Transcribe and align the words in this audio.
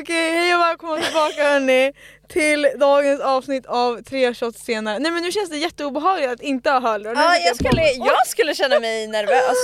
Okej, 0.00 0.32
hej 0.32 0.54
och 0.54 0.60
välkomna 0.60 0.96
tillbaka 0.96 1.42
hörni 1.42 1.92
till 2.28 2.68
dagens 2.78 3.20
avsnitt 3.20 3.66
av 3.66 4.02
tre 4.02 4.34
shots 4.34 4.64
senare. 4.64 4.98
Nej 4.98 5.10
men 5.10 5.22
nu 5.22 5.32
känns 5.32 5.50
det 5.50 5.56
jätteobehagligt 5.56 6.30
att 6.30 6.40
inte 6.40 6.70
ha 6.70 6.80
hörlurar. 6.80 7.14
Ja, 7.14 7.36
jag 7.36 7.56
skulle, 7.56 7.82
jag 7.92 8.26
skulle 8.26 8.54
känna 8.54 8.80
mig 8.80 9.06
nervös. 9.06 9.56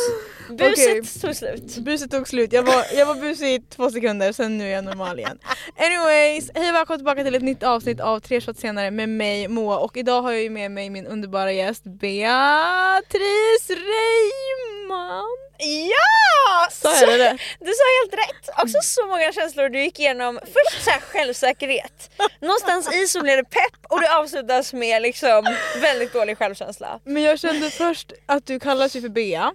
Buset 0.49 0.73
Okej. 0.73 1.03
tog 1.21 1.37
slut. 1.37 1.77
Buset 1.77 2.11
tog 2.11 2.29
slut, 2.29 2.53
jag 2.53 2.63
var, 2.63 2.85
jag 2.95 3.07
var 3.07 3.15
busig 3.15 3.55
i 3.55 3.61
två 3.61 3.91
sekunder, 3.91 4.33
sen 4.33 4.59
nu 4.59 4.69
är 4.69 4.73
jag 4.73 4.85
normal 4.85 5.19
igen. 5.19 5.39
Anyways, 5.77 6.51
hej 6.55 6.69
och 6.69 6.75
välkomna 6.75 6.99
tillbaka 6.99 7.25
till 7.25 7.35
ett 7.35 7.43
nytt 7.43 7.63
avsnitt 7.63 8.01
av 8.01 8.21
tre 8.21 8.41
shots 8.41 8.61
senare 8.61 8.91
med 8.91 9.09
mig 9.09 9.49
Moa 9.49 9.79
och 9.79 9.97
idag 9.97 10.23
har 10.23 10.33
jag 10.33 10.43
ju 10.43 10.51
med 10.51 10.71
mig 10.71 10.91
min 10.91 11.07
underbara 11.07 11.53
gäst 11.53 11.85
Beatrice 11.85 13.71
Reimann. 13.71 15.43
Ja! 15.59 16.69
Sa 16.71 17.01
jag 17.01 17.09
det 17.09 17.19
rätt? 17.19 17.41
Du 17.61 17.73
sa 17.73 17.85
helt 18.03 18.15
rätt. 18.15 18.49
Också 18.63 18.79
så 18.83 19.07
många 19.07 19.33
känslor 19.33 19.69
du 19.69 19.83
gick 19.83 19.99
igenom. 19.99 20.41
Först 20.43 20.85
så 20.85 20.91
här 20.91 21.01
självsäkerhet. 21.01 22.11
Någonstans 22.53 22.95
i 22.97 23.07
så 23.07 23.21
blev 23.23 23.37
det 23.37 23.45
pepp 23.45 23.87
och 23.89 24.01
det 24.01 24.17
avslutas 24.17 24.73
med 24.73 25.03
liksom 25.03 25.57
väldigt 25.83 26.13
dålig 26.13 26.39
självkänsla. 26.39 27.01
Men 27.05 27.23
jag 27.23 27.39
kände 27.39 27.71
först 27.71 28.13
att 28.27 28.47
du 28.47 28.61
kallas 28.61 28.97
ju 28.97 29.01
för 29.01 29.09
Bea 29.09 29.53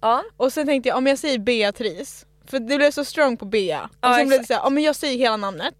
Ja. 0.00 0.22
och 0.36 0.52
sen 0.52 0.66
tänkte 0.66 0.88
jag 0.88 0.98
om 0.98 1.06
jag 1.06 1.18
säger 1.18 1.38
Beatrice, 1.38 2.26
för 2.50 2.58
det 2.58 2.76
blev 2.76 2.90
så 2.90 3.04
strong 3.04 3.36
på 3.36 3.44
Bea. 3.44 3.82
Och 3.82 3.90
Ja, 4.00 4.16
sen 4.16 4.28
blev 4.28 4.40
det 4.40 4.46
såhär, 4.46 4.60
ja 4.60 4.70
men 4.70 4.82
jag 4.82 4.96
säger 4.96 5.18
hela 5.18 5.36
namnet. 5.36 5.74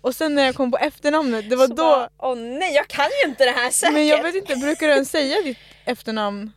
Och 0.00 0.14
sen 0.14 0.34
när 0.34 0.44
jag 0.46 0.54
kom 0.54 0.70
på 0.70 0.78
efternamnet, 0.78 1.50
det 1.50 1.56
var 1.56 1.66
Så 1.66 1.74
då... 1.74 1.82
bara, 1.82 2.08
Åh 2.18 2.36
nej, 2.36 2.74
jag 2.74 2.88
kan 2.88 3.06
ju 3.24 3.30
inte 3.30 3.44
det 3.44 3.50
här 3.50 3.70
säkert. 3.70 3.94
Men 3.94 4.06
jag 4.06 4.22
vet 4.22 4.34
inte, 4.34 4.56
brukar 4.56 4.86
du 4.86 4.92
ens 4.92 5.10
säga 5.10 5.42
ditt 5.42 5.58
efternamn? 5.84 6.52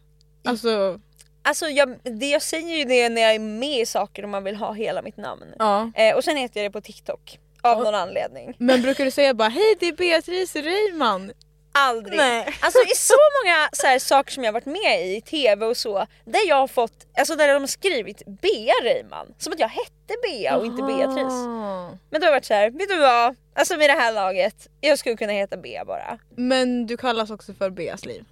Alltså, 0.46 1.00
Alltså 1.44 1.68
jag, 1.68 2.00
det 2.20 2.26
jag 2.30 2.42
säger 2.42 2.78
ju 2.78 2.84
det 2.84 3.10
när 3.10 3.22
jag 3.22 3.36
är 3.36 3.40
med 3.40 3.80
i 3.82 3.86
saker 3.86 4.24
och 4.24 4.30
man 4.30 4.44
vill 4.44 4.56
ha 4.56 4.74
hela 4.74 5.02
mitt 5.02 5.18
namn. 5.18 5.44
ja. 5.60 5.92
Eh, 5.96 6.16
och 6.16 6.24
sen 6.24 6.38
heter 6.38 6.62
jag 6.64 6.72
det 6.72 6.74
på 6.74 6.82
TikTok. 6.82 7.40
Av 7.62 7.84
någon 7.84 7.96
anledning. 7.96 8.56
Men 8.58 8.82
brukar 8.82 9.06
du 9.06 9.12
säga 9.12 9.34
bara 9.34 9.50
hej 9.50 9.76
det 9.80 9.88
är 9.88 9.94
Beatrice 9.94 10.56
Reimann? 10.56 11.32
Aldrig. 11.72 12.18
Nej. 12.18 12.48
Alltså 12.62 12.80
i 12.80 12.96
så 12.96 13.14
många 13.14 13.70
så 13.74 13.88
här, 13.88 14.00
saker 14.00 14.32
som 14.32 14.44
jag 14.44 14.52
varit 14.52 14.66
med 14.66 15.08
i, 15.08 15.16
i 15.16 15.22
TV 15.22 15.66
och 15.66 15.78
så, 15.78 16.08
där 16.26 16.48
jag 16.48 16.56
har 16.56 16.68
fått, 16.68 16.94
alltså 17.18 17.36
där 17.36 17.54
de 17.54 17.60
har 17.60 17.68
skrivit 17.68 18.24
Bea 18.26 18.74
Reimann. 18.84 19.34
Som 19.38 19.54
att 19.54 19.60
jag 19.60 19.68
hette 19.68 20.16
Bea 20.24 20.58
och 20.58 20.66
inte 20.66 20.84
Beatrice. 20.84 21.34
Aha. 21.34 21.98
Men 22.10 22.22
då 22.22 22.26
har 22.26 22.32
jag 22.32 22.38
varit 22.38 22.46
såhär, 22.46 22.70
vet 22.70 22.90
du 22.90 23.00
vad? 23.00 23.36
Alltså 23.56 23.76
vid 23.76 23.90
det 23.90 23.94
här 23.94 24.14
laget, 24.14 24.68
jag 24.82 25.00
skulle 25.00 25.16
kunna 25.16 25.32
heta 25.32 25.58
Bea 25.58 25.86
bara. 25.86 26.18
Men 26.36 26.88
du 26.88 26.98
kallas 26.98 27.30
också 27.30 27.54
för 27.54 27.70
Beas 27.70 28.06
liv. 28.06 28.26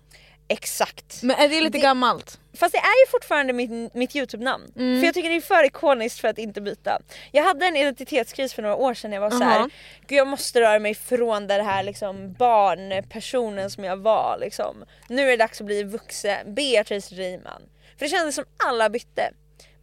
Exakt. 0.47 1.23
Men 1.23 1.35
är 1.35 1.49
det 1.49 1.61
lite 1.61 1.77
Det- 1.77 1.81
gammalt? 1.81 2.39
Fast 2.53 2.71
det 2.71 2.77
är 2.77 3.05
ju 3.05 3.11
fortfarande 3.11 3.53
mitt, 3.53 3.93
mitt 3.93 4.15
youtube-namn. 4.15 4.71
Mm. 4.75 4.99
För 4.99 5.05
jag 5.05 5.13
tycker 5.13 5.29
det 5.29 5.35
är 5.35 5.41
för 5.41 5.63
ikoniskt 5.65 6.19
för 6.19 6.27
att 6.27 6.37
inte 6.37 6.61
byta. 6.61 7.01
Jag 7.31 7.43
hade 7.43 7.65
en 7.65 7.75
identitetskris 7.75 8.53
för 8.53 8.61
några 8.61 8.75
år 8.75 8.93
sedan 8.93 9.09
när 9.09 9.17
jag 9.17 9.21
var 9.21 9.29
så 9.31 9.43
här. 9.43 9.69
Gud 10.07 10.17
jag 10.19 10.27
måste 10.27 10.61
röra 10.61 10.79
mig 10.79 10.95
från 10.95 11.47
den 11.47 11.65
här 11.65 11.83
liksom 11.83 12.33
barnpersonen 12.33 13.69
som 13.71 13.83
jag 13.83 13.97
var 13.97 14.37
liksom. 14.39 14.85
Nu 15.09 15.21
är 15.21 15.27
det 15.27 15.37
dags 15.37 15.61
att 15.61 15.65
bli 15.65 15.83
vuxen, 15.83 16.55
Beatrice 16.55 17.11
Reimann. 17.11 17.61
För 17.97 18.05
det 18.05 18.09
kändes 18.09 18.35
som 18.35 18.45
alla 18.67 18.89
bytte. 18.89 19.31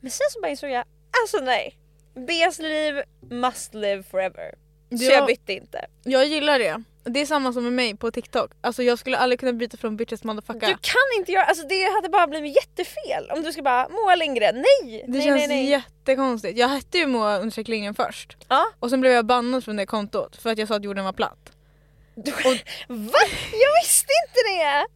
Men 0.01 0.11
sen 0.11 0.27
så 0.31 0.41
bara 0.41 0.51
insåg 0.51 0.71
jag, 0.71 0.85
alltså 1.23 1.39
nej. 1.39 1.79
Beas 2.27 2.59
liv 2.59 3.03
must 3.31 3.75
live 3.75 4.03
forever. 4.03 4.55
Så 4.99 5.05
Ja. 5.05 5.11
jag 5.11 5.27
bytte 5.27 5.53
inte. 5.53 5.87
Jag 6.05 6.27
gillar 6.27 6.59
det. 6.59 6.83
Det 7.05 7.21
är 7.21 7.27
samma 7.27 7.53
som 7.53 7.65
med 7.65 7.73
mig 7.73 7.97
på 7.97 8.11
TikTok. 8.11 8.51
Alltså 8.61 8.83
jag 8.83 8.99
skulle 8.99 9.17
aldrig 9.19 9.41
kunna 9.41 9.53
byta 9.53 9.77
från 9.77 9.97
bitches 9.97 10.25
motherfucker. 10.25 10.67
Du 10.67 10.73
kan 10.81 11.19
inte 11.19 11.33
göra, 11.33 11.45
alltså 11.45 11.67
det 11.67 11.85
hade 11.95 12.09
bara 12.09 12.27
blivit 12.27 12.57
jättefel 12.57 13.31
om 13.31 13.43
du 13.43 13.53
ska 13.53 13.63
bara 13.63 13.89
Moa 13.89 14.15
Lindgren, 14.15 14.55
nej! 14.55 15.05
det 15.07 15.13
nej, 15.13 15.23
känns 15.23 15.37
nej, 15.39 15.49
nej. 15.49 15.69
jättekonstigt. 15.71 16.59
Jag 16.59 16.69
hette 16.69 16.99
ju 16.99 17.07
Moa 17.07 17.39
Lindgren 17.57 17.95
först. 17.95 18.37
Ja. 18.49 18.67
Och 18.79 18.91
sen 18.91 19.01
blev 19.01 19.13
jag 19.13 19.27
bannad 19.27 19.65
från 19.65 19.77
det 19.77 19.87
kontot 19.87 20.37
för 20.43 20.51
att 20.51 20.59
jag 20.59 20.69
sa 20.69 20.75
att 20.77 20.85
jorden 20.85 21.05
var 21.05 21.13
platt. 21.13 21.53
Va? 22.89 23.19
Jag 23.53 23.83
visste 23.85 24.13
inte 24.27 24.41
det! 24.49 24.87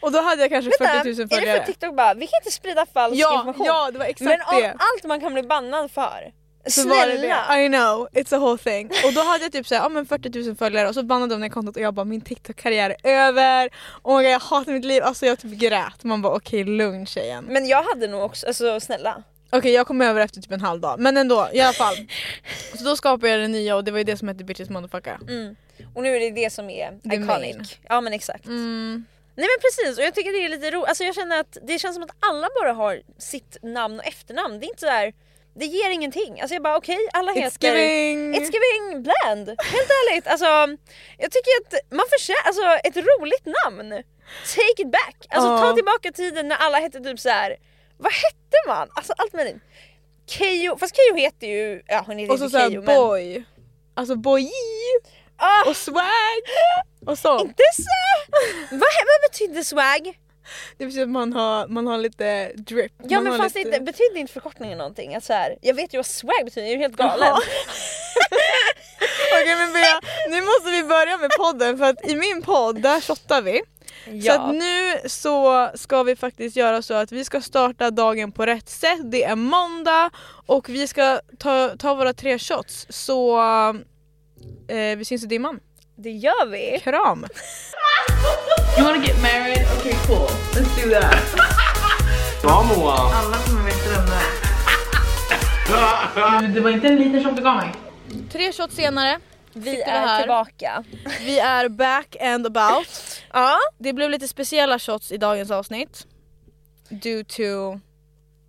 Och 0.00 0.12
då 0.12 0.20
hade 0.22 0.42
jag 0.42 0.50
kanske 0.50 0.70
Vänta, 0.78 1.02
40 1.04 1.08
000 1.08 1.20
är 1.20 1.24
det 1.24 1.36
följare. 1.36 1.58
för 1.58 1.66
TikTok 1.66 1.96
bara, 1.96 2.14
vi 2.14 2.26
kan 2.26 2.38
inte 2.42 2.50
sprida 2.50 2.86
falsk 2.86 3.16
Ja, 3.16 3.34
information? 3.34 3.66
ja 3.66 3.90
det 3.90 3.98
var 3.98 4.06
exakt 4.06 4.42
Men 4.50 4.60
det. 4.62 4.68
allt 4.70 5.04
man 5.04 5.20
kan 5.20 5.32
bli 5.34 5.42
bannad 5.42 5.90
för, 5.90 6.32
Så 6.66 6.88
var 6.88 7.06
det 7.06 7.18
snälla! 7.18 7.56
det. 7.56 7.64
I 7.64 7.68
know, 7.68 8.08
it's 8.12 8.36
a 8.36 8.38
whole 8.38 8.58
thing. 8.58 8.90
Och 9.06 9.12
då 9.12 9.20
hade 9.22 9.44
jag 9.44 9.52
typ 9.52 9.66
såhär, 9.66 9.82
ja 9.82 9.88
men 9.88 10.06
40 10.06 10.44
000 10.46 10.56
följare 10.56 10.88
och 10.88 10.94
så 10.94 11.02
bannade 11.02 11.34
de 11.34 11.40
det 11.40 11.48
kontot 11.50 11.76
och 11.76 11.82
jag 11.82 11.94
bara 11.94 12.04
min 12.04 12.20
TikTok-karriär 12.20 12.96
är 13.02 13.14
över. 13.28 13.70
Oh 14.02 14.16
my 14.16 14.22
God, 14.24 14.32
jag 14.32 14.40
hatar 14.40 14.72
mitt 14.72 14.84
liv. 14.84 15.02
Alltså 15.02 15.26
jag 15.26 15.38
typ 15.38 15.50
grät. 15.52 16.04
Man 16.04 16.22
bara 16.22 16.36
okej 16.36 16.64
lugn 16.64 17.06
tjejen. 17.06 17.44
Men 17.44 17.66
jag 17.66 17.82
hade 17.82 18.06
nog 18.06 18.22
också, 18.22 18.46
alltså 18.46 18.80
snälla. 18.80 19.22
Okej 19.50 19.72
jag 19.72 19.86
kom 19.86 20.00
över 20.00 20.20
efter 20.20 20.40
typ 20.40 20.52
en 20.52 20.60
halv 20.60 20.80
dag. 20.80 21.00
Men 21.00 21.16
ändå, 21.16 21.48
i 21.52 21.60
alla 21.60 21.72
fall. 21.72 21.94
Så 22.78 22.84
då 22.84 22.96
skapade 22.96 23.32
jag 23.32 23.40
det 23.40 23.48
nya 23.48 23.76
och 23.76 23.84
det 23.84 23.90
var 23.90 23.98
ju 23.98 24.04
det 24.04 24.16
som 24.16 24.28
hette 24.28 24.44
Bitches 24.44 24.70
Motherfucker. 24.70 25.18
Mm. 25.28 25.56
Och 25.94 26.02
nu 26.02 26.16
är 26.16 26.20
det 26.20 26.30
det 26.30 26.52
som 26.52 26.70
är 26.70 26.90
The 26.90 27.08
iconic. 27.08 27.28
main. 27.28 27.64
Ja 27.88 28.00
men 28.00 28.12
exakt. 28.12 28.46
Mm. 28.46 29.04
Nej 29.34 29.46
men 29.46 29.60
precis 29.62 29.98
och 29.98 30.04
jag 30.04 30.14
tycker 30.14 30.32
det 30.32 30.44
är 30.44 30.48
lite 30.48 30.70
roligt, 30.70 30.88
alltså 30.88 31.04
jag 31.04 31.14
känner 31.14 31.40
att 31.40 31.58
det 31.62 31.78
känns 31.78 31.94
som 31.94 32.02
att 32.02 32.16
alla 32.20 32.48
bara 32.60 32.72
har 32.72 33.02
sitt 33.18 33.56
namn 33.62 33.98
och 33.98 34.06
efternamn. 34.06 34.60
Det 34.60 34.66
är 34.66 34.68
inte 34.68 34.80
så 34.80 34.86
där, 34.86 35.12
det 35.54 35.66
ger 35.66 35.90
ingenting. 35.90 36.40
Alltså 36.40 36.54
jag 36.54 36.62
bara 36.62 36.76
okej, 36.76 36.98
alla 37.12 37.32
It's 37.32 37.36
heter... 37.40 37.74
giving! 37.76 38.34
It's 38.34 38.50
giving 38.52 39.02
bland, 39.02 39.48
helt 39.48 39.90
ärligt. 40.00 40.26
Alltså, 40.26 40.46
jag 41.18 41.30
tycker 41.30 41.50
att 41.60 41.92
man 41.92 42.06
förtjänar 42.10 42.42
alltså, 42.44 42.62
ett 42.88 42.96
roligt 42.96 43.46
namn. 43.64 44.02
Take 44.54 44.82
it 44.82 44.92
back. 44.92 45.16
Alltså 45.30 45.48
Ja. 45.50 45.58
ta 45.58 45.72
tillbaka 45.74 46.12
tiden 46.12 46.48
när 46.48 46.56
alla 46.56 46.78
hette 46.78 47.00
typ 47.00 47.20
så 47.20 47.28
här. 47.28 47.56
vad 47.98 48.12
hette 48.12 48.56
man? 48.68 48.88
Alltså 48.94 49.12
allt 49.16 49.32
med 49.32 49.46
det. 49.46 49.60
Keyyo, 50.26 50.76
fast 50.78 50.96
Keyyo 50.96 51.14
heter 51.16 51.46
ju, 51.46 51.82
ja 51.86 52.04
hon 52.06 52.18
heter 52.18 52.32
och 52.32 52.38
så 52.38 52.44
inte 52.44 52.52
såhär 52.52 52.68
Keyyo 52.68 52.82
men... 52.82 52.96
boy. 52.96 53.44
Alltså 53.94 54.16
boy 54.16 54.50
Ah, 55.36 55.68
och 55.70 55.76
swag 55.76 56.42
och 57.06 57.18
sånt. 57.18 57.42
inte 57.42 57.62
så! 57.76 58.30
vad, 58.70 58.80
vad 58.80 59.30
betyder 59.30 59.62
swag? 59.62 60.18
Det 60.78 60.86
betyder 60.86 61.02
att 61.02 61.10
man 61.10 61.32
har, 61.32 61.68
man 61.68 61.86
har 61.86 61.98
lite 61.98 62.52
drip. 62.56 62.92
Ja 62.98 63.20
man 63.20 63.24
men 63.24 63.42
fast 63.42 63.54
lite... 63.54 63.68
inte, 63.68 63.80
betyder 63.80 64.16
inte 64.16 64.32
förkortningen 64.32 64.78
någonting? 64.78 65.14
Att 65.14 65.24
så 65.24 65.32
här, 65.32 65.56
jag 65.60 65.74
vet 65.74 65.94
ju 65.94 65.98
vad 65.98 66.06
swag 66.06 66.44
betyder, 66.44 66.66
jag 66.66 66.74
är 66.74 66.78
helt 66.78 66.96
galen. 66.96 67.32
Okej 69.42 69.56
men 69.56 69.72
Bea, 69.72 70.00
nu 70.30 70.40
måste 70.40 70.70
vi 70.70 70.82
börja 70.82 71.18
med 71.18 71.30
podden 71.30 71.78
för 71.78 71.84
att 71.84 72.08
i 72.10 72.16
min 72.16 72.42
podd 72.42 72.82
där 72.82 73.00
shottar 73.00 73.42
vi. 73.42 73.62
Så 74.22 74.32
att 74.32 74.54
nu 74.54 75.08
så 75.08 75.70
ska 75.74 76.02
vi 76.02 76.16
faktiskt 76.16 76.56
göra 76.56 76.82
så 76.82 76.94
att 76.94 77.12
vi 77.12 77.24
ska 77.24 77.40
starta 77.40 77.90
dagen 77.90 78.32
på 78.32 78.46
rätt 78.46 78.68
sätt. 78.68 79.00
Det 79.10 79.24
är 79.24 79.36
måndag 79.36 80.10
och 80.46 80.68
vi 80.68 80.86
ska 80.86 81.20
ta, 81.38 81.76
ta 81.78 81.94
våra 81.94 82.12
tre 82.12 82.38
shots. 82.38 82.86
Så 82.88 83.40
eh, 84.68 84.96
vi 84.96 85.04
syns 85.04 85.24
i 85.24 85.26
dimman. 85.26 85.60
Det 85.96 86.10
gör 86.10 86.46
vi. 86.46 86.80
Kram! 86.82 87.26
You 88.78 88.86
wanna 88.86 89.04
get 89.06 89.22
married? 89.22 89.66
Okay, 89.78 89.94
cool. 90.06 90.28
Let's 90.54 90.82
do 90.82 90.90
that. 91.00 91.24
Bra 92.42 92.62
Moa! 92.62 92.92
Alla 92.94 93.36
kommer 93.36 93.62
veta 93.64 93.90
vem 93.90 94.06
det 94.06 94.12
är. 94.14 94.22
Det 96.54 96.60
var 96.60 96.70
inte 96.70 96.86
en 96.88 96.96
liten 96.96 97.24
shot 97.24 97.36
du 97.36 97.42
gav 97.42 97.56
mig. 97.56 97.72
Tre 98.32 98.52
shots 98.52 98.76
senare, 98.76 99.20
vi 99.52 99.82
är 99.82 99.90
här. 99.90 100.18
tillbaka. 100.20 100.84
vi 101.20 101.38
är 101.38 101.68
back 101.68 102.16
and 102.20 102.46
about. 102.46 102.88
Ja. 103.32 103.58
Det 103.78 103.92
blev 103.92 104.10
lite 104.10 104.28
speciella 104.28 104.78
shots 104.78 105.12
i 105.12 105.16
dagens 105.16 105.50
avsnitt. 105.50 106.06
Due 106.88 107.24
to 107.24 107.80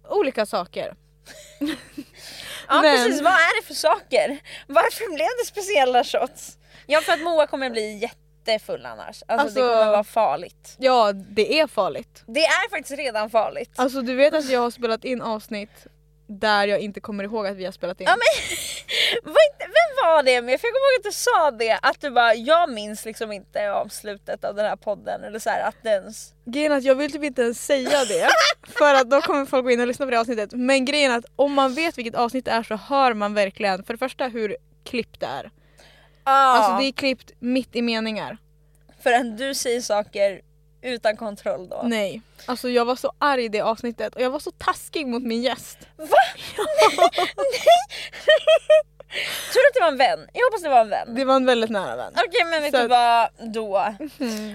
olika 0.10 0.46
saker. 0.46 0.94
Ja 2.68 2.82
Men- 2.82 2.98
precis, 2.98 3.22
vad 3.22 3.34
är 3.34 3.62
det 3.62 3.68
för 3.68 3.74
saker? 3.74 4.40
Varför 4.68 5.16
blev 5.16 5.28
det 5.40 5.46
speciella 5.46 6.04
shots? 6.04 6.58
Ja 6.86 7.02
för 7.02 7.14
att 7.14 7.22
Moa 7.22 7.48
kommer 7.48 7.70
bli 7.70 7.98
jättefull 7.98 8.86
annars. 8.86 9.08
Alltså, 9.08 9.26
Alltså- 9.28 9.62
det 9.62 9.68
kommer 9.76 9.92
vara 9.92 10.04
farligt. 10.04 10.76
Ja, 10.78 11.12
det 11.14 11.60
är 11.60 11.68
farligt. 11.68 12.24
Det 12.26 12.46
är 12.46 12.70
faktiskt 12.70 12.98
redan 13.00 13.30
farligt. 13.30 13.72
Alltså 13.76 14.02
du 14.02 14.16
vet 14.16 14.34
att 14.34 14.50
jag 14.50 14.60
har 14.60 14.72
spelat 14.72 15.06
in 15.06 15.22
avsnitt 15.22 15.88
där 16.28 16.68
jag 16.68 16.80
inte 16.80 17.00
kommer 17.00 17.24
ihåg 17.24 17.48
att 17.48 17.58
vi 17.58 17.66
har 17.66 17.72
spelat 17.72 18.02
in. 18.02 18.08
Ja, 18.10 18.16
men, 18.16 18.58
var 19.34 19.58
vem 19.60 19.94
sa 20.04 20.22
det 20.22 20.42
men 20.42 20.52
jag 20.52 20.62
fick 20.62 20.70
komma 20.74 20.80
ihåg 20.80 21.00
att 21.00 21.04
du 21.04 21.12
sa 21.12 21.52
det 21.52 21.80
att 21.82 22.02
du 22.02 22.12
bara 22.12 22.34
jag 22.36 22.70
minns 22.72 23.06
liksom 23.06 23.32
inte 23.32 23.72
avslutet 23.72 24.46
av 24.46 24.56
den 24.56 24.66
här 24.66 24.76
podden 24.76 25.24
eller 25.24 25.40
så 25.40 25.50
här, 25.50 25.68
att 25.68 25.86
ens... 25.86 26.34
Grejen 26.46 26.72
är 26.72 26.78
att 26.78 26.84
jag 26.84 26.96
vill 26.96 27.12
typ 27.12 27.24
inte 27.24 27.42
ens 27.42 27.66
säga 27.66 28.06
det 28.06 28.30
för 28.78 28.94
att 28.94 29.10
då 29.10 29.22
kommer 29.22 29.46
folk 29.46 29.64
gå 29.64 29.72
in 29.72 29.80
och 29.82 29.88
lyssna 29.88 30.06
på 30.06 30.12
det 30.12 30.20
avsnittet. 30.20 30.50
Men 30.52 30.86
grejen 30.86 31.12
är 31.12 31.18
att 31.18 31.26
om 31.36 31.54
man 31.54 31.74
vet 31.74 31.98
vilket 31.98 32.16
avsnitt 32.16 32.46
det 32.46 32.52
är 32.52 32.64
så 32.64 32.76
hör 32.76 33.14
man 33.14 33.34
verkligen 33.34 33.84
för 33.84 33.94
det 33.94 33.98
första 33.98 34.28
hur 34.28 34.58
klippt 34.84 35.20
det 35.20 35.26
är. 35.26 35.52
Alltså 36.32 36.78
det 36.78 36.88
är 36.88 36.92
klippt 36.92 37.32
mitt 37.40 37.76
i 37.76 37.82
meningar. 37.82 38.38
För 39.04 39.12
att 39.12 39.38
du 39.38 39.56
säger 39.56 39.82
saker 39.82 40.42
utan 40.82 41.18
kontroll 41.18 41.70
då. 41.70 41.82
Nej. 41.86 42.22
Alltså 42.46 42.70
jag 42.70 42.86
var 42.86 42.96
så 42.96 43.12
arg 43.18 43.46
i 43.46 43.50
det 43.50 43.62
avsnittet 43.62 44.16
och 44.16 44.22
jag 44.22 44.30
var 44.30 44.40
så 44.40 44.52
taskig 44.52 45.08
mot 45.08 45.24
min 45.24 45.42
gäst. 45.42 45.78
Va? 45.98 46.06
Tur 49.54 49.60
att 49.70 49.74
det 49.74 49.80
var 49.82 49.88
en 49.88 49.98
vän. 49.98 50.28
Jag 50.34 50.46
hoppas 50.46 50.62
det 50.64 50.70
var 50.70 50.82
en 50.82 50.90
vän. 50.90 51.16
Det 51.16 51.26
var 51.26 51.36
en 51.36 51.46
väldigt 51.46 51.70
nära 51.70 51.96
vän. 51.96 52.14
Okej 52.16 52.46
men 52.46 52.62
vet 52.62 52.72
Så 52.76 52.82
du 52.82 52.88
vad 52.88 53.30
då? 53.54 53.96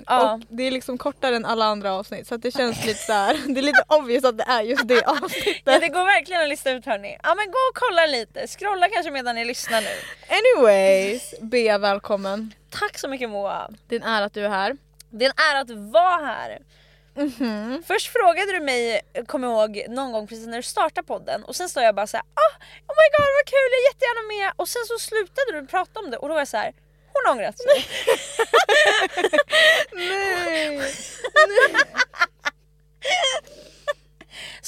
Ja. 0.06 0.32
Och 0.32 0.40
det 0.48 0.62
är 0.62 0.70
liksom 0.70 0.98
kortare 0.98 1.36
än 1.36 1.44
alla 1.44 1.64
andra 1.64 1.92
avsnitt 1.92 2.26
så 2.26 2.34
att 2.34 2.42
det 2.42 2.50
känns 2.50 2.84
lite 2.86 2.98
så 3.00 3.12
här. 3.12 3.54
det 3.54 3.60
är 3.60 3.62
lite 3.62 3.84
obvious 3.88 4.24
att 4.24 4.38
det 4.38 4.44
är 4.48 4.62
just 4.62 4.88
det 4.88 5.02
avsnittet. 5.06 5.62
Ja, 5.64 5.78
det 5.78 5.88
går 5.88 6.04
verkligen 6.04 6.42
att 6.42 6.48
lista 6.48 6.70
ut 6.70 6.86
hörni. 6.86 7.18
Ja 7.22 7.34
men 7.34 7.46
gå 7.46 7.58
och 7.70 7.74
kolla 7.74 8.06
lite, 8.06 8.46
scrolla 8.46 8.88
kanske 8.88 9.10
medan 9.10 9.34
ni 9.34 9.44
lyssnar 9.44 9.80
nu. 9.80 9.88
Anyways, 10.28 11.34
Bea 11.40 11.78
välkommen. 11.78 12.54
Tack 12.70 12.98
så 12.98 13.08
mycket 13.08 13.30
Moa. 13.30 13.70
Det 13.88 13.96
är 13.96 14.00
en 14.00 14.06
ära 14.06 14.24
att 14.24 14.34
du 14.34 14.44
är 14.44 14.48
här. 14.48 14.76
Det 15.10 15.24
är 15.24 15.28
en 15.30 15.54
ära 15.54 15.60
att 15.60 15.70
vara 15.70 16.26
här. 16.26 16.58
Mhm. 17.18 17.82
Först 17.86 18.12
frågade 18.12 18.52
du 18.52 18.60
mig, 18.60 19.00
kom 19.26 19.42
jag 19.42 19.52
ihåg, 19.52 19.84
någon 19.88 20.12
gång 20.12 20.26
precis 20.26 20.46
när 20.46 20.56
du 20.56 20.62
startade 20.62 21.06
podden 21.06 21.44
och 21.44 21.56
sen 21.56 21.68
står 21.68 21.82
jag 21.82 21.94
bara 21.94 22.06
såhär 22.06 22.24
ah, 22.34 22.50
oh 22.88 22.94
my 23.00 23.06
god 23.16 23.28
vad 23.38 23.46
kul, 23.46 23.68
jag 23.70 23.80
är 23.80 23.88
jättegärna 23.92 24.22
med 24.28 24.52
och 24.56 24.68
sen 24.68 24.82
så 24.86 24.98
slutade 24.98 25.60
du 25.60 25.66
prata 25.66 26.00
om 26.00 26.10
det 26.10 26.16
och 26.16 26.28
då 26.28 26.34
var 26.34 26.40
jag 26.40 26.48
så 26.48 26.56
här. 26.56 26.72
hon 27.12 27.22
har 27.26 27.32
ångrat 27.34 27.58
sig. 27.58 27.86
Nej. 29.92 30.92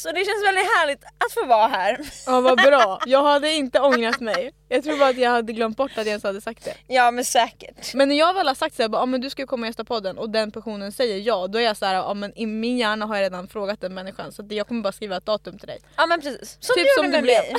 Så 0.03 0.13
det 0.13 0.25
känns 0.25 0.45
väldigt 0.45 0.65
härligt 0.65 1.05
att 1.05 1.33
få 1.33 1.47
vara 1.47 1.67
här. 1.67 2.01
Ja 2.27 2.41
vad 2.41 2.57
bra. 2.57 3.01
Jag 3.07 3.23
hade 3.23 3.53
inte 3.53 3.81
ångrat 3.81 4.21
mig. 4.21 4.53
Jag 4.69 4.85
tror 4.85 4.99
bara 4.99 5.09
att 5.09 5.19
jag 5.19 5.31
hade 5.31 5.53
glömt 5.53 5.77
bort 5.77 5.91
att 5.91 5.97
jag 5.97 6.07
ens 6.07 6.23
hade 6.23 6.41
sagt 6.41 6.65
det. 6.65 6.75
Ja 6.87 7.11
men 7.11 7.25
säkert. 7.25 7.95
Men 7.95 8.09
när 8.09 8.19
jag 8.19 8.35
väl 8.35 8.49
har 8.49 8.55
sagt 8.55 8.77
så 8.77 8.83
här, 8.83 8.89
bara, 8.89 9.03
ah, 9.03 9.07
men 9.07 9.21
du 9.21 9.31
ska 9.31 9.47
komma 9.47 9.63
och 9.63 9.67
gästa 9.67 9.85
podden 9.85 10.19
och 10.19 10.31
den 10.31 10.51
personen 10.51 10.93
säger 10.93 11.19
ja, 11.19 11.47
då 11.47 11.59
är 11.59 11.63
jag 11.63 11.77
så 11.77 11.87
här, 11.87 12.11
ah, 12.11 12.15
men 12.15 12.39
i 12.39 12.47
min 12.47 12.79
hjärna 12.79 13.07
har 13.07 13.17
jag 13.17 13.23
redan 13.23 13.49
frågat 13.49 13.81
den 13.81 13.95
människan 13.95 14.33
så 14.33 14.47
jag 14.51 14.69
kommer 14.69 14.83
bara 14.83 14.93
skriva 14.93 15.17
ett 15.17 15.27
datum 15.27 15.59
till 15.59 15.69
dig. 15.69 15.79
Ja 15.97 16.07
men 16.07 16.21
precis. 16.21 16.59
Som 16.61 16.75
Typ 16.75 16.85
du 16.85 17.03
som 17.03 17.11
det 17.11 17.23
blev. 17.23 17.43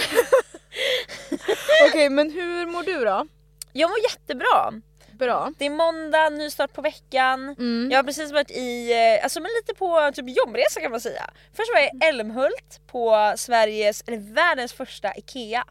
Okej 1.89 2.09
men 2.09 2.31
hur 2.31 2.65
mår 2.65 2.83
du 2.83 3.05
då? 3.05 3.27
Jag 3.73 3.89
mår 3.89 3.99
jättebra. 3.99 4.73
Bra. 5.21 5.53
Det 5.57 5.65
är 5.65 5.69
måndag, 5.69 6.29
ny 6.29 6.49
start 6.49 6.73
på 6.73 6.81
veckan. 6.81 7.55
Mm. 7.59 7.91
Jag 7.91 7.97
har 7.97 8.03
precis 8.03 8.31
varit 8.31 8.51
i, 8.51 8.91
eh, 8.91 9.23
alltså 9.23 9.39
men 9.39 9.51
lite 9.61 9.79
på 9.79 10.11
typ 10.13 10.25
jobbresa 10.37 10.79
kan 10.79 10.91
man 10.91 11.01
säga. 11.01 11.29
Först 11.53 11.69
var 11.73 11.79
jag 11.79 11.87
i 11.87 12.05
Älmhult 12.05 12.81
på 12.87 13.33
Sveriges, 13.37 14.03
eller 14.07 14.17
världens 14.17 14.73
första 14.73 15.15
IKEA. 15.15 15.63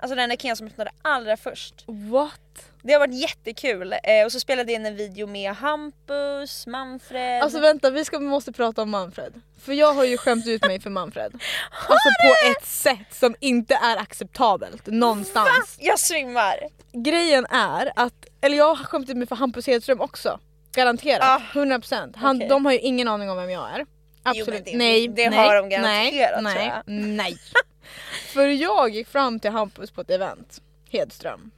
Alltså 0.00 0.16
den 0.16 0.32
IKEA 0.32 0.56
som 0.56 0.66
öppnade 0.66 0.90
allra 1.02 1.36
först. 1.36 1.84
What? 1.86 2.40
Det 2.82 2.92
har 2.92 3.00
varit 3.00 3.14
jättekul 3.14 3.92
eh, 3.92 4.24
och 4.24 4.32
så 4.32 4.40
spelade 4.40 4.72
jag 4.72 4.80
in 4.80 4.86
en 4.86 4.96
video 4.96 5.26
med 5.26 5.52
Hampus, 5.52 6.66
Manfred. 6.66 7.42
Alltså 7.42 7.60
vänta 7.60 7.90
vi 7.90 8.04
ska, 8.04 8.20
måste 8.20 8.52
prata 8.52 8.82
om 8.82 8.90
Manfred. 8.90 9.40
För 9.60 9.72
jag 9.72 9.94
har 9.94 10.04
ju 10.04 10.16
skämt 10.16 10.46
ut 10.46 10.66
mig 10.66 10.80
för 10.80 10.90
Manfred. 10.90 11.32
Alltså 11.88 12.08
på 12.08 12.50
ett 12.50 12.66
sätt 12.66 13.14
som 13.14 13.34
inte 13.40 13.74
är 13.74 13.96
acceptabelt 13.96 14.86
någonstans. 14.86 15.76
jag 15.78 15.98
svimmar! 15.98 16.56
Grejen 16.92 17.46
är 17.50 17.92
att, 17.96 18.26
eller 18.40 18.56
jag 18.56 18.74
har 18.74 18.84
skämt 18.84 19.10
ut 19.10 19.16
mig 19.16 19.26
för 19.26 19.36
Hampus 19.36 19.66
Hedström 19.66 20.00
också. 20.00 20.40
Garanterat, 20.72 21.22
Ah, 21.22 21.40
100%. 21.52 22.16
Han, 22.16 22.36
okej. 22.36 22.48
De 22.48 22.64
har 22.64 22.72
ju 22.72 22.78
ingen 22.78 23.08
aning 23.08 23.30
om 23.30 23.36
vem 23.36 23.50
jag 23.50 23.70
är. 23.70 23.86
Absolut. 24.22 24.48
men 24.48 24.62
det- 24.64 24.76
nej, 24.76 25.08
det 25.08 25.30
nej, 25.30 25.38
har 25.38 25.54
de 25.56 25.68
garanterat, 25.68 26.42
nej, 26.42 26.54
tror 26.54 26.64
jag. 26.74 26.82
nej. 26.86 27.36
för 28.34 28.46
jag 28.46 28.90
gick 28.90 29.08
fram 29.08 29.40
till 29.40 29.50
Hampus 29.50 29.90
på 29.90 30.00
ett 30.00 30.10
event, 30.10 30.62
Hedström. 30.90 31.50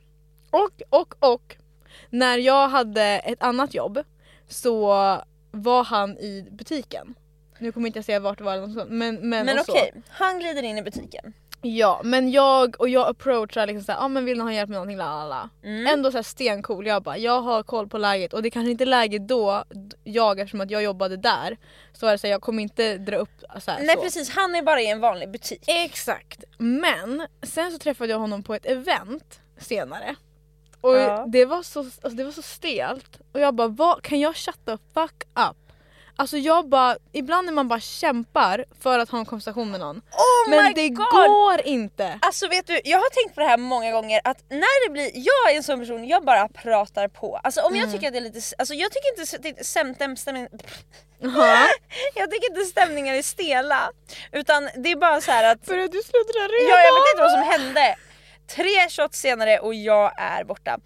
Och, 0.51 0.83
och, 1.01 1.15
och. 1.33 1.57
När 2.11 2.39
jag 2.39 2.69
hade 2.69 3.03
ett 3.05 3.43
annat 3.43 3.75
jobb 3.75 4.03
så 4.49 4.87
var 5.51 5.85
han 5.85 6.19
i 6.19 6.49
butiken. 6.51 7.15
Nu 7.59 7.73
kommer 7.73 7.87
inte 7.87 7.99
jag 7.99 8.05
säga 8.05 8.21
vart 8.21 8.39
det 8.39 8.45
var 8.45 8.85
men, 8.87 9.15
men, 9.29 9.47
Men 9.47 9.59
okej, 9.59 9.93
han 10.09 10.39
glider 10.39 10.63
in 10.63 10.79
i 10.79 10.83
butiken. 10.83 11.33
Ja 11.63 12.01
men 12.05 12.31
jag 12.31 12.81
och 12.81 12.89
jag 12.89 13.09
approachar 13.09 13.67
liksom 13.67 13.85
såhär, 13.85 14.05
ah, 14.05 14.09
men 14.09 14.25
vill 14.25 14.39
ni 14.39 14.45
ha 14.45 14.53
hjälp 14.53 14.69
med 14.69 14.75
någonting 14.75 14.97
la 14.97 15.05
la 15.05 15.29
la. 15.29 15.69
Mm. 15.69 15.87
Ändå 15.87 16.11
såhär 16.11 16.23
stencool, 16.23 16.87
jag 16.87 17.03
bara 17.03 17.19
jag 17.19 17.41
har 17.41 17.63
koll 17.63 17.89
på 17.89 17.99
läget 17.99 18.33
och 18.33 18.43
det 18.43 18.51
kanske 18.51 18.71
inte 18.71 18.85
är 18.85 18.87
läge 18.87 19.19
då, 19.19 19.65
jag 20.05 20.41
eftersom 20.41 20.61
att 20.61 20.71
jag 20.71 20.83
jobbade 20.83 21.17
där. 21.17 21.57
Så 21.93 22.07
var 22.07 22.13
det 22.13 22.19
såhär, 22.19 22.33
jag 22.33 22.43
kommer 22.43 22.63
inte 22.63 22.99
dra 22.99 23.17
upp 23.17 23.45
såhär, 23.61 23.81
Nej 23.83 23.97
så. 23.97 24.03
precis, 24.03 24.31
han 24.31 24.55
är 24.55 24.63
bara 24.63 24.81
i 24.81 24.91
en 24.91 25.01
vanlig 25.01 25.31
butik. 25.31 25.65
Exakt. 25.67 26.45
Men 26.59 27.27
sen 27.43 27.73
så 27.73 27.79
träffade 27.79 28.11
jag 28.11 28.19
honom 28.19 28.43
på 28.43 28.55
ett 28.55 28.67
event 28.67 29.41
senare. 29.59 30.15
Och 30.81 30.97
Ja. 30.97 31.25
det, 31.29 31.45
var 31.45 31.63
så, 31.63 31.79
alltså 31.81 32.09
det 32.09 32.25
var 32.25 32.33
så 32.33 32.43
stelt. 32.43 33.21
Och 33.33 33.41
jag 33.41 33.55
bara, 33.55 33.69
vad, 33.69 34.03
kan 34.03 34.21
jag 34.21 34.35
the 34.35 34.79
fuck 34.95 35.23
up? 35.51 35.57
Alltså 36.23 36.37
jag 36.37 36.69
bara, 36.69 36.97
ibland 37.13 37.47
när 37.47 37.53
man 37.53 37.69
bara 37.69 37.81
kämpar 37.81 38.65
för 38.83 38.99
att 38.99 39.11
ha 39.11 39.19
en 39.19 39.25
konversation 39.25 39.71
med 39.71 39.81
någon. 39.81 39.97
Oh 39.97 40.51
men 40.51 40.75
det 40.75 40.89
God! 40.89 41.07
går 41.11 41.61
inte. 41.67 42.19
Alltså 42.23 42.49
vet 42.49 42.67
du, 42.67 42.81
jag 42.85 42.99
har 42.99 43.11
tänkt 43.11 43.35
på 43.35 43.41
det 43.41 43.47
här 43.47 43.57
många 43.57 43.93
gånger 43.93 44.21
att 44.25 44.37
när 44.49 44.87
det 44.87 44.93
blir, 44.93 45.11
jag 45.15 45.53
är 45.53 45.57
en 45.57 45.63
sån 45.63 45.79
person, 45.81 46.09
jag 46.09 46.25
bara 46.25 46.49
pratar 46.49 47.09
på. 47.09 47.41
Alltså 47.43 47.61
om 47.61 47.77
jag 47.77 47.93
tycker 47.93 48.07
att 48.07 48.13
det 48.13 48.19
är 48.19 48.21
lite, 48.21 48.41
alltså 48.59 48.75
jag 48.75 48.93
tycker 48.93 49.09
inte 49.21 49.39
det- 49.59 49.67
stäm, 49.67 50.17
stäm, 50.17 50.37
jag 52.15 52.31
tycker 52.31 52.51
inte 52.51 52.65
stämningar 52.65 53.15
är 53.15 53.23
stela. 53.23 53.91
Utan 54.33 54.69
det 54.77 54.91
är 54.91 54.97
bara 54.97 55.21
så 55.21 55.31
här 55.33 55.53
att, 55.53 55.67
Börjar 55.67 55.89
du 55.89 56.03
sluddra 56.03 56.43
redan? 56.43 56.69
ja 56.71 56.79
jag 56.87 56.95
vet 56.95 57.09
inte 57.15 57.23
vad 57.23 57.31
som 57.31 57.43
hände. 57.43 57.97
Tre 58.55 58.89
shots 58.91 59.21
senare 59.21 59.59
och 59.59 59.75
jag 59.75 60.13
är 60.17 60.45
borta. 60.45 60.81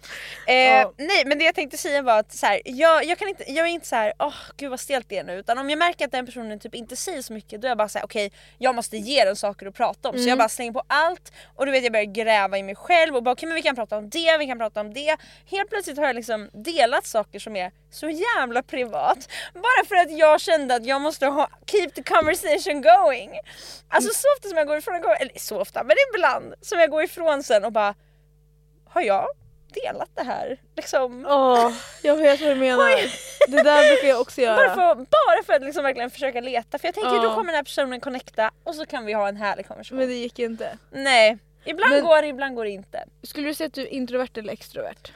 Eh, 0.47 0.55
Ja. 0.55 0.93
Nej 0.97 1.23
men 1.25 1.37
det 1.37 1.45
jag 1.45 1.55
tänkte 1.55 1.77
säga 1.77 2.01
var 2.01 2.19
att 2.19 2.33
så 2.33 2.45
här, 2.45 2.61
jag, 2.65 3.05
jag, 3.05 3.17
kan 3.17 3.27
inte, 3.27 3.51
jag 3.51 3.67
är 3.67 3.71
inte 3.71 3.87
så 3.87 3.95
här, 3.95 4.13
åh 4.19 4.33
gud 4.57 4.69
vad 4.69 4.79
stelt 4.79 5.09
det 5.09 5.17
är 5.17 5.23
nu. 5.23 5.33
Utan 5.39 5.57
om 5.57 5.69
jag 5.69 5.79
märker 5.79 6.05
att 6.05 6.11
den 6.11 6.25
personen 6.25 6.59
typ 6.59 6.75
inte 6.75 6.95
säger 6.95 7.21
så 7.21 7.33
mycket 7.33 7.61
då 7.61 7.67
är 7.67 7.69
jag 7.69 7.77
bara 7.77 7.89
så 7.89 7.97
här: 7.99 8.05
okej 8.05 8.31
jag 8.57 8.75
måste 8.75 8.97
ge 8.97 9.25
den 9.25 9.35
saker 9.35 9.65
att 9.65 9.75
prata 9.75 10.09
om. 10.09 10.13
Så 10.13 10.17
Mm. 10.19 10.29
jag 10.29 10.37
bara 10.37 10.49
slänger 10.49 10.71
på 10.71 10.83
allt 10.87 11.31
och 11.55 11.65
du 11.65 11.71
vet 11.71 11.83
jag 11.83 11.91
börjar 11.91 12.05
gräva 12.05 12.57
i 12.57 12.63
mig 12.63 12.75
själv 12.75 13.15
och 13.15 13.23
bara 13.23 13.31
okej 13.31 13.47
men 13.47 13.55
vi 13.55 13.61
kan 13.61 13.75
prata 13.75 13.97
om 13.97 14.09
det, 14.09 14.37
vi 14.37 14.47
kan 14.47 14.57
prata 14.57 14.81
om 14.81 14.93
det. 14.93 15.17
Helt 15.45 15.69
plötsligt 15.69 15.97
har 15.97 16.05
jag 16.05 16.15
liksom 16.15 16.49
delat 16.53 17.05
saker 17.05 17.39
som 17.39 17.55
är 17.55 17.71
så 17.91 18.09
jävla 18.09 18.63
privat. 18.63 19.29
Bara 19.53 19.85
för 19.87 19.95
att 19.95 20.11
jag 20.17 20.41
kände 20.41 20.75
att 20.75 20.85
jag 20.85 21.01
måste 21.01 21.25
ha, 21.25 21.49
keep 21.71 21.89
the 21.89 22.03
conversation 22.03 22.81
going. 22.81 23.39
Alltså 23.89 24.09
så 24.13 24.27
ofta 24.37 24.49
som 24.49 24.57
jag 24.57 24.67
går 24.67 24.77
ifrån 24.77 24.95
eller 25.19 25.39
så 25.39 25.59
ofta 25.61 25.83
men 25.83 25.95
ibland 26.13 26.53
som 26.61 26.79
jag 26.79 26.89
går 26.89 27.03
ifrån 27.03 27.43
sen 27.43 27.65
och 27.65 27.71
bara 27.71 27.95
har 28.89 29.01
jag 29.01 29.27
delat 29.83 30.09
det 30.15 30.23
här? 30.23 30.57
Liksom, 30.75 31.25
Åh, 31.29 31.71
jag 32.03 32.15
vet 32.15 32.41
vad 32.41 32.49
du 32.49 32.55
menar. 32.55 32.87
Det 33.51 33.63
där 33.63 33.93
brukar 33.93 34.07
jag 34.07 34.21
också 34.21 34.41
bara, 34.41 34.45
göra. 34.63 34.75
för, 34.75 34.95
bara 34.95 35.43
för 35.45 35.53
att 35.53 35.61
liksom 35.61 35.83
verkligen 35.83 36.09
försöka 36.11 36.41
leta 36.41 36.77
för 36.79 36.87
jag 36.87 36.95
tänker 36.95 37.15
Ja. 37.15 37.21
då 37.21 37.29
kommer 37.29 37.45
den 37.45 37.55
här 37.55 37.63
personen 37.63 37.99
connecta 38.01 38.51
och 38.63 38.75
så 38.75 38.85
kan 38.85 39.05
vi 39.05 39.13
ha 39.13 39.27
en 39.27 39.37
härlig 39.37 39.67
konversation. 39.67 39.97
Men 39.97 40.07
det 40.07 40.13
gick 40.13 40.39
inte. 40.39 40.77
Nej, 40.91 41.37
ibland 41.65 41.93
Men- 41.93 42.03
går 42.05 42.21
det, 42.21 42.27
ibland 42.27 42.55
går 42.55 42.63
det 42.63 42.69
inte. 42.71 43.03
Skulle 43.23 43.47
du 43.47 43.53
säga 43.53 43.67
att 43.67 43.73
du 43.73 43.81
är 43.81 43.93
introvert 43.93 44.29
eller 44.37 44.53
extrovert? 44.53 45.11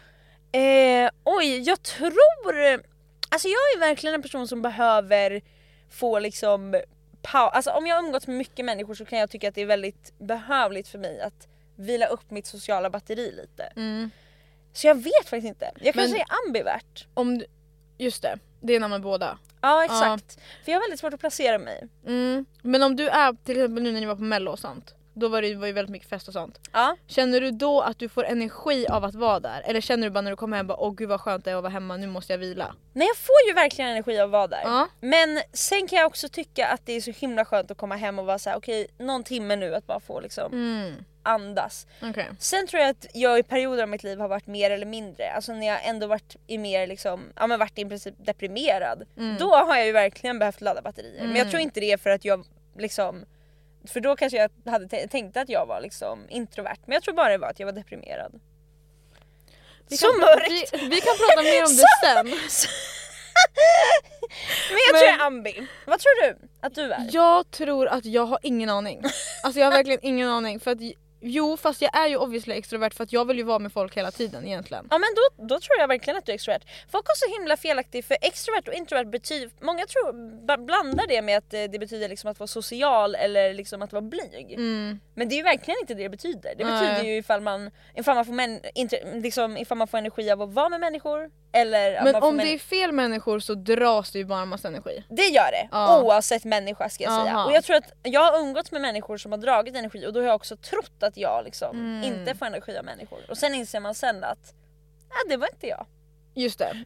Eh, 0.51 1.09
oj, 1.23 1.59
jag 1.59 1.83
tror... 1.83 2.81
Alltså 3.29 3.47
jag 3.47 3.75
är 3.75 3.79
verkligen 3.79 4.13
en 4.13 4.21
person 4.21 4.47
som 4.47 4.61
behöver 4.61 5.41
få 5.89 6.19
liksom 6.19 6.81
paus. 7.21 7.51
Alltså 7.53 7.71
om 7.71 7.87
jag 7.87 8.05
umgåtts 8.05 8.27
med 8.27 8.37
mycket 8.37 8.65
människor 8.65 8.93
så 8.93 9.05
kan 9.05 9.19
jag 9.19 9.29
tycka 9.29 9.49
att 9.49 9.55
det 9.55 9.61
är 9.61 9.65
väldigt 9.65 10.13
behövligt 10.17 10.87
för 10.87 10.99
mig 10.99 11.21
att 11.21 11.47
vila 11.75 12.05
upp 12.05 12.31
mitt 12.31 12.45
sociala 12.47 12.89
batteri 12.89 13.31
lite. 13.31 13.71
Så 14.73 14.87
jag 14.87 14.95
vet 14.95 15.23
faktiskt 15.25 15.47
inte. 15.47 15.71
Jag 15.81 15.93
kanske 15.93 16.11
Men- 16.11 16.21
är 16.21 16.47
ambivert. 16.47 17.07
Om 17.13 17.37
du, 17.37 17.45
just 17.97 18.21
det, 18.21 18.39
det 18.61 18.73
är 18.75 18.79
när 18.79 18.87
man 18.87 19.01
båda. 19.01 19.37
Ja 19.61 19.85
exakt. 19.85 20.39
För 20.65 20.71
jag 20.71 20.79
har 20.79 20.83
väldigt 20.83 20.99
svårt 20.99 21.13
att 21.13 21.19
placera 21.19 21.59
mig. 21.59 21.87
Mm. 22.07 22.45
Men 22.61 22.83
om 22.83 22.95
du 22.95 23.09
är 23.09 23.33
till 23.45 23.57
exempel 23.57 23.83
nu 23.83 23.91
när 23.91 23.99
ni 23.99 24.05
var 24.05 24.15
på 24.15 24.21
mello 24.21 24.51
och 24.51 24.59
sånt. 24.59 24.95
Då 25.13 25.27
var 25.27 25.41
det 25.41 25.55
var 25.55 25.67
ju 25.67 25.73
väldigt 25.73 25.91
mycket 25.91 26.09
fest 26.09 26.27
och 26.27 26.33
sånt. 26.33 26.59
Ja. 26.73 26.97
Känner 27.07 27.41
du 27.41 27.51
då 27.51 27.81
att 27.81 27.99
du 27.99 28.09
får 28.09 28.25
energi 28.25 28.87
av 28.87 29.03
att 29.05 29.15
vara 29.15 29.39
där? 29.39 29.61
Eller 29.65 29.81
känner 29.81 30.07
du 30.07 30.11
bara 30.11 30.21
när 30.21 30.31
du 30.31 30.37
kommer 30.37 30.57
hem 30.57 30.67
bara 30.67 30.77
åh 30.77 30.93
gud 30.95 31.09
vad 31.09 31.21
skönt 31.21 31.45
det 31.45 31.51
är 31.51 31.55
att 31.55 31.63
vara 31.63 31.73
hemma, 31.73 31.97
nu 31.97 32.07
måste 32.07 32.33
jag 32.33 32.37
vila? 32.37 32.75
Nej 32.93 33.07
jag 33.07 33.17
får 33.17 33.35
ju 33.47 33.53
verkligen 33.53 33.91
energi 33.91 34.19
av 34.19 34.25
att 34.25 34.31
vara 34.31 34.47
där. 34.47 34.61
Ja. 34.63 34.87
Men 35.01 35.41
sen 35.53 35.87
kan 35.87 35.99
jag 35.99 36.07
också 36.07 36.29
tycka 36.29 36.67
att 36.67 36.85
det 36.85 36.93
är 36.93 37.01
så 37.01 37.11
himla 37.11 37.45
skönt 37.45 37.71
att 37.71 37.77
komma 37.77 37.95
hem 37.95 38.19
och 38.19 38.25
vara 38.25 38.39
såhär 38.39 38.57
okej 38.57 38.87
någon 38.97 39.23
timme 39.23 39.55
nu 39.55 39.75
att 39.75 39.87
bara 39.87 39.99
få 39.99 40.19
liksom 40.19 40.51
Mm. 40.53 40.95
andas. 41.23 41.87
Okej. 42.01 42.29
Sen 42.39 42.67
tror 42.67 42.81
jag 42.81 42.89
att 42.89 43.05
jag 43.13 43.39
i 43.39 43.43
perioder 43.43 43.83
av 43.83 43.89
mitt 43.89 44.03
liv 44.03 44.19
har 44.19 44.27
varit 44.27 44.47
mer 44.47 44.71
eller 44.71 44.85
mindre, 44.85 45.31
alltså 45.31 45.53
när 45.53 45.67
jag 45.67 45.85
ändå 45.85 46.07
varit 46.07 46.35
i 46.47 46.57
mer 46.57 46.87
liksom, 46.87 47.23
ja 47.35 47.47
men 47.47 47.59
varit 47.59 47.79
i 47.79 47.85
princip 47.85 48.15
deprimerad. 48.17 49.03
Då 49.39 49.55
har 49.55 49.75
jag 49.75 49.85
ju 49.85 49.91
verkligen 49.91 50.39
behövt 50.39 50.61
ladda 50.61 50.81
batterier. 50.81 51.23
Men 51.27 51.35
jag 51.35 51.49
tror 51.49 51.61
inte 51.61 51.79
det 51.79 51.91
är 51.91 51.97
för 51.97 52.09
att 52.09 52.25
jag 52.25 52.45
liksom 52.77 53.25
för 53.87 53.99
då 53.99 54.15
kanske 54.15 54.37
jag 54.37 54.71
hade 54.71 55.07
tänkt 55.07 55.37
att 55.37 55.49
jag 55.49 55.65
var 55.65 55.81
liksom 55.81 56.25
introvert 56.29 56.77
men 56.85 56.93
jag 56.93 57.03
tror 57.03 57.13
bara 57.13 57.29
det 57.29 57.37
var 57.37 57.47
att 57.47 57.59
jag 57.59 57.65
var 57.65 57.73
deprimerad. 57.73 58.39
Vi 59.89 59.97
Så 59.97 60.07
kan, 60.07 60.19
mörkt! 60.19 60.51
Vi, 60.51 60.77
vi 60.89 61.01
kan 61.01 61.15
prata 61.17 61.41
mer 61.43 61.63
om 61.65 61.75
det 61.75 61.83
sen. 62.03 62.25
Men 64.69 64.79
jag 64.87 64.99
tror 64.99 65.09
jag 65.09 65.19
är 65.21 65.25
ambi. 65.25 65.67
Vad 65.85 65.99
tror 65.99 66.23
du 66.23 66.37
att 66.61 66.75
du 66.75 66.91
är? 66.93 67.09
Jag 67.11 67.51
tror 67.51 67.87
att 67.87 68.05
jag 68.05 68.25
har 68.25 68.39
ingen 68.41 68.69
aning. 68.69 69.01
Alltså 69.43 69.59
jag 69.59 69.67
har 69.67 69.71
verkligen 69.71 69.99
ingen 70.03 70.29
aning 70.29 70.59
för 70.59 70.71
att 70.71 70.81
Jo 71.21 71.57
fast 71.57 71.81
jag 71.81 71.97
är 71.97 72.07
ju 72.07 72.17
obviously 72.17 72.55
extrovert 72.55 72.89
för 72.89 73.03
att 73.03 73.13
jag 73.13 73.25
vill 73.27 73.37
ju 73.37 73.43
vara 73.43 73.59
med 73.59 73.73
folk 73.73 73.97
hela 73.97 74.11
tiden 74.11 74.45
egentligen. 74.45 74.87
Ja 74.89 74.97
men 74.97 75.09
då, 75.15 75.43
då 75.43 75.59
tror 75.59 75.79
jag 75.79 75.87
verkligen 75.87 76.17
att 76.17 76.25
du 76.25 76.31
är 76.31 76.35
extrovert. 76.35 76.61
Folk 76.91 77.07
har 77.07 77.15
så 77.15 77.39
himla 77.39 77.57
felaktigt 77.57 78.05
för 78.05 78.17
extrovert 78.21 78.67
och 78.67 78.73
introvert 78.73 79.05
betyder, 79.05 79.49
många 79.61 79.85
tror, 79.85 80.57
blandar 80.65 81.07
det 81.07 81.21
med 81.21 81.37
att 81.37 81.53
eh, 81.53 81.63
det 81.63 81.79
betyder 81.79 82.09
liksom 82.09 82.31
att 82.31 82.39
vara 82.39 82.47
social 82.47 83.15
eller 83.15 83.53
liksom 83.53 83.81
att 83.81 83.93
vara 83.93 84.01
blyg. 84.01 84.53
Mm. 84.53 84.99
Men 85.15 85.29
det 85.29 85.35
är 85.35 85.37
ju 85.37 85.43
verkligen 85.43 85.77
inte 85.81 85.93
det 85.93 86.03
det 86.03 86.09
betyder. 86.09 86.53
Det 86.57 86.63
Nej. 86.63 86.81
betyder 86.81 87.09
ju 87.09 87.17
ifall 87.17 87.41
man, 87.41 87.71
ifall 87.95 88.15
man, 88.15 88.25
får, 88.25 88.33
män, 88.33 88.59
inte, 88.75 89.13
liksom, 89.13 89.57
ifall 89.57 89.77
man 89.77 89.87
får 89.87 89.97
energi 89.97 90.31
av 90.31 90.41
att 90.41 90.53
vara 90.53 90.69
med 90.69 90.79
människor 90.79 91.29
eller 91.53 92.03
Men 92.03 92.15
om 92.15 92.37
det 92.37 92.53
är 92.53 92.59
fel 92.59 92.91
människor 92.91 93.39
så 93.39 93.53
dras 93.53 94.11
det 94.11 94.19
ju 94.19 94.25
bara 94.25 94.45
massa 94.45 94.67
energi. 94.67 95.03
Det 95.09 95.25
gör 95.25 95.51
det, 95.51 95.67
Ja. 95.71 96.01
oavsett 96.01 96.43
människa 96.43 96.89
ska 96.89 97.03
jag 97.03 97.21
säga. 97.21 97.35
Aha. 97.35 97.45
Och 97.45 97.51
jag 97.51 97.63
tror 97.63 97.75
att 97.75 97.91
jag 98.03 98.31
har 98.31 98.39
umgåtts 98.39 98.71
med 98.71 98.81
människor 98.81 99.17
som 99.17 99.31
har 99.31 99.39
dragit 99.39 99.75
energi 99.75 100.07
och 100.07 100.13
då 100.13 100.19
har 100.19 100.27
jag 100.27 100.35
också 100.35 100.55
trott 100.57 101.03
att 101.03 101.10
jag 101.17 101.45
liksom 101.45 101.75
Mm. 101.77 102.03
inte 102.03 102.35
får 102.35 102.45
energi 102.45 102.77
av 102.77 102.85
människor. 102.85 103.19
Och 103.29 103.37
sen 103.37 103.53
inser 103.55 103.79
man 103.79 103.95
sen 103.95 104.23
att 104.23 104.53
ah, 105.09 105.29
det 105.29 105.37
var 105.37 105.47
inte 105.53 105.67
jag. 105.67 105.85
Just 106.33 106.59
det. 106.59 106.85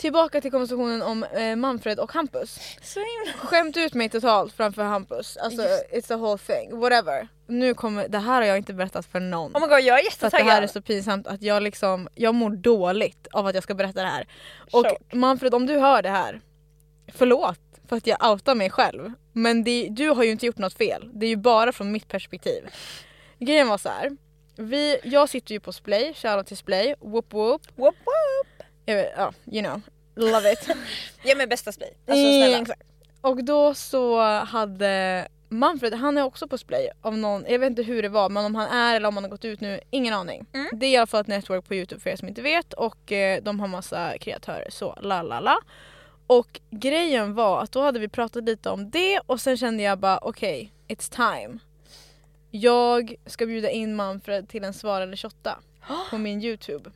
Tillbaka 0.00 0.40
till 0.40 0.50
konversationen 0.50 1.02
om 1.02 1.24
eh, 1.24 1.56
Manfred 1.56 1.98
och 1.98 2.12
Hampus. 2.12 2.58
Så 2.82 3.00
himla... 3.00 3.38
Skämt 3.38 3.76
ut 3.76 3.94
mig 3.94 4.08
totalt 4.08 4.52
framför 4.52 4.82
Hampus. 4.82 5.36
Alltså 5.36 5.62
it's 5.92 6.14
a 6.14 6.16
whole 6.16 6.38
thing. 6.38 6.78
Whatever. 6.80 7.28
Nu 7.46 7.74
kommer, 7.74 8.08
det 8.08 8.18
här 8.18 8.34
har 8.34 8.42
jag 8.42 8.56
inte 8.56 8.72
berättat 8.72 9.06
för 9.06 9.20
någon. 9.20 9.56
Oh 9.56 9.60
my 9.60 9.66
god 9.66 9.80
jag 9.80 10.00
är 10.06 10.10
För 10.10 10.26
att 10.26 10.32
det 10.32 10.36
här 10.38 10.44
är 10.44 10.62
jättetaggad. 10.62 10.70
så 10.70 10.82
pinsamt 10.82 11.26
att 11.26 11.42
jag 11.42 11.62
liksom, 11.62 12.08
jag 12.14 12.34
mår 12.34 12.50
dåligt 12.50 13.26
av 13.32 13.46
att 13.46 13.54
jag 13.54 13.62
ska 13.64 13.74
berätta 13.74 14.02
det 14.02 14.08
här. 14.08 14.26
Och 14.72 14.86
Chock. 14.86 15.12
Manfred 15.12 15.54
om 15.54 15.66
du 15.66 15.78
hör 15.78 16.02
det 16.02 16.10
här, 16.10 16.40
förlåt 17.12 17.58
för 17.88 17.96
att 17.96 18.06
jag 18.06 18.30
outar 18.32 18.54
mig 18.54 18.70
själv. 18.70 19.12
Men 19.32 19.64
det, 19.64 19.88
du 19.90 20.08
har 20.10 20.24
ju 20.24 20.30
inte 20.30 20.46
gjort 20.46 20.58
något 20.58 20.74
fel, 20.74 21.10
det 21.12 21.26
är 21.26 21.30
ju 21.30 21.36
bara 21.36 21.72
från 21.72 21.92
mitt 21.92 22.08
perspektiv. 22.08 22.68
Grejen 23.38 23.68
var 23.68 23.78
så 23.78 23.88
här. 23.88 24.16
Vi, 24.56 24.98
jag 25.02 25.28
sitter 25.28 25.54
ju 25.54 25.60
på 25.60 25.72
Splay, 25.72 26.14
shoutout 26.14 26.46
till 26.46 26.56
Splay, 26.56 26.94
whoop 27.00 27.32
whoop. 27.34 27.62
Whoop, 27.74 27.94
whoop. 27.94 28.66
Jag 28.84 28.94
vet, 28.94 29.12
ja, 29.16 29.32
you 29.52 29.64
know, 29.64 29.80
love 30.14 30.52
it. 30.52 30.68
Ge 31.24 31.34
mig 31.34 31.46
bästa 31.46 31.72
spray. 31.72 31.90
Alltså 31.90 32.14
snälla. 32.14 32.58
Exakt. 32.58 32.82
Och 33.20 33.44
då 33.44 33.74
så 33.74 34.20
hade 34.30 35.28
Manfred, 35.48 35.94
han 35.94 36.18
är 36.18 36.22
också 36.22 36.48
på 36.48 36.58
Splay 36.58 36.88
av 37.00 37.18
någon, 37.18 37.44
jag 37.48 37.58
vet 37.58 37.70
inte 37.70 37.82
hur 37.82 38.02
det 38.02 38.08
var 38.08 38.28
men 38.28 38.44
om 38.44 38.54
han 38.54 38.68
är 38.68 38.96
eller 38.96 39.08
om 39.08 39.14
han 39.14 39.24
har 39.24 39.30
gått 39.30 39.44
ut 39.44 39.60
nu, 39.60 39.80
ingen 39.90 40.14
aning. 40.14 40.46
Mm. 40.52 40.68
Det 40.72 40.86
är 40.86 40.90
i 40.90 40.96
alla 40.96 41.06
fall 41.06 41.20
ett 41.20 41.26
network 41.26 41.68
på 41.68 41.74
youtube 41.74 42.00
för 42.00 42.10
er 42.10 42.16
som 42.16 42.28
inte 42.28 42.42
vet 42.42 42.72
och 42.72 43.12
eh, 43.12 43.42
de 43.42 43.60
har 43.60 43.68
massa 43.68 44.18
kreatörer 44.18 44.70
så 44.70 44.98
la 45.00 45.22
la 45.22 45.40
la. 45.40 45.58
Och 46.26 46.60
grejen 46.70 47.34
var 47.34 47.62
att 47.62 47.72
då 47.72 47.82
hade 47.82 47.98
vi 47.98 48.08
pratat 48.08 48.44
lite 48.44 48.70
om 48.70 48.90
det 48.90 49.20
och 49.26 49.40
sen 49.40 49.56
kände 49.56 49.82
jag 49.82 49.98
bara 49.98 50.18
okej, 50.18 50.72
it's 50.88 51.16
time. 51.16 51.58
Jag 52.60 53.14
ska 53.26 53.46
bjuda 53.46 53.70
in 53.70 53.94
Manfred 53.94 54.48
till 54.48 54.64
en 54.64 54.74
svar 54.74 55.00
eller 55.00 55.16
shotta 55.16 55.58
på 56.10 56.18
min 56.18 56.42
youtube. 56.42 56.90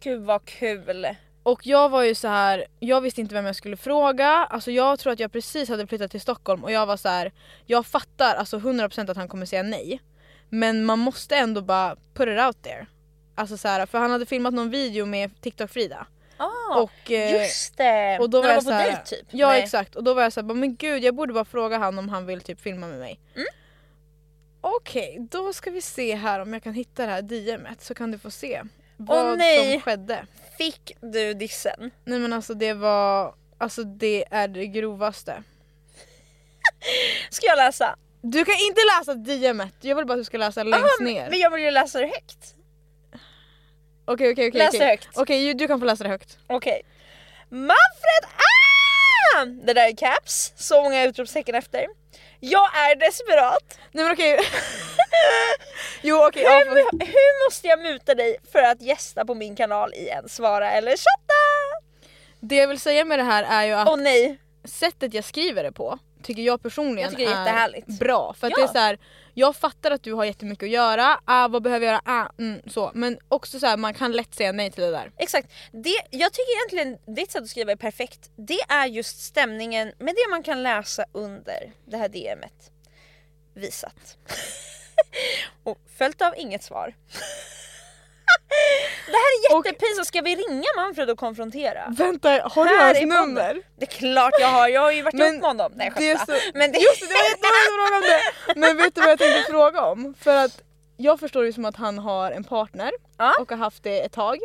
Gud 0.00 0.22
vad 0.22 0.44
kul. 0.44 1.06
Och 1.42 1.66
jag 1.66 1.88
var 1.88 2.02
ju 2.02 2.14
så 2.14 2.28
här, 2.28 2.66
jag 2.80 3.00
visste 3.00 3.20
inte 3.20 3.34
vem 3.34 3.46
jag 3.46 3.56
skulle 3.56 3.76
fråga. 3.76 4.28
Alltså 4.28 4.70
jag 4.70 4.98
tror 4.98 5.12
att 5.12 5.20
jag 5.20 5.32
precis 5.32 5.68
hade 5.68 5.86
flyttat 5.86 6.10
till 6.10 6.20
Stockholm 6.20 6.64
och 6.64 6.72
jag 6.72 6.86
var 6.86 6.96
så 6.96 7.08
här, 7.08 7.32
jag 7.66 7.86
fattar 7.86 8.34
alltså 8.34 8.58
100% 8.58 9.10
att 9.10 9.16
han 9.16 9.28
kommer 9.28 9.46
säga 9.46 9.62
nej. 9.62 10.00
Men 10.48 10.84
man 10.84 10.98
måste 10.98 11.36
ändå 11.36 11.60
bara 11.60 11.96
put 12.14 12.28
it 12.28 12.40
out 12.40 12.62
there. 12.62 12.86
Alltså 13.34 13.56
så 13.56 13.68
här, 13.68 13.86
för 13.86 13.98
han 13.98 14.10
hade 14.10 14.26
filmat 14.26 14.54
någon 14.54 14.70
video 14.70 15.06
med 15.06 15.30
TikTok-Frida. 15.40 16.06
Ah, 16.36 16.80
och, 16.80 17.10
eh, 17.10 17.42
just 17.42 17.76
det! 17.76 18.18
och 18.20 18.30
då 18.30 18.40
När 18.40 18.48
var 18.48 18.54
de 18.54 18.54
jag 18.54 18.62
var 18.64 18.84
så 18.84 18.84
på 18.84 18.90
dejt 18.90 19.16
typ? 19.16 19.28
Ja 19.30 19.48
Nej. 19.48 19.62
exakt 19.62 19.96
och 19.96 20.04
då 20.04 20.14
var 20.14 20.22
jag 20.22 20.32
såhär, 20.32 20.54
men 20.54 20.76
gud 20.76 21.04
jag 21.04 21.14
borde 21.14 21.32
bara 21.32 21.44
fråga 21.44 21.78
han 21.78 21.98
om 21.98 22.08
han 22.08 22.26
vill 22.26 22.40
typ 22.40 22.60
filma 22.60 22.86
med 22.86 22.98
mig. 22.98 23.20
Mm. 23.34 23.46
Okej, 24.64 25.26
då 25.30 25.52
ska 25.52 25.70
vi 25.70 25.82
se 25.82 26.14
här 26.14 26.40
om 26.40 26.52
jag 26.52 26.62
kan 26.62 26.74
hitta 26.74 27.06
det 27.06 27.12
här 27.12 27.22
DMet 27.22 27.82
så 27.82 27.94
kan 27.94 28.10
du 28.10 28.18
få 28.18 28.30
se 28.30 28.62
vad 28.96 29.38
nej. 29.38 29.72
som 29.72 29.80
skedde. 29.80 30.26
Fick 30.58 30.96
du 31.00 31.34
dissen? 31.34 31.90
Nej 32.04 32.18
men 32.18 32.32
alltså 32.32 32.54
det 32.54 32.74
var, 32.74 33.34
alltså 33.58 33.84
det 33.84 34.24
är 34.30 34.48
det 34.48 34.66
grovaste. 34.66 35.42
Ska 37.30 37.46
jag 37.46 37.56
läsa? 37.56 37.96
Du 38.22 38.44
kan 38.44 38.54
inte 38.54 38.80
läsa 38.98 39.14
DMet, 39.14 39.74
jag 39.80 39.96
vill 39.96 40.06
bara 40.06 40.12
att 40.12 40.20
du 40.20 40.24
ska 40.24 40.38
läsa 40.38 40.62
längst 40.62 40.86
Ah, 41.00 41.04
ner. 41.04 41.30
Men 41.30 41.38
jag 41.38 41.50
vill 41.50 41.62
ju 41.62 41.70
läsa 41.70 42.00
det 42.00 42.06
högt. 42.06 42.54
Okej 44.04 44.32
okej 44.32 44.48
okej. 44.48 44.58
Läs 44.58 44.74
okej. 44.74 44.86
högt. 44.88 45.08
Okej 45.14 45.44
ju- 45.46 45.54
du 45.54 45.66
kan 45.66 45.80
få 45.80 45.86
läsa 45.86 46.04
det 46.04 46.10
högt. 46.10 46.38
Okej. 46.46 46.82
Manfred 47.48 48.24
ah! 49.36 49.44
Det 49.44 49.72
där 49.72 49.88
är 49.88 49.96
caps, 49.96 50.52
så 50.56 50.82
många 50.82 51.04
utropstecken 51.04 51.54
efter. 51.54 51.86
Jag 52.44 52.76
är 52.76 52.96
desperat. 52.96 53.78
Nej 53.92 54.04
men 54.04 54.12
okej. 54.12 54.38
jo 56.02 56.26
okej. 56.26 56.42
ja, 56.42 56.62
Hur, 56.66 57.06
hur 57.06 57.46
måste 57.46 57.66
jag 57.66 57.82
muta 57.82 58.14
dig 58.14 58.36
för 58.52 58.62
att 58.62 58.82
gästa 58.82 59.24
på 59.24 59.34
min 59.34 59.56
kanal 59.56 59.94
i 59.94 60.08
en 60.08 60.28
svara 60.28 60.70
eller 60.72 60.90
chatta? 60.90 61.82
det 62.40 62.56
jag 62.56 62.68
vill 62.68 62.80
säga 62.80 63.04
med 63.04 63.18
det 63.18 63.22
här 63.22 63.44
är 63.44 63.64
ju 63.66 63.72
att 63.72 63.88
Åh 63.88 63.96
nej, 63.96 64.38
sättet 64.64 65.14
jag 65.14 65.24
skriver 65.24 65.62
det 65.62 65.72
på 65.72 65.98
tycker 66.22 66.42
jag 66.42 66.62
personligen 66.62 67.10
Jag 67.10 67.18
tycker 67.18 67.32
är 67.32 67.38
jättehärligt. 67.38 67.86
bra. 67.88 68.34
För 68.38 68.46
att 68.46 68.50
Ja. 68.50 68.56
det 68.56 68.62
är 68.62 68.72
så 68.72 68.78
här, 68.78 68.98
jag 69.34 69.56
fattar 69.56 69.90
att 69.90 70.02
du 70.02 70.12
har 70.12 70.24
jättemycket 70.24 70.62
att 70.66 70.70
göra, 70.70 71.20
ah, 71.24 71.48
vad 71.48 71.62
behöver 71.62 71.86
jag 71.86 71.92
göra, 71.92 72.02
ah, 72.04 72.28
mm, 72.38 72.60
så. 72.66 72.90
Men 72.94 73.18
också 73.28 73.58
så 73.60 73.66
här, 73.66 73.76
man 73.76 73.94
kan 73.94 74.12
lätt 74.12 74.34
säga 74.34 74.52
nej 74.52 74.70
till 74.70 74.82
det 74.82 74.90
där. 74.90 75.12
exakt. 75.16 75.52
Det, 75.72 75.94
jag 76.10 76.32
tycker 76.32 76.56
egentligen 76.56 77.14
ditt 77.16 77.30
sätt 77.30 77.42
att 77.42 77.48
skriva 77.48 77.72
är 77.72 77.76
perfekt. 77.76 78.30
Det 78.36 78.60
är 78.68 78.86
just 78.86 79.20
stämningen 79.22 79.92
med 79.98 80.14
det 80.14 80.30
man 80.30 80.42
kan 80.42 80.62
läsa 80.62 81.04
under 81.12 81.72
det 81.84 81.96
här 81.96 82.08
DMet. 82.08 82.70
Visat. 83.54 84.16
Och 85.64 85.78
följt 85.98 86.22
av 86.22 86.34
inget 86.36 86.62
svar. 86.62 86.94
det 89.06 89.12
här 89.22 89.30
är 89.38 89.66
jättepinsamt, 89.66 90.06
ska 90.06 90.20
vi 90.20 90.36
ringa 90.36 90.64
Manfred 90.76 91.10
och 91.10 91.18
konfrontera? 91.18 91.80
Vänta, 91.88 92.28
har 92.30 92.64
du 92.68 92.78
hans 92.78 93.00
nummer? 93.00 93.62
Det 93.78 93.84
är 93.84 93.90
klart 93.98 94.32
jag 94.40 94.48
har, 94.48 94.68
jag 94.68 94.80
har 94.80 94.92
ju 94.92 95.02
varit 95.02 95.14
ihop 95.14 95.30
med 95.32 95.42
honom. 95.42 95.72
Nej 95.74 95.92
det 95.96 96.16
skämta. 96.16 96.26
så- 96.26 96.50
Men 96.54 96.72
det, 96.72 96.78
Just 96.78 97.00
det, 97.00 97.06
det 97.06 97.48
var 97.48 97.88
frågade 97.90 97.96
om 97.96 98.02
det! 98.10 98.60
Men 98.60 98.76
vet 98.76 98.94
du 98.94 99.00
vad 99.00 99.10
jag 99.10 99.18
tänkte 99.18 99.52
fråga 99.52 99.80
om? 99.84 100.14
För 100.20 100.36
att 100.44 100.62
jag 100.96 101.20
förstår 101.20 101.44
ju 101.44 101.52
som 101.52 101.64
att 101.64 101.76
han 101.76 101.98
har 101.98 102.30
en 102.30 102.44
partner 102.44 102.90
Ja. 103.18 103.34
och 103.40 103.50
har 103.50 103.56
haft 103.58 103.82
det 103.82 104.00
ett 104.00 104.12
tag. 104.12 104.38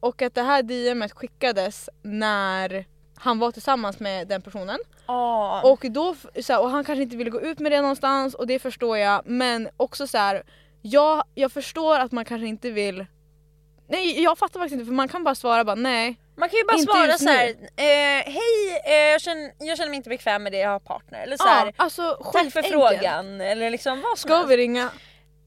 Och 0.00 0.22
att 0.22 0.34
det 0.34 0.42
här 0.42 0.62
DMet 0.62 1.12
skickades 1.12 1.88
när 2.02 2.84
han 3.16 3.38
var 3.38 3.50
tillsammans 3.52 3.98
med 4.00 4.28
den 4.28 4.42
personen. 4.42 4.78
Ah. 5.06 5.60
Och, 5.62 5.80
då, 5.90 6.14
så 6.42 6.52
här, 6.52 6.60
och 6.62 6.70
han 6.70 6.84
kanske 6.84 7.02
inte 7.02 7.16
ville 7.16 7.30
gå 7.30 7.40
ut 7.40 7.58
med 7.58 7.72
det 7.72 7.80
någonstans 7.80 8.34
och 8.34 8.46
det 8.46 8.58
förstår 8.58 8.98
jag 8.98 9.22
men 9.26 9.68
också 9.76 10.06
så 10.06 10.18
här, 10.18 10.42
jag, 10.82 11.24
jag 11.34 11.52
förstår 11.52 11.98
att 11.98 12.12
man 12.12 12.24
kanske 12.24 12.46
inte 12.46 12.70
vill 12.70 13.06
Nej 13.90 14.22
jag 14.22 14.38
fattar 14.38 14.60
faktiskt 14.60 14.72
inte 14.72 14.84
för 14.84 14.92
man 14.92 15.08
kan 15.08 15.24
bara 15.24 15.34
svara 15.34 15.64
bara 15.64 15.74
nej. 15.74 16.16
Man 16.36 16.48
kan 16.48 16.58
ju 16.58 16.64
bara 16.64 16.76
Inte 16.78 16.92
svara 16.92 17.18
så 17.18 17.28
här. 17.28 17.48
Eh, 17.76 18.32
hej 18.32 18.82
eh, 18.86 18.92
jag, 18.94 19.20
känner, 19.20 19.52
jag 19.58 19.76
känner 19.76 19.90
mig 19.90 19.96
inte 19.96 20.08
bekväm 20.08 20.42
med 20.42 20.52
det, 20.52 20.58
jag 20.58 20.70
har 20.70 20.78
partner. 20.78 21.22
Eller 21.22 21.36
så 21.36 21.46
här, 21.48 21.66
Ja, 21.66 21.72
alltså 21.76 22.30
tack 22.32 22.52
för 22.52 22.62
frågan. 22.62 23.40
Eller 23.40 23.70
liksom 23.70 24.00
vad 24.00 24.18
som 24.18 24.28
Ska 24.28 24.36
helst. 24.36 24.50
vi 24.50 24.56
ringa? 24.56 24.90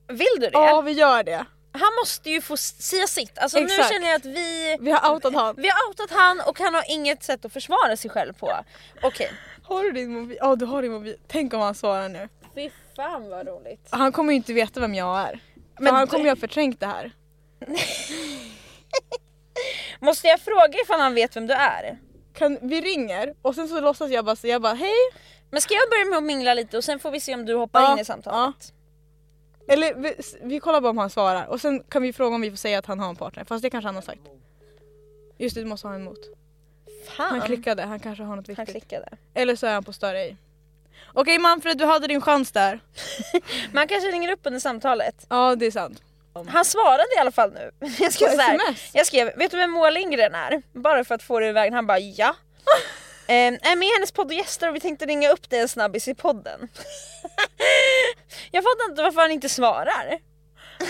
Vill 0.07 0.27
du 0.35 0.39
det? 0.39 0.49
Ja 0.53 0.81
vi 0.81 0.91
gör 0.91 1.23
det. 1.23 1.45
Han 1.71 1.93
måste 2.01 2.29
ju 2.29 2.41
få 2.41 2.57
säga 2.57 3.07
sitt. 3.07 3.37
Alltså 3.37 3.59
nu 3.59 3.65
Exakt. 3.65 3.93
känner 3.93 4.07
jag 4.07 4.15
att 4.15 4.25
vi, 4.25 4.77
Vi 4.79 4.91
har 4.91 5.13
outat 5.13 5.33
han. 5.33 5.55
vi 5.57 5.67
har 5.69 5.87
outat 5.89 6.11
han 6.11 6.41
och 6.47 6.59
han 6.59 6.73
har 6.73 6.83
inget 6.89 7.23
sätt 7.23 7.45
att 7.45 7.53
försvara 7.53 7.97
sig 7.97 8.09
själv 8.11 8.33
på. 8.33 8.51
Okej. 9.01 9.31
Har 9.63 9.83
du 9.83 9.91
din 9.91 10.13
mobil? 10.13 10.37
Ja 10.41 10.55
du 10.55 10.65
har 10.65 10.81
din 10.81 10.91
mobil. 10.91 11.15
Tänk 11.27 11.53
om 11.53 11.59
han 11.61 11.75
svarar 11.75 12.09
nu. 12.09 12.29
Fy 12.55 12.69
fan 12.95 13.29
vad 13.29 13.47
roligt. 13.47 13.87
Han 13.91 14.11
kommer 14.11 14.31
ju 14.33 14.37
inte 14.37 14.53
veta 14.53 14.79
vem 14.79 14.95
jag 14.95 15.19
är. 15.19 15.39
Men 15.79 15.95
han 15.95 16.07
kommer 16.07 16.23
ju 16.23 16.29
ha 16.31 16.35
förträngt 16.35 16.79
det 16.79 16.87
här. 16.87 17.11
Måste 19.99 20.27
jag 20.27 20.39
fråga 20.41 20.73
ifall 20.83 20.99
han 20.99 21.13
vet 21.13 21.35
vem 21.35 21.47
du 21.47 21.53
är? 21.53 21.97
Kan, 22.33 22.57
vi 22.61 22.81
ringer 22.81 23.33
och 23.41 23.55
sen 23.55 23.67
så 23.67 23.79
låtsas 23.81 24.11
jag 24.11 24.25
bara, 24.25 24.35
så 24.35 24.47
jag 24.47 24.61
bara 24.61 24.73
hej. 24.73 24.95
Men 25.51 25.61
ska 25.61 25.73
jag 25.73 25.89
börja 25.89 26.05
med 26.05 26.17
att 26.17 26.23
mingla 26.23 26.53
lite 26.53 26.77
och 26.77 26.83
sen 26.83 26.99
får 26.99 27.11
vi 27.11 27.19
se 27.19 27.33
om 27.33 27.45
du 27.45 27.55
hoppar 27.55 27.81
Ja, 27.81 27.93
in 27.93 27.99
i 27.99 28.05
samtalet? 28.05 28.73
Eller 29.67 29.93
vi, 29.95 30.15
vi 30.41 30.59
kollar 30.59 30.81
bara 30.81 30.89
om 30.89 30.97
han 30.97 31.09
svarar 31.09 31.45
och 31.45 31.61
sen 31.61 31.83
kan 31.89 32.01
vi 32.01 32.13
fråga 32.13 32.35
om 32.35 32.41
vi 32.41 32.49
får 32.49 32.57
säga 32.57 32.79
att 32.79 32.85
han 32.85 32.99
har 32.99 33.09
en 33.09 33.15
partner. 33.15 33.43
Fast 33.43 33.61
det 33.61 33.69
kanske 33.69 33.87
han 33.87 33.95
har 33.95 34.01
sagt. 34.01 34.21
Just 35.37 35.55
det, 35.55 35.61
du 35.61 35.67
måste 35.67 35.87
ha 35.87 35.95
en 35.95 36.01
emot. 36.01 36.19
Fan. 37.07 37.29
Han 37.29 37.41
klickade, 37.41 37.81
han 37.83 37.99
kanske 37.99 38.23
har 38.23 38.35
något 38.35 38.47
Han 38.47 38.55
viktigt. 38.55 38.69
klickade. 38.71 39.09
Eller 39.33 39.55
så 39.55 39.67
är 39.67 39.73
han 39.73 39.83
på 39.83 39.93
större 39.93 40.19
ej. 40.19 40.37
Okej 41.13 41.39
Manfred, 41.39 41.77
du 41.77 41.85
hade 41.85 42.07
din 42.07 42.21
chans 42.21 42.51
där. 42.51 42.79
Man 43.73 43.87
kanske 43.87 44.11
ringer 44.11 44.31
upp 44.31 44.39
under 44.43 44.59
samtalet. 44.59 45.25
Ja 45.29 45.55
det 45.55 45.65
är 45.65 45.71
sant. 45.71 46.03
Han 46.47 46.65
svarade 46.65 47.07
i 47.17 47.19
alla 47.19 47.31
fall 47.31 47.51
nu. 47.51 47.71
Jag 47.99 48.13
skrev, 48.13 48.39
här, 48.39 48.59
jag 48.93 49.07
skrev, 49.07 49.37
vet 49.37 49.51
du 49.51 49.57
vem 49.57 49.71
Moa 49.71 49.89
Lindgren 49.89 50.35
är? 50.35 50.61
Bara 50.71 51.03
för 51.03 51.15
att 51.15 51.23
få 51.23 51.39
det 51.39 51.47
i 51.47 51.51
vägen. 51.51 51.73
Han 51.73 51.87
bara 51.87 51.99
ja. 51.99 52.35
Eh, 53.27 53.53
är 53.53 53.75
med 53.75 53.87
i 53.87 53.91
hennes 53.93 54.11
podd 54.11 54.27
och 54.27 54.33
gäster 54.33 54.69
och 54.69 54.75
vi 54.75 54.79
tänkte 54.79 55.05
ringa 55.05 55.29
upp 55.29 55.49
dig 55.49 55.59
en 55.59 55.69
snabbis 55.69 56.07
i 56.07 56.15
podden. 56.15 56.59
jag 58.51 58.63
fattar 58.63 58.89
inte 58.89 59.01
varför 59.01 59.21
han 59.21 59.31
inte 59.31 59.49
svarar. 59.49 60.19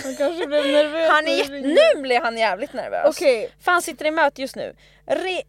Han 0.03 0.15
kanske 0.15 0.47
blev 0.47 0.65
nervös. 0.65 1.09
Han 1.09 1.27
är 1.27 1.37
jätte... 1.37 1.51
Nu 1.51 2.01
blir 2.01 2.19
han 2.19 2.37
jävligt 2.37 2.73
nervös. 2.73 3.05
Okej, 3.09 3.51
Fan 3.59 3.81
sitter 3.81 4.05
i 4.05 4.11
möte 4.11 4.41
just 4.41 4.55
nu. 4.55 4.75
Re... 5.05 5.41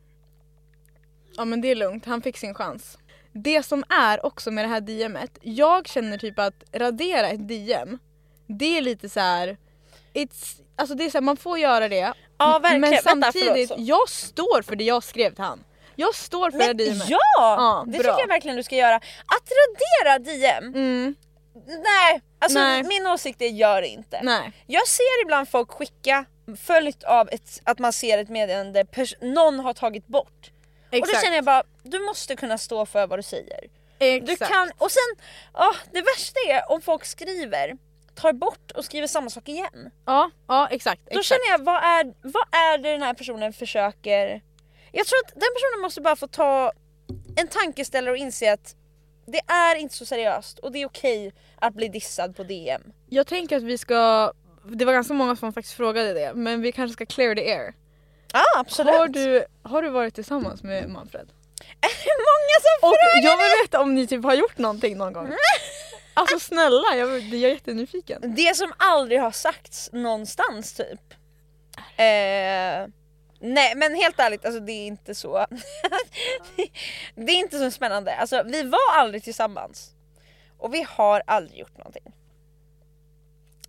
ja 1.36 1.44
men 1.44 1.60
det 1.60 1.68
är 1.68 1.74
lugnt. 1.74 2.06
Han 2.06 2.22
fick 2.22 2.36
sin 2.36 2.54
chans. 2.54 2.98
Det 3.32 3.62
som 3.62 3.84
är 3.88 4.26
också 4.26 4.50
med 4.50 4.64
det 4.64 4.68
här 4.68 4.80
DMet, 4.80 5.38
jag 5.42 5.88
känner 5.88 6.18
typ 6.18 6.38
att 6.38 6.64
radera 6.72 7.28
ett 7.28 7.48
DM, 7.48 7.98
det 8.46 8.78
är 8.78 8.82
lite 8.82 9.08
så 9.08 9.20
här. 9.20 9.56
It's, 10.14 10.60
alltså 10.76 10.94
det 10.94 11.04
är 11.04 11.10
så 11.10 11.16
här, 11.18 11.22
man 11.22 11.36
får 11.36 11.58
göra 11.58 11.88
det. 11.88 12.12
Ja 12.38 12.58
verkligen. 12.58 12.80
Men 12.80 12.90
Vänta, 12.90 13.10
samtidigt, 13.32 13.68
så. 13.68 13.74
jag 13.78 14.08
står 14.08 14.62
för 14.62 14.76
det 14.76 14.84
jag 14.84 15.02
skrev 15.04 15.34
till 15.34 15.44
han. 15.44 15.64
Jag 15.96 16.14
står 16.14 16.50
för 16.50 16.58
det 16.58 16.66
Men, 16.66 16.76
DMet. 16.76 17.08
ja! 17.08 17.18
Ja, 17.38 17.84
det 17.86 17.98
bra. 17.98 17.98
tycker 17.98 18.20
jag 18.20 18.28
verkligen 18.28 18.56
du 18.56 18.62
ska 18.62 18.76
göra. 18.76 18.96
Att 18.96 19.50
radera 19.60 20.18
DM, 20.18 20.64
Mm, 20.74 21.14
nej. 21.66 22.20
Alltså 22.38 22.58
Nej. 22.58 22.82
min 22.84 23.06
åsikt 23.06 23.42
är 23.42 23.46
gör 23.48 23.80
det 23.80 23.88
inte. 23.88 24.20
nej. 24.22 24.52
Jag 24.66 24.88
ser 24.88 25.22
ibland 25.22 25.48
folk 25.48 25.70
skicka 25.70 26.24
följt 26.66 27.04
av 27.04 27.28
ett, 27.32 27.60
att 27.64 27.78
man 27.78 27.92
ser 27.92 28.18
ett 28.18 28.28
meddelande 28.28 28.84
någon 29.20 29.60
har 29.60 29.72
tagit 29.74 30.06
bort. 30.06 30.50
Och 30.84 30.90
då 30.90 30.96
Exakt. 30.98 31.24
känner 31.24 31.36
jag 31.36 31.44
bara, 31.44 31.62
du 31.82 31.98
måste 31.98 32.36
kunna 32.36 32.58
stå 32.58 32.86
för 32.86 33.06
vad 33.06 33.18
du 33.18 33.22
säger. 33.22 33.60
Du 33.98 34.06
Exakt. 34.32 34.52
kan, 34.52 34.70
och 34.78 34.90
sen, 34.90 35.24
ah, 35.52 35.74
det 35.92 36.00
värsta 36.02 36.40
är 36.48 36.72
om 36.72 36.80
folk 36.82 37.04
skriver, 37.04 37.76
tar 38.14 38.32
bort 38.32 38.70
och 38.70 38.84
skriver 38.84 39.06
samma 39.06 39.30
sak 39.30 39.48
igen. 39.48 39.90
Ja, 40.04 40.30
ja 40.48 40.68
exakt. 40.70 41.02
Då 41.04 41.20
exakt. 41.20 41.26
känner 41.26 41.58
jag, 41.58 41.64
vad 41.64 41.84
är, 41.84 42.14
vad 42.22 42.54
är 42.54 42.78
det 42.78 42.90
den 42.92 43.02
här 43.02 43.14
personen 43.14 43.52
försöker... 43.52 44.42
Jag 44.92 45.06
tror 45.06 45.18
att 45.24 45.32
den 45.32 45.50
personen 45.54 45.82
måste 45.82 46.00
bara 46.00 46.16
få 46.16 46.26
ta 46.26 46.72
en 47.36 47.48
tankeställare 47.48 48.10
och 48.10 48.16
inse 48.16 48.52
att 48.52 48.76
det 49.26 49.40
är 49.52 49.76
inte 49.76 49.94
så 49.94 50.06
seriöst 50.06 50.58
och 50.58 50.72
det 50.72 50.82
är 50.82 50.86
okej 50.86 51.32
att 51.56 51.74
bli 51.74 51.88
dissad 51.88 52.36
på 52.36 52.42
DM. 52.42 52.82
Jag 53.08 53.26
tänker 53.26 53.56
att 53.56 53.62
vi 53.62 53.78
ska, 53.78 54.32
det 54.64 54.84
var 54.84 54.92
ganska 54.92 55.14
många 55.14 55.36
som 55.36 55.52
faktiskt 55.52 55.76
frågade 55.76 56.12
det, 56.12 56.32
men 56.34 56.60
vi 56.60 56.72
kanske 56.72 56.92
ska 56.92 57.06
clear 57.06 57.34
the 57.34 57.52
air. 57.52 57.74
Ja 58.32 58.40
ah, 58.40 58.60
absolut. 58.60 58.94
Har 58.94 59.08
du, 59.08 59.44
har 59.62 59.82
du 59.82 59.88
varit 59.88 60.14
tillsammans 60.14 60.62
med 60.62 60.88
Manfred? 60.88 61.28
Många 62.30 62.56
som 62.60 62.88
Och 62.88 62.94
frågar! 63.12 63.24
jag 63.24 63.36
vill 63.36 63.62
veta 63.62 63.80
om 63.80 63.94
ni 63.94 64.06
typ 64.06 64.24
har 64.24 64.34
gjort 64.34 64.58
någonting 64.58 64.96
någon 64.96 65.12
gång. 65.12 65.26
Alltså 66.14 66.38
snälla, 66.38 66.96
jag, 66.96 67.20
jag 67.20 67.50
är 67.50 67.54
jättenyfiken. 67.54 68.34
Det 68.36 68.56
som 68.56 68.72
aldrig 68.76 69.20
har 69.20 69.30
sagts 69.30 69.90
någonstans 69.92 70.72
typ. 70.72 71.14
Eh, 71.96 72.86
nej 73.38 73.74
men 73.76 73.94
helt 73.94 74.18
ärligt, 74.18 74.44
alltså 74.44 74.60
det 74.60 74.72
är 74.72 74.86
inte 74.86 75.14
så. 75.14 75.46
det 77.14 77.32
är 77.32 77.38
inte 77.38 77.58
så 77.58 77.70
spännande. 77.70 78.16
Alltså 78.16 78.42
vi 78.42 78.62
var 78.62 78.94
aldrig 78.98 79.22
tillsammans. 79.22 79.90
Och 80.58 80.74
vi 80.74 80.86
har 80.88 81.22
aldrig 81.26 81.58
gjort 81.58 81.78
någonting. 81.78 82.12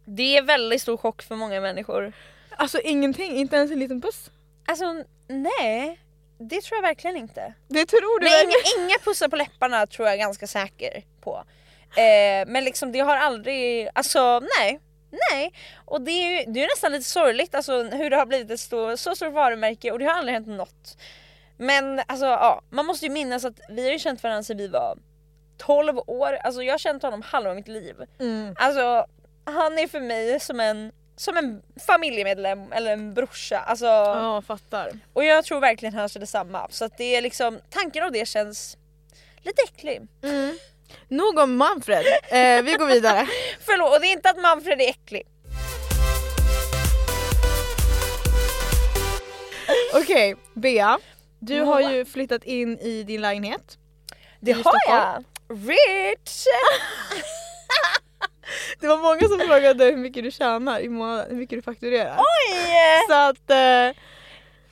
Det 0.05 0.37
är 0.37 0.41
väldigt 0.41 0.81
stor 0.81 0.97
chock 0.97 1.21
för 1.21 1.35
många 1.35 1.61
människor. 1.61 2.13
Alltså 2.57 2.79
ingenting, 2.79 3.37
inte 3.37 3.55
ens 3.55 3.71
en 3.71 3.79
liten 3.79 4.01
puss? 4.01 4.31
Alltså 4.65 5.03
nej, 5.27 5.99
det 6.37 6.61
tror 6.61 6.77
jag 6.77 6.81
verkligen 6.81 7.17
inte. 7.17 7.53
Det 7.67 7.85
tror 7.85 8.19
du 8.19 8.25
Nej, 8.25 8.43
inga, 8.43 8.83
inga 8.83 8.97
pussar 9.03 9.27
på 9.27 9.35
läpparna 9.35 9.87
tror 9.87 10.07
jag 10.07 10.13
är 10.13 10.19
ganska 10.19 10.47
säker 10.47 11.03
på. 11.21 11.43
Eh, 11.97 12.47
men 12.47 12.63
liksom 12.63 12.91
det 12.91 12.99
har 12.99 13.17
aldrig, 13.17 13.89
alltså 13.93 14.39
nej. 14.59 14.79
Nej, 15.31 15.53
och 15.85 16.01
det 16.01 16.11
är 16.11 16.29
ju 16.45 16.51
det 16.51 16.63
är 16.63 16.67
nästan 16.67 16.91
lite 16.91 17.09
sorgligt 17.09 17.55
alltså, 17.55 17.83
hur 17.83 18.09
det 18.09 18.15
har 18.15 18.25
blivit 18.25 18.51
ett 18.51 18.59
stå, 18.59 18.97
så 18.97 19.15
stort 19.15 19.33
varumärke 19.33 19.91
och 19.91 19.99
det 19.99 20.05
har 20.05 20.13
aldrig 20.13 20.33
hänt 20.33 20.47
något. 20.47 20.97
Men 21.57 22.01
alltså 22.07 22.25
ja, 22.25 22.61
man 22.69 22.85
måste 22.85 23.05
ju 23.05 23.11
minnas 23.11 23.45
att 23.45 23.59
vi 23.69 23.85
har 23.85 23.91
ju 23.91 23.99
känt 23.99 24.23
varandra 24.23 24.43
sedan 24.43 24.57
vi 24.57 24.67
var 24.67 24.97
12 25.57 25.97
år, 26.07 26.33
alltså 26.33 26.63
jag 26.63 26.73
har 26.73 26.77
känt 26.77 27.03
honom 27.03 27.21
halva 27.21 27.53
mitt 27.53 27.67
liv. 27.67 27.95
Mm. 28.19 28.55
Alltså 28.59 29.05
han 29.43 29.79
är 29.79 29.87
för 29.87 29.99
mig 29.99 30.39
som 30.39 30.59
en, 30.59 30.91
som 31.15 31.37
en 31.37 31.61
familjemedlem 31.87 32.71
eller 32.71 32.93
en 32.93 33.13
brorsa. 33.13 33.57
Alltså, 33.59 33.85
Ja, 33.85 34.41
fattar. 34.47 34.91
och 35.13 35.25
jag 35.25 35.45
tror 35.45 35.59
verkligen 35.59 35.93
han 35.95 36.09
känner 36.09 36.21
detsamma. 36.21 36.67
Så 36.69 36.85
att 36.85 36.97
det 36.97 37.15
är 37.15 37.21
liksom, 37.21 37.59
tanken 37.69 38.03
av 38.03 38.11
det 38.11 38.25
känns 38.27 38.77
lite 39.41 39.61
äcklig. 39.61 40.07
Nog 41.07 41.39
om 41.39 41.55
Manfred, 41.57 42.05
eh, 42.29 42.61
vi 42.63 42.75
går 42.79 42.85
vidare. 42.85 43.27
Förlåt, 43.65 43.95
och 43.95 44.01
det 44.01 44.07
är 44.07 44.11
inte 44.11 44.29
att 44.29 44.41
Manfred 44.41 44.81
är 44.81 44.89
äcklig. 44.89 45.23
Okej, 49.93 50.35
Bea. 50.53 51.00
Du 51.39 51.61
har 51.61 51.81
ju 51.81 52.05
flyttat 52.05 52.43
in 52.43 52.79
i 52.79 53.03
din 53.03 53.22
lägenhet. 53.22 53.77
Det 54.39 54.51
I 54.51 54.53
har 54.53 54.61
Stockholm. 54.61 55.24
jag! 55.48 55.57
Rich! 55.70 56.46
Det 58.79 58.87
var 58.87 58.98
många 58.98 59.27
som 59.27 59.39
frågade 59.39 59.85
hur 59.85 59.98
mycket 59.98 60.24
du 60.24 60.31
tjänar 60.31 60.79
i 60.79 60.89
månaden, 60.89 61.25
hur 61.29 61.37
mycket 61.37 61.57
du 61.57 61.61
fakturerar. 61.61 62.17
Oj! 62.17 62.55
Så 63.09 63.13
att, 63.13 63.50
eh, 63.50 64.01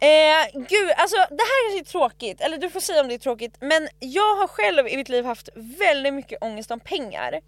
Eh, 0.04 0.46
gud, 0.54 0.92
alltså 0.98 1.16
det 1.16 1.44
här 1.44 1.80
är 1.80 1.84
tråkigt, 1.84 2.42
eller 2.42 2.58
du 2.58 2.70
får 2.70 2.80
säga 2.80 3.02
om 3.02 3.08
det 3.08 3.14
är 3.14 3.20
tråkigt 3.20 3.58
men 3.60 3.88
jag 4.00 4.36
har 4.36 4.48
själv 4.48 4.88
i 4.88 4.98
mitt 4.98 5.10
liv 5.10 5.26
haft 5.26 5.50
väldigt 5.56 6.14
mycket 6.14 6.44
ångest 6.44 6.72
om 6.72 6.80
pengar. 6.80 7.40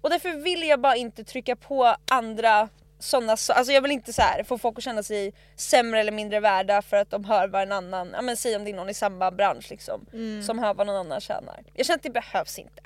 Och 0.00 0.10
därför 0.10 0.32
vill 0.32 0.62
jag 0.62 0.80
bara 0.80 0.96
inte 0.96 1.24
trycka 1.24 1.56
på 1.56 1.96
andra 2.10 2.68
sådana 2.98 3.36
så 3.36 3.52
alltså 3.52 3.72
jag 3.72 3.82
vill 3.82 3.90
inte 3.90 4.12
så 4.12 4.22
här 4.22 4.44
få 4.44 4.58
folk 4.58 4.78
att 4.78 4.84
känna 4.84 5.02
sig 5.02 5.32
sämre 5.56 6.00
eller 6.00 6.12
mindre 6.12 6.40
värda 6.40 6.82
för 6.82 6.96
att 6.96 7.10
de 7.10 7.24
hör 7.24 7.48
vad 7.48 7.62
en 7.62 7.72
annan, 7.72 8.10
ja 8.12 8.22
men 8.22 8.36
säg 8.36 8.56
om 8.56 8.64
det 8.64 8.70
är 8.70 8.74
någon 8.74 8.90
i 8.90 8.94
samma 8.94 9.30
bransch 9.30 9.70
liksom, 9.70 10.06
som 10.46 10.58
hör 10.58 10.74
vad 10.74 10.86
någon 10.86 10.96
annan 10.96 11.20
tjänar. 11.20 11.62
Jag 11.74 11.86
känner 11.86 11.96
att 11.96 12.02
det 12.02 12.10
behövs 12.10 12.58
inte. 12.58 12.82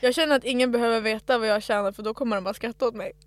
jag 0.00 0.14
känner 0.14 0.36
att 0.36 0.44
ingen 0.44 0.72
behöver 0.72 1.00
veta 1.00 1.38
vad 1.38 1.48
jag 1.48 1.62
tjänar 1.62 1.92
för 1.92 2.02
då 2.02 2.14
kommer 2.14 2.36
de 2.36 2.44
bara 2.44 2.54
skratta 2.54 2.86
åt 2.86 2.94
mig. 2.94 3.12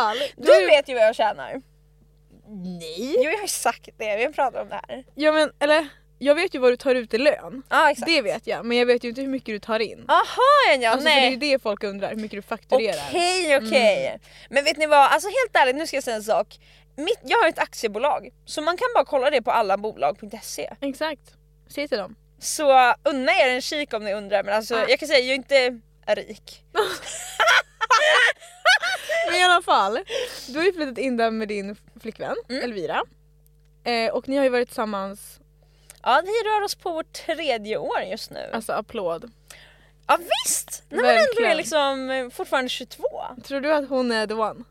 Fall. 0.00 0.16
Du 0.36 0.66
vet 0.66 0.88
ju 0.88 0.94
vad 0.94 1.02
jag 1.02 1.16
tjänar. 1.16 1.60
Nej. 2.48 3.14
Jo 3.16 3.22
jag 3.22 3.32
har 3.32 3.42
ju 3.42 3.48
sagt 3.48 3.88
det, 3.98 4.16
vi 4.16 4.24
har 4.24 4.32
pratat 4.32 4.62
om 4.62 4.68
det 4.68 4.80
här. 4.88 5.04
Ja 5.14 5.32
men 5.32 5.52
eller, 5.60 5.88
jag 6.18 6.34
vet 6.34 6.54
ju 6.54 6.58
vad 6.58 6.72
du 6.72 6.76
tar 6.76 6.94
ut 6.94 7.14
i 7.14 7.18
lön. 7.18 7.62
Ja 7.70 7.90
exakt. 7.90 8.06
Det 8.06 8.22
vet 8.22 8.46
jag, 8.46 8.64
men 8.64 8.76
jag 8.78 8.86
vet 8.86 9.04
ju 9.04 9.08
inte 9.08 9.20
hur 9.20 9.28
mycket 9.28 9.54
du 9.54 9.58
tar 9.58 9.80
in. 9.80 10.04
Aha 10.08 10.76
ja, 10.80 10.90
Alltså, 10.90 11.08
för 11.08 11.14
det 11.14 11.20
är 11.20 11.30
nej. 11.30 11.30
ju 11.30 11.36
det 11.36 11.62
folk 11.62 11.84
undrar, 11.84 12.08
hur 12.10 12.16
mycket 12.16 12.38
du 12.38 12.42
fakturerar. 12.42 13.04
Okej 13.08 13.56
okej. 13.56 14.18
Men 14.50 14.64
vet 14.64 14.76
ni 14.76 14.86
vad, 14.86 15.12
alltså 15.12 15.28
helt 15.28 15.56
ärligt 15.56 15.76
nu 15.76 15.86
ska 15.86 15.96
jag 15.96 16.04
säga 16.04 16.16
en 16.16 16.22
sak. 16.22 16.58
Mitt, 16.96 17.18
jag 17.22 17.38
har 17.38 17.48
ett 17.48 17.58
aktiebolag 17.58 18.28
så 18.44 18.62
man 18.62 18.76
kan 18.76 18.86
bara 18.94 19.04
kolla 19.04 19.30
det 19.30 19.42
på 19.42 19.50
allabolag.se. 19.50 20.70
Exakt. 20.80 21.20
Säg 21.74 21.88
till 21.88 21.98
dem. 21.98 22.16
Så 22.40 22.94
unna 23.04 23.32
er 23.32 23.48
en 23.48 23.62
kik 23.62 23.94
om 23.94 24.04
ni 24.04 24.12
undrar 24.14 24.42
men 24.42 24.54
alltså 24.54 24.74
Ah. 24.76 24.84
jag 24.88 24.98
kan 24.98 25.08
säga 25.08 25.18
jag 25.20 25.28
är 25.30 25.34
inte 25.34 25.80
rik. 26.06 26.64
Men 29.30 29.40
i 29.40 29.42
alla 29.44 29.62
fall, 29.62 29.98
du 30.48 30.58
har 30.58 30.64
ju 30.66 30.72
flyttat 30.72 30.98
in 30.98 31.16
där 31.16 31.30
med 31.30 31.48
din 31.48 31.76
flickvän 32.00 32.36
Mm. 32.48 32.62
Elvira. 32.64 33.02
Eh, 33.84 34.12
och 34.12 34.28
ni 34.28 34.36
har 34.36 34.44
ju 34.44 34.50
varit 34.50 34.68
tillsammans, 34.68 35.40
Ja 36.02 36.22
vi 36.24 36.30
rör 36.48 36.62
oss 36.64 36.74
på 36.74 36.90
vårt 36.92 37.12
tredje 37.12 37.76
år 37.76 38.00
just 38.10 38.30
nu. 38.30 38.50
alltså 38.52 38.72
applåd. 38.72 39.30
Ja 40.06 40.18
visst! 40.46 40.82
När 40.88 41.02
man 41.02 41.10
ändå 41.10 41.50
är 41.50 41.54
liksom 41.54 42.10
eh, 42.10 42.28
fortfarande 42.30 42.68
22. 42.68 43.02
Tror 43.44 43.60
du 43.60 43.72
att 43.74 43.88
hon 43.88 44.12
är 44.12 44.26
the 44.26 44.34
one? 44.34 44.64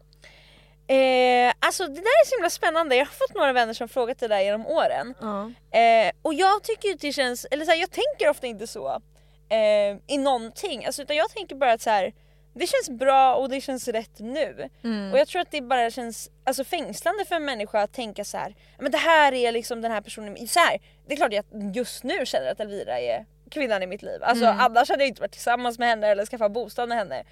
Eh, 0.87 1.53
alltså 1.59 1.87
det 1.87 1.93
där 1.93 2.01
är 2.21 2.25
så 2.25 2.35
himla 2.35 2.49
spännande, 2.49 2.95
jag 2.95 3.05
har 3.05 3.11
fått 3.27 3.35
några 3.35 3.53
vänner 3.53 3.73
som 3.73 3.89
frågat 3.89 4.19
det 4.19 4.27
där 4.27 4.39
genom 4.41 4.67
åren. 4.67 5.13
Ja. 5.21 5.51
Eh, 5.79 6.11
och 6.21 6.33
jag 6.33 6.63
tycker 6.63 6.87
ju 6.87 6.93
att 6.93 7.01
det 7.01 7.13
känns, 7.13 7.45
eller 7.51 7.65
så 7.65 7.71
här, 7.71 7.77
jag 7.77 7.91
tänker 7.91 8.29
ofta 8.29 8.47
inte 8.47 8.67
så 8.67 9.01
eh, 9.49 9.97
i 10.07 10.17
någonting, 10.17 10.85
alltså, 10.85 11.01
utan 11.01 11.15
jag 11.15 11.29
tänker 11.31 11.55
bara 11.55 11.71
att 11.73 11.81
så 11.81 11.89
här, 11.89 12.13
det 12.53 12.67
känns 12.67 12.89
bra 12.89 13.35
och 13.35 13.49
det 13.49 13.61
känns 13.61 13.87
rätt 13.87 14.19
nu. 14.19 14.69
Mm. 14.83 15.11
Och 15.13 15.19
jag 15.19 15.27
tror 15.27 15.41
att 15.41 15.51
det 15.51 15.61
bara 15.61 15.91
känns 15.91 16.29
alltså, 16.43 16.63
fängslande 16.63 17.25
för 17.25 17.35
en 17.35 17.45
människa 17.45 17.81
att 17.81 17.93
tänka 17.93 18.23
så 18.23 18.37
här, 18.37 18.55
men 18.79 18.91
det 18.91 18.97
här 18.97 19.33
är 19.33 19.51
liksom 19.51 19.81
den 19.81 19.91
här 19.91 20.01
personen, 20.01 20.47
så 20.47 20.59
här, 20.59 20.79
det 21.07 21.13
är 21.13 21.17
klart 21.17 21.33
att 21.33 21.45
jag 21.51 21.75
just 21.75 22.03
nu 22.03 22.25
känner 22.25 22.51
att 22.51 22.59
Elvira 22.59 22.99
är 22.99 23.25
kvinnan 23.51 23.83
i 23.83 23.87
mitt 23.87 24.01
liv. 24.01 24.23
Alltså 24.23 24.45
Mm. 24.45 24.59
annars 24.59 24.89
hade 24.89 25.03
jag 25.03 25.07
inte 25.07 25.21
varit 25.21 25.31
tillsammans 25.31 25.79
med 25.79 25.87
henne 25.87 26.07
eller 26.07 26.25
skaffat 26.25 26.51
bostad 26.51 26.89
med 26.89 26.97
henne. 26.97 27.23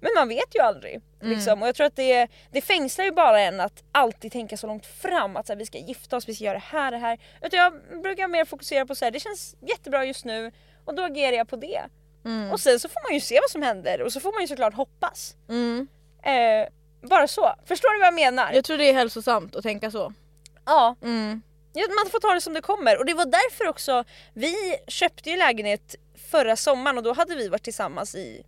Men 0.00 0.10
man 0.16 0.28
vet 0.28 0.54
ju 0.54 0.60
aldrig. 0.60 1.00
Mm. 1.22 1.32
Liksom. 1.32 1.62
Och 1.62 1.68
jag 1.68 1.74
tror 1.74 1.86
att 1.86 1.96
det, 1.96 2.28
det 2.50 2.60
fängslar 2.60 3.04
ju 3.04 3.10
bara 3.12 3.40
en 3.40 3.60
att 3.60 3.82
alltid 3.92 4.32
tänka 4.32 4.56
så 4.56 4.66
långt 4.66 4.86
fram 4.86 5.36
att 5.36 5.46
så 5.46 5.52
här, 5.52 5.58
vi 5.58 5.66
ska 5.66 5.78
gifta 5.78 6.16
oss, 6.16 6.28
vi 6.28 6.34
ska 6.34 6.44
göra 6.44 6.54
det 6.54 6.64
här, 6.78 6.90
det 6.90 6.98
här. 6.98 7.18
Utan 7.42 7.58
jag 7.58 8.02
brukar 8.02 8.28
mer 8.28 8.44
fokusera 8.44 8.86
på 8.86 8.94
så 8.94 9.04
här, 9.04 9.12
det 9.12 9.20
känns 9.20 9.56
jättebra 9.60 10.04
just 10.04 10.24
nu 10.24 10.52
och 10.84 10.94
då 10.94 11.02
agerar 11.02 11.36
jag 11.36 11.48
på 11.48 11.56
det. 11.56 11.82
Mm. 12.24 12.52
Och 12.52 12.60
sen 12.60 12.80
så 12.80 12.88
får 12.88 13.02
man 13.08 13.14
ju 13.14 13.20
se 13.20 13.40
vad 13.40 13.50
som 13.50 13.62
händer 13.62 14.02
och 14.02 14.12
så 14.12 14.20
får 14.20 14.32
man 14.32 14.40
ju 14.40 14.46
såklart 14.48 14.74
hoppas. 14.74 15.36
Mm. 15.48 15.88
Eh, 16.22 16.68
bara 17.08 17.28
så. 17.28 17.54
Förstår 17.66 17.92
du 17.94 17.98
vad 17.98 18.06
jag 18.06 18.14
menar? 18.14 18.52
Jag 18.52 18.64
tror 18.64 18.78
det 18.78 18.84
är 18.88 18.94
hälsosamt 18.94 19.56
att 19.56 19.62
tänka 19.62 19.90
så. 19.90 20.12
Ja, 20.64 20.96
Mm. 21.02 21.42
Ja, 21.74 21.86
man 21.88 22.10
får 22.10 22.20
ta 22.20 22.34
det 22.34 22.40
som 22.40 22.54
det 22.54 22.60
kommer 22.60 22.98
och 22.98 23.04
det 23.06 23.14
var 23.14 23.24
därför 23.24 23.68
också 23.68 24.04
vi 24.34 24.76
köpte 24.88 25.30
ju 25.30 25.36
lägenhet 25.36 25.94
förra 26.30 26.56
sommaren 26.56 26.98
och 26.98 27.02
då 27.04 27.12
hade 27.12 27.34
vi 27.34 27.48
varit 27.48 27.62
tillsammans 27.62 28.14
i 28.14 28.42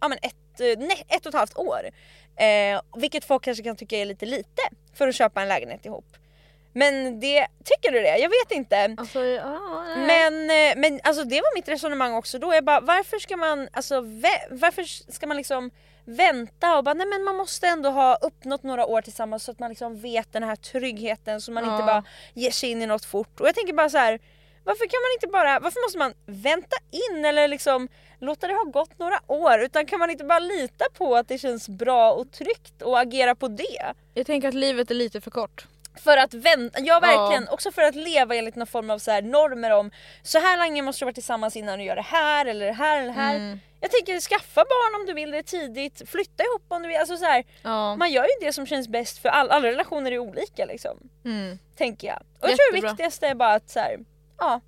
ja, 0.00 0.08
men 0.08 0.18
ett, 0.22 0.60
eh, 0.60 0.86
nej, 0.86 1.04
ett 1.08 1.26
och 1.26 1.34
ett 1.34 1.38
halvt 1.38 1.56
år. 1.56 1.90
Eh, 2.36 2.80
vilket 2.96 3.24
folk 3.24 3.44
kanske 3.44 3.64
kan 3.64 3.76
tycka 3.76 3.96
är 3.96 4.04
lite 4.04 4.26
lite 4.26 4.62
för 4.94 5.08
att 5.08 5.14
köpa 5.14 5.42
en 5.42 5.48
lägenhet 5.48 5.86
ihop. 5.86 6.16
Men 6.72 7.20
det, 7.20 7.46
tycker 7.64 7.92
du 7.92 8.00
det? 8.00 8.18
Jag 8.18 8.28
vet 8.28 8.50
inte. 8.50 8.94
Alltså, 8.98 9.24
ja. 9.24 9.84
Men, 9.96 10.50
eh, 10.50 10.76
men 10.76 11.00
alltså 11.04 11.24
det 11.24 11.36
var 11.40 11.54
mitt 11.54 11.68
resonemang 11.68 12.14
också 12.14 12.38
då. 12.38 12.54
Jag 12.54 12.64
bara, 12.64 12.80
varför 12.80 13.18
ska 13.18 13.36
man, 13.36 13.68
alltså, 13.72 14.00
varför 14.50 15.12
ska 15.12 15.26
man 15.26 15.36
liksom 15.36 15.70
vänta 16.04 16.76
och 16.78 16.84
bara 16.84 16.94
nej 16.94 17.06
men 17.06 17.24
man 17.24 17.36
måste 17.36 17.66
ändå 17.66 17.90
ha 17.90 18.14
uppnått 18.16 18.62
några 18.62 18.86
år 18.86 19.02
tillsammans 19.02 19.44
så 19.44 19.50
att 19.50 19.58
man 19.58 19.68
liksom 19.70 20.00
vet 20.00 20.32
den 20.32 20.42
här 20.42 20.56
tryggheten 20.56 21.40
så 21.40 21.52
man 21.52 21.64
Ja. 21.64 21.72
inte 21.72 21.84
bara 21.86 22.04
ger 22.34 22.50
sig 22.50 22.70
in 22.70 22.82
i 22.82 22.86
något 22.86 23.04
fort. 23.04 23.40
Och 23.40 23.48
jag 23.48 23.54
tänker 23.54 23.72
bara 23.72 23.90
så 23.90 23.98
här. 23.98 24.18
Varför 24.64 24.84
kan 24.86 25.00
man 25.02 25.12
inte 25.16 25.26
bara, 25.26 25.60
varför 25.60 25.86
måste 25.86 25.98
man 25.98 26.14
vänta 26.26 26.76
in 26.90 27.24
eller 27.24 27.48
liksom 27.48 27.88
låta 28.18 28.46
det 28.46 28.54
ha 28.54 28.64
gått 28.64 28.98
några 28.98 29.20
år 29.26 29.58
utan 29.60 29.86
kan 29.86 29.98
man 29.98 30.10
inte 30.10 30.24
bara 30.24 30.38
lita 30.38 30.84
på 30.94 31.16
att 31.16 31.28
det 31.28 31.38
känns 31.38 31.68
bra 31.68 32.12
och 32.12 32.32
tryggt 32.32 32.82
och 32.82 33.00
agera 33.00 33.34
på 33.34 33.48
det? 33.48 33.92
Jag 34.14 34.26
tänker 34.26 34.48
att 34.48 34.54
livet 34.54 34.90
är 34.90 34.94
lite 34.94 35.20
för 35.20 35.30
kort. 35.30 35.66
För 36.04 36.16
att 36.16 36.34
vänta, 36.34 36.80
ja 36.80 37.00
verkligen, 37.00 37.48
också 37.48 37.72
för 37.72 37.82
att 37.82 37.94
leva 37.94 38.34
enligt 38.34 38.54
någon 38.56 38.66
form 38.66 38.90
av 38.90 38.98
så 38.98 39.10
här 39.10 39.22
normer 39.22 39.70
om 39.70 39.90
så 40.22 40.38
här 40.38 40.56
länge 40.58 40.82
måste 40.82 41.00
du 41.00 41.06
vara 41.06 41.14
tillsammans 41.14 41.56
innan 41.56 41.78
du 41.78 41.84
gör 41.84 41.96
det 41.96 42.02
här 42.02 42.46
eller 42.46 42.66
det 42.66 42.72
här 42.72 42.96
eller 42.98 43.06
det 43.06 43.12
här. 43.20 43.36
Mm. 43.36 43.60
Jag 43.80 43.90
tänker 43.90 44.20
skaffa 44.20 44.60
barn 44.64 45.00
om 45.00 45.06
du 45.06 45.12
vill 45.14 45.30
det 45.30 45.42
tidigt, 45.42 46.02
flytta 46.10 46.44
ihop 46.44 46.62
om 46.68 46.82
du 46.82 46.88
vill. 46.88 46.96
Alltså 46.96 47.16
så 47.16 47.24
här, 47.24 47.44
Ja. 47.62 47.96
man 47.96 48.10
gör 48.12 48.22
ju 48.22 48.46
det 48.46 48.52
som 48.52 48.66
känns 48.66 48.88
bäst 48.88 49.18
för 49.18 49.28
all, 49.28 49.50
alla 49.50 49.68
relationer 49.68 50.12
är 50.12 50.18
olika 50.18 50.64
liksom. 50.64 50.98
Mm. 51.24 51.58
Tänker 51.76 52.08
jag. 52.08 52.18
Och 52.40 52.48
jag 52.50 52.56
tror 52.56 52.72
det 52.74 52.80
viktigaste 52.88 53.26
är 53.26 53.34
bara 53.34 53.54
att 53.54 53.70
så 53.70 53.78
här, 53.80 53.98
ja. 54.38 54.60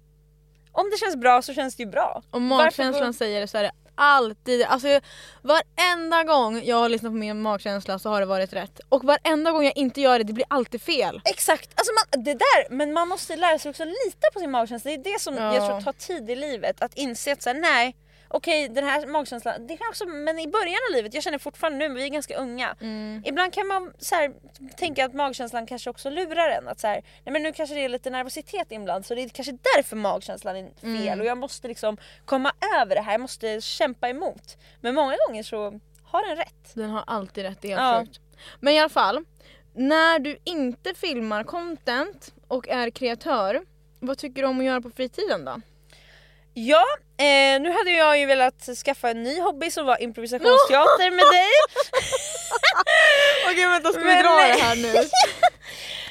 Om 0.73 0.91
det 0.91 0.97
känns 0.97 1.17
bra 1.17 1.43
så 1.43 1.55
känns 1.55 1.77
det 1.77 1.83
ju 1.83 1.89
bra. 1.89 2.23
Om 2.31 2.49
Varför 2.49 2.65
magkänslan 2.65 3.07
gå- 3.07 3.13
säger 3.13 3.41
det 3.41 3.47
så 3.49 3.59
är 3.59 3.63
det 3.63 3.73
alltid, 3.95 4.63
alltså 4.63 4.89
jag- 4.89 5.03
varenda 5.43 6.25
gång 6.25 6.63
jag 6.65 6.77
har 6.77 6.89
lyssnat 6.89 7.13
på 7.13 7.17
min 7.17 7.43
magkänsla 7.43 7.99
så 7.99 8.09
har 8.11 8.21
det 8.21 8.27
varit 8.27 8.53
rätt. 8.53 8.81
Och 8.89 9.05
varenda 9.05 9.51
gång 9.53 9.65
jag 9.65 9.77
inte 9.77 10.01
gör 10.01 10.19
det, 10.19 10.25
det 10.25 10.33
blir 10.33 10.47
alltid 10.51 10.83
fel. 10.83 11.21
Exakt, 11.25 11.71
alltså 11.75 11.93
man, 11.93 12.25
det 12.25 12.35
där, 12.35 12.71
men 12.75 12.93
man 12.93 13.09
måste 13.09 13.37
lära 13.37 13.59
sig 13.59 13.71
också 13.71 13.85
lita 13.85 14.27
på 14.35 14.39
sin 14.41 14.51
magkänsla. 14.51 14.91
Det 14.91 14.95
är 14.95 15.13
det 15.15 15.21
som 15.21 15.35
Ja. 15.37 15.55
jag 15.55 15.69
tror 15.69 15.81
tar 15.81 15.93
tid 15.93 16.31
i 16.31 16.37
livet. 16.37 16.83
Att 16.83 16.95
inse 16.95 17.33
att 17.33 17.43
så 17.43 17.51
här, 17.51 17.57
nej, 17.61 17.97
okej 18.33 18.69
den 18.69 18.85
här 18.85 19.07
magkänslan, 19.07 19.67
det 19.67 19.77
kan 19.77 19.89
också, 19.89 20.07
men 20.07 20.39
i 20.39 20.47
början 20.49 20.79
av 20.91 20.97
livet, 20.97 21.15
jag 21.15 21.23
känner 21.23 21.39
fortfarande 21.39 21.79
nu, 21.79 21.89
men 21.89 21.97
vi 21.97 22.05
är 22.05 22.09
ganska 22.09 22.37
unga. 22.37 22.77
Mm. 22.81 23.23
Ibland 23.27 23.53
kan 23.53 23.67
man 23.67 23.93
så 23.99 24.15
här, 24.15 24.33
tänka 24.77 25.05
att 25.05 25.15
magkänslan 25.15 25.67
kanske 25.67 25.91
också 25.91 26.11
lurar 26.11 26.51
en. 26.51 26.69
Att 26.69 26.81
så 26.81 26.87
här, 26.87 27.03
nej 27.25 27.33
men 27.33 27.43
nu 27.43 27.53
kanske 27.53 27.75
det 27.75 27.85
är 27.85 27.89
lite 27.89 28.11
nervositet 28.11 28.73
inbland 28.73 29.07
så 29.07 29.15
det 29.15 29.23
är 29.23 29.29
kanske 29.29 29.59
därför 29.77 29.97
magkänslan 29.97 30.57
är 30.57 30.63
fel 30.81 31.07
Mm. 31.09 31.21
och 31.21 31.27
jag 31.27 31.39
måste 31.39 31.69
liksom 31.69 31.97
komma 32.25 32.53
över 32.81 32.95
det 32.95 33.01
här, 33.03 33.13
jag 33.13 33.21
måste 33.21 33.61
kämpa 33.61 34.09
emot. 34.09 34.57
Men 34.81 34.95
många 34.95 35.17
gånger 35.29 35.43
så 35.43 35.81
har 36.05 36.29
den 36.29 36.37
rätt. 36.37 36.75
Den 36.75 36.91
har 36.91 37.05
alltid 37.07 37.45
rätt, 37.45 37.59
det 37.61 37.73
är 37.73 37.77
Ja. 37.77 37.93
helt 37.93 38.09
sjukt. 38.09 38.21
Men 38.61 38.75
i 38.75 38.81
alla 38.81 38.89
fall, 38.89 39.25
när 39.75 40.19
du 40.19 40.39
inte 40.45 40.95
filmar 40.95 41.45
content 41.45 42.35
och 42.49 42.69
är 42.69 42.91
kreatör, 42.91 43.63
vad 44.01 44.19
tycker 44.19 44.43
du 44.43 44.49
om 44.49 44.59
att 44.59 44.65
göra 44.67 44.81
på 44.81 44.91
fritiden 44.91 45.45
då? 45.45 45.61
Ja, 46.55 46.85
eh, 47.19 47.61
nu 47.61 47.73
hade 47.73 47.91
jag 47.91 48.19
ju 48.19 48.27
velat 48.27 48.69
skaffa 48.85 49.11
en 49.11 49.23
ny 49.23 49.41
hobby 49.41 49.71
som 49.71 49.87
var 49.87 50.03
improvisationsteater 50.03 51.11
med 51.11 51.27
dig. 51.33 51.51
Okej 53.51 53.67
vänta, 53.67 53.89
ska 53.93 54.01
Men 54.01 54.17
vi 54.17 54.23
dra 54.23 54.37
det 54.37 54.63
här 54.63 54.77
nu? 54.77 54.95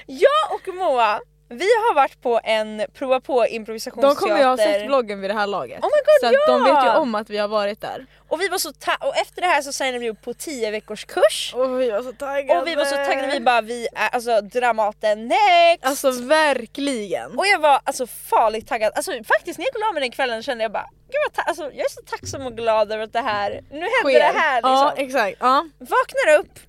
Jag 0.05 0.51
och 0.53 0.75
Moa, 0.75 1.19
vi 1.51 1.65
har 1.65 1.93
varit 1.95 2.21
på 2.21 2.39
en 2.43 2.85
prova 2.93 3.19
på 3.19 3.41
De 3.43 3.49
improvisationsteater. 3.49 4.15
kommer 4.19 4.37
ju 4.37 4.43
ha 4.43 4.57
sett 4.57 4.85
vloggen 4.85 5.21
vid 5.21 5.29
det 5.29 5.33
här 5.33 5.47
laget. 5.47 5.83
Oh 5.83 5.87
my 5.89 6.01
god, 6.05 6.19
så 6.21 6.25
att 6.27 6.33
ja! 6.33 6.53
de 6.53 6.63
vet 6.63 6.85
ju 6.85 6.99
om 6.99 7.15
att 7.15 7.29
vi 7.29 7.37
har 7.37 7.47
varit 7.47 7.81
där. 7.81 8.05
Och 8.29 8.41
vi 8.41 8.47
var 8.47 8.57
så 8.57 8.71
ta- 8.73 8.97
och 9.07 9.17
efter 9.17 9.41
det 9.41 9.47
här 9.47 9.61
så 9.61 9.73
signade 9.73 9.99
vi 9.99 10.09
upp 10.09 10.21
på 10.21 10.33
10 10.33 10.71
veckors 10.71 11.05
kurs. 11.05 11.53
Och 11.55 11.81
vi 11.81 11.89
var 11.91 12.01
så 12.01 12.11
taggade. 12.13 12.61
Och 12.61 12.67
vi 12.67 12.75
var 12.75 12.85
så 12.85 12.95
taggade, 12.95 13.27
vi 13.27 13.39
bara 13.39 13.61
vi 13.61 13.87
är 13.95 14.07
alltså 14.09 14.41
Dramaten 14.41 15.27
next! 15.27 15.85
Alltså 15.85 16.11
verkligen. 16.11 17.37
och 17.39 17.47
jag 17.47 17.59
var 17.59 17.79
alltså 17.83 18.07
farligt 18.07 18.67
taggad, 18.67 18.91
alltså 18.95 19.11
faktiskt 19.11 19.57
när 19.59 19.63
jag 19.65 19.67
gick 19.67 19.75
och 19.75 19.81
la 19.81 19.91
mig 19.91 20.01
den 20.01 20.11
kvällen 20.11 20.43
kände 20.43 20.63
jag 20.63 20.71
bara 20.71 20.89
Gud 21.07 21.19
vad 21.25 21.33
ta- 21.33 21.41
alltså, 21.49 21.63
jag 21.63 21.85
är 21.85 21.89
så 21.89 22.01
tacksam 22.01 22.45
och 22.45 22.57
glad 22.57 22.91
över 22.91 23.03
att 23.03 23.13
det 23.13 23.21
här, 23.21 23.49
nu 23.71 23.79
händer 23.79 24.19
det 24.33 24.39
här 24.39 24.55
liksom. 24.55 24.71
Ja 24.71 24.93
exakt. 24.97 25.37
Ja. 25.39 25.65
Vaknar 25.79 26.39
upp 26.39 26.59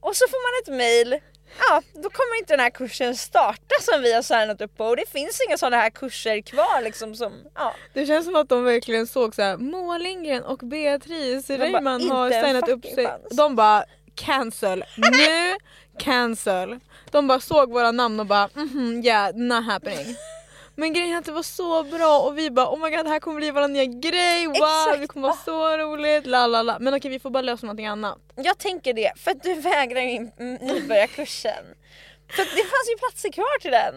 och 0.00 0.16
så 0.16 0.24
får 0.28 0.40
man 0.46 0.62
ett 0.62 0.78
mail 0.78 1.20
Ja, 1.58 1.82
då 1.94 2.10
kommer 2.10 2.38
inte 2.38 2.52
den 2.52 2.60
här 2.60 2.70
kursen 2.70 3.16
starta 3.16 3.74
som 3.80 4.02
vi 4.02 4.12
har 4.14 4.22
signat 4.22 4.60
upp 4.60 4.76
på 4.76 4.84
och 4.84 4.96
det 4.96 5.08
finns 5.08 5.40
inga 5.48 5.58
sådana 5.58 5.76
här 5.76 5.90
kurser 5.90 6.40
kvar 6.40 6.82
liksom 6.82 7.14
som, 7.14 7.32
ja. 7.54 7.74
Det 7.92 8.06
känns 8.06 8.26
som 8.26 8.36
att 8.36 8.48
de 8.48 8.64
verkligen 8.64 9.06
såg 9.06 9.34
så 9.34 9.42
här. 9.42 9.56
Moa 9.56 9.98
Lindgren 9.98 10.44
och 10.44 10.58
Beatrice 10.58 11.50
Reimann 11.50 12.10
har 12.10 12.30
signat 12.30 12.68
upp 12.68 12.84
sig. 12.84 13.06
chans. 13.06 13.36
De 13.36 13.56
bara 13.56 13.84
cancel, 14.14 14.84
nu 14.96 15.56
cancel. 15.98 16.80
De 17.10 17.26
bara 17.26 17.40
såg 17.40 17.72
våra 17.72 17.92
namn 17.92 18.20
och 18.20 18.26
bara 18.26 18.48
mhm 18.54 19.02
yeah 19.04 19.34
not 19.34 19.64
happening. 19.64 20.16
Men 20.80 20.92
grejen 20.92 21.14
är 21.14 21.18
att 21.18 21.24
det 21.24 21.32
var 21.32 21.42
så 21.42 21.82
bra 21.82 22.20
och 22.20 22.38
vi 22.38 22.50
bara 22.50 22.70
oh 22.70 22.78
my 22.78 22.96
god 22.96 23.04
det 23.04 23.10
här 23.10 23.20
kommer 23.20 23.36
bli 23.36 23.50
vår 23.50 23.68
nya 23.68 23.84
grej, 23.84 24.46
wow 24.46 24.54
Exakt. 24.56 25.00
det 25.00 25.06
kommer 25.06 25.28
vara 25.28 25.36
så 25.36 25.76
roligt, 25.76 26.26
la 26.26 26.46
la 26.46 26.62
la. 26.62 26.78
Men 26.78 26.94
okej 26.94 27.10
vi 27.10 27.18
får 27.18 27.30
bara 27.30 27.42
lösa 27.42 27.66
någonting 27.66 27.86
annat. 27.86 28.18
Jag 28.36 28.58
tänker 28.58 28.94
det, 28.94 29.12
för 29.16 29.30
att 29.30 29.42
du 29.42 29.54
vägrar 29.54 30.00
ju 30.00 30.18
nybörjarkursen. 30.60 31.64
För 32.30 32.42
att 32.42 32.48
det 32.48 32.62
fanns 32.62 32.88
ju 32.92 32.98
platser 32.98 33.32
kvar 33.32 33.58
till 33.60 33.70
den. 33.70 33.94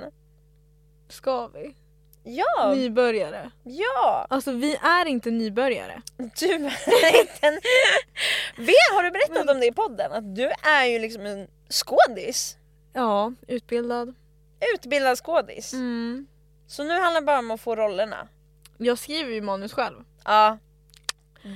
Ska 1.10 1.48
vi? 1.48 1.76
Ja, 2.24 2.74
Nybörjare. 2.76 3.52
ja. 3.64 4.28
Alltså 4.30 4.52
vi 4.52 4.76
är 4.76 5.06
inte 5.06 5.32
nybörjare. 5.32 6.02
Du 6.40 6.54
är 6.54 7.20
inte 7.22 7.48
en... 7.48 7.54
Vet, 8.66 8.92
har 8.96 9.04
du 9.04 9.12
berättat 9.12 9.50
om 9.50 9.60
det 9.60 9.66
i 9.66 9.72
podden? 9.72 10.12
Att 10.12 10.36
du 10.36 10.52
är 10.64 10.86
ju 10.86 11.00
liksom 11.00 11.26
en 11.26 11.48
skådis. 11.70 12.58
Ja, 12.94 13.34
utbildad. 13.48 14.16
Utbildad 14.76 15.18
skådis. 15.18 15.74
Mm. 15.74 16.28
Så 16.68 16.84
nu 16.84 16.94
handlar 16.94 17.22
det 17.22 17.26
bara 17.26 17.40
om 17.40 17.52
att 17.52 17.62
få 17.62 17.76
rollerna. 17.76 18.28
Jag 18.78 19.00
skriver 19.00 19.32
ju 19.32 19.42
manus 19.42 19.74
själv. 19.74 19.96
Ja. 20.26 20.58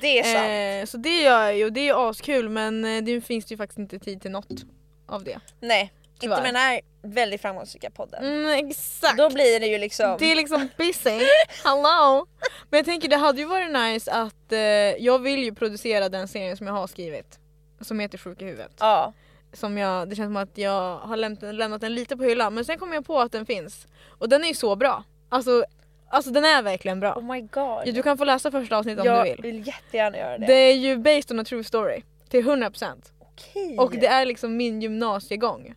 Det 0.02 0.20
är 0.20 0.24
sant. 0.24 0.84
Eh, 0.84 0.92
så 0.92 0.98
det 0.98 1.22
gör 1.22 1.42
jag 1.42 1.58
ju 1.58 1.66
och 1.66 1.74
det 1.74 1.80
är 1.80 1.86
ju 1.86 2.10
askul 2.10 2.50
men 2.50 2.86
eh, 2.86 3.04
det 3.04 3.22
finns 3.22 3.46
det 3.46 3.54
ju 3.54 3.58
faktiskt 3.58 3.80
inte 3.80 4.00
tid 4.00 4.22
till 4.22 4.32
något 4.32 4.64
av 5.08 5.24
det. 5.24 5.40
Nej, 5.60 5.94
tyvärr. 6.20 6.36
inte 6.36 6.44
med 6.44 6.54
den 6.54 6.62
här 6.62 6.82
väldigt 7.02 7.42
framgångsrika 7.42 7.90
podden. 7.90 8.26
Mm, 8.26 8.68
exakt. 8.68 9.18
Då 9.18 9.30
blir 9.30 9.60
det 9.60 9.68
ju 9.68 9.78
liksom... 9.78 10.16
Det 10.20 10.32
är 10.32 10.36
liksom 10.36 10.70
busy. 10.78 11.20
Hello! 11.64 12.28
Men 12.70 12.78
jag 12.78 12.86
tänker 12.86 13.08
det 13.10 13.16
hade 13.18 13.40
ju 13.42 13.46
varit 13.48 13.72
nice 13.72 14.12
att 14.12 14.52
eh, 14.52 14.60
jag 14.60 15.20
vill 15.20 15.44
ju 15.44 15.56
producera 15.56 16.10
den 16.10 16.28
serien 16.28 16.58
som 16.58 16.68
jag 16.68 16.74
har 16.74 16.88
skrivit. 16.88 17.40
Som 17.82 18.00
heter 18.00 18.18
Sjuk 18.18 18.42
i 18.42 18.46
huvudet. 18.46 18.72
Ja. 18.80 19.14
Som 19.58 19.78
jag, 19.78 20.10
det 20.10 20.16
känns 20.16 20.28
som 20.28 20.38
att 20.38 20.58
jag 20.58 20.98
har 20.98 21.18
lämnat, 21.18 21.56
lämnat 21.56 21.82
den 21.82 21.96
lite 21.96 22.18
på 22.18 22.24
hyllan 22.24 22.54
men 22.54 22.66
sen 22.66 22.80
kom 22.80 22.94
jag 22.94 23.06
på 23.06 23.20
att 23.20 23.32
den 23.32 23.46
finns. 23.46 23.88
Och 24.08 24.30
den 24.30 24.44
är 24.44 24.48
ju 24.48 24.54
så 24.54 24.76
bra. 24.76 25.04
Alltså, 25.30 25.66
alltså 26.10 26.32
den 26.32 26.46
är 26.46 26.62
verkligen 26.62 27.00
bra. 27.00 27.14
Oh 27.16 27.34
my 27.34 27.42
god. 27.42 27.96
Du 27.96 28.04
kan 28.04 28.18
få 28.18 28.24
läsa 28.24 28.52
första 28.52 28.78
avsnittet 28.78 29.00
om 29.00 29.06
jag 29.06 29.26
du 29.26 29.30
vill. 29.30 29.42
vill 29.42 29.68
jättegärna 29.68 30.18
göra 30.18 30.38
det. 30.38 30.46
Det 30.46 30.54
är 30.54 30.76
ju 30.76 30.98
based 30.98 31.32
on 31.32 31.40
a 31.40 31.44
true 31.44 31.64
story. 31.64 32.02
Till 32.30 32.46
100%. 32.46 33.12
Okej. 33.20 33.78
Och 33.78 33.92
det 33.92 34.08
är 34.08 34.26
liksom 34.26 34.58
min 34.58 34.82
gymnasiegång. 34.82 35.76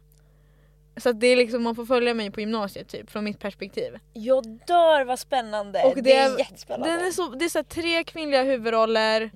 Så 0.97 1.13
det 1.13 1.27
är 1.27 1.37
liksom, 1.37 1.63
man 1.63 1.75
får 1.75 1.87
följa 1.87 2.15
mig 2.15 2.31
på 2.31 2.41
gymnasiet 2.41 2.89
typ 2.89 3.11
från 3.11 3.25
mitt 3.25 3.39
perspektiv. 3.39 3.99
Jag 4.13 4.47
dör 4.67 5.05
vad 5.05 5.19
spännande. 5.19 5.83
Och 5.83 6.03
det, 6.03 6.17
är, 6.17 6.39
jättespännande. 6.39 6.97
Den 6.97 7.07
är 7.07 7.11
så, 7.11 7.29
det 7.29 7.45
är 7.45 7.49
så 7.49 7.63
tre 7.63 8.05
kvinnliga 8.05 8.43
huvudroller, 8.43 9.31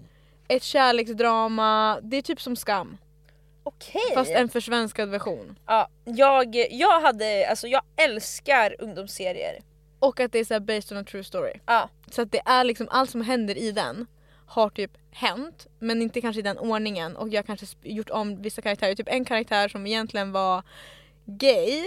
ett 0.48 0.62
kärleksdrama, 0.62 2.00
det 2.02 2.16
är 2.16 2.22
typ 2.22 2.40
som 2.40 2.56
Skam. 2.56 2.96
Okej. 3.64 4.14
Fast 4.14 4.30
en 4.30 4.48
försvenskad 4.48 5.08
version. 5.08 5.58
Ja, 5.66 5.88
jag, 6.04 6.56
jag 6.70 7.00
hade, 7.00 7.46
alltså 7.50 7.68
jag 7.68 7.82
älskar 7.96 8.76
ungdomsserier. 8.78 9.58
Och 9.98 10.20
att 10.20 10.32
det 10.32 10.38
är 10.38 10.44
så 10.44 10.54
här 10.54 10.60
based 10.60 10.92
on 10.92 10.98
a 10.98 11.04
true 11.10 11.24
story. 11.24 11.52
Ja. 11.66 11.88
Så 12.10 12.22
att 12.22 12.32
det 12.32 12.42
är 12.44 12.64
liksom 12.64 12.88
allt 12.90 13.10
som 13.10 13.20
händer 13.20 13.58
i 13.58 13.72
den 13.72 14.06
har 14.46 14.70
typ 14.70 14.90
hänt 15.10 15.66
men 15.78 16.02
inte 16.02 16.20
kanske 16.20 16.40
i 16.40 16.42
den 16.42 16.58
ordningen 16.58 17.16
och 17.16 17.28
jag 17.28 17.38
har 17.38 17.56
kanske 17.56 17.66
gjort 17.82 18.10
om 18.10 18.42
vissa 18.42 18.62
karaktärer. 18.62 18.94
Typ 18.94 19.08
en 19.08 19.24
karaktär 19.24 19.68
som 19.68 19.86
egentligen 19.86 20.32
var 20.32 20.62
gay 21.24 21.82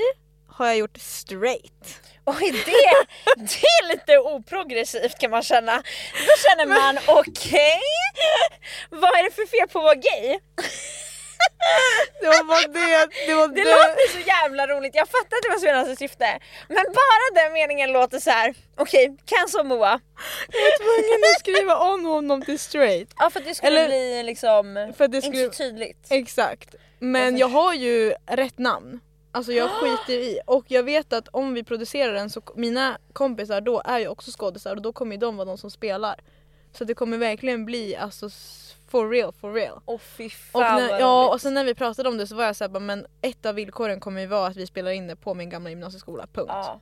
har 0.48 0.66
jag 0.66 0.78
gjort 0.78 0.98
straight. 0.98 2.02
Oj 2.26 2.52
det, 2.52 3.06
det 3.36 3.62
är 3.62 3.88
lite 3.88 4.18
oprogressivt 4.18 5.20
kan 5.20 5.32
man 5.32 5.44
känna. 5.44 5.76
Då 6.14 6.50
känner 6.50 6.66
man 6.66 6.98
okej, 7.08 7.80
vad 8.90 9.10
är 9.10 9.24
det 9.24 9.32
för 9.36 9.46
fel 9.46 9.68
på 9.68 9.80
att 9.80 9.84
vara 9.84 9.96
gay? 9.96 10.40
Det 12.22 12.28
var 12.28 12.68
det, 12.74 13.10
det 13.28 13.34
var 13.36 13.48
Det 13.48 13.54
det. 13.54 13.64
låter 13.64 14.12
så 14.12 14.20
jävla 14.28 14.68
roligt, 14.68 14.96
jag 14.96 15.08
fattar 15.08 15.38
att 15.38 15.44
det 15.44 15.50
var 15.50 15.58
Svenas 15.60 16.00
syfte. 16.00 16.40
Men 16.68 16.86
bara 16.86 17.44
den 17.44 17.54
meningen 17.54 17.92
låter 17.92 18.20
så 18.20 18.30
här. 18.30 18.56
okej, 18.78 19.18
cancel 19.26 19.66
Moa. 19.66 20.00
Jag 20.52 20.62
var 20.62 20.78
tvungen 20.78 21.24
att 21.34 21.40
skriva 21.40 21.78
om 21.78 22.06
honom 22.06 22.42
till 22.42 22.60
straight. 22.60 23.10
Ja 23.20 23.30
för 23.30 23.40
att 23.40 23.46
det 23.46 23.56
skulle 23.56 23.80
Eller- 23.80 23.88
bli 23.88 24.24
liksom, 24.24 24.94
För 24.98 25.08
det 25.08 25.18
inte 25.18 25.28
skulle, 25.28 25.46
så 25.52 25.58
tydligt. 25.64 26.08
exakt. 26.10 26.76
Men 27.00 27.38
jag 27.38 27.48
har 27.48 27.74
ju 27.74 28.14
rätt 28.28 28.58
namn. 28.58 29.00
Alltså 29.32 29.52
jag 29.54 29.70
skiter 29.70 30.14
i 30.14 30.40
och 30.46 30.66
jag 30.68 30.84
vet 30.84 31.14
att 31.14 31.28
om 31.28 31.54
vi 31.54 31.64
producerar 31.64 32.14
den 32.14 32.30
så 32.30 32.42
mina 32.56 32.98
kompisar 33.14 33.62
då 33.62 33.82
är 33.86 34.00
ju 34.00 34.08
också 34.08 34.32
skådisar 34.32 34.76
och 34.76 34.82
då 34.82 34.94
kommer 34.94 35.12
ju 35.16 35.18
de 35.20 35.38
vara 35.38 35.46
de 35.46 35.58
som 35.58 35.72
spelar. 35.72 36.16
Så 36.78 36.84
det 36.84 36.94
kommer 36.94 37.18
verkligen 37.18 37.66
bli 37.66 37.96
alltså 37.96 38.30
for 38.88 39.10
real, 39.10 39.32
for 39.34 39.54
real. 39.54 39.80
Åh 39.86 40.00
fy 40.00 40.26
Och, 40.26 40.32
fan 40.32 40.82
när, 40.82 40.90
vad 40.92 41.02
ja, 41.02 41.30
och 41.34 41.42
sen 41.42 41.54
när 41.54 41.64
vi 41.64 41.76
pratade 41.76 42.10
om 42.10 42.18
det 42.18 42.28
så 42.28 42.36
var 42.36 42.44
jag 42.46 42.56
såhär 42.56 42.80
men 42.80 43.06
ett 43.22 43.46
av 43.46 43.56
villkoren 43.56 44.00
kommer 44.00 44.22
ju 44.22 44.28
vara 44.28 44.48
att 44.48 44.58
vi 44.58 44.68
spelar 44.68 44.92
in 44.92 45.08
det 45.08 45.16
på 45.16 45.34
min 45.34 45.50
gamla 45.50 45.70
gymnasieskola, 45.70 46.28
punkt. 46.34 46.48
Ja, 46.54 46.64
Ja. 46.66 46.80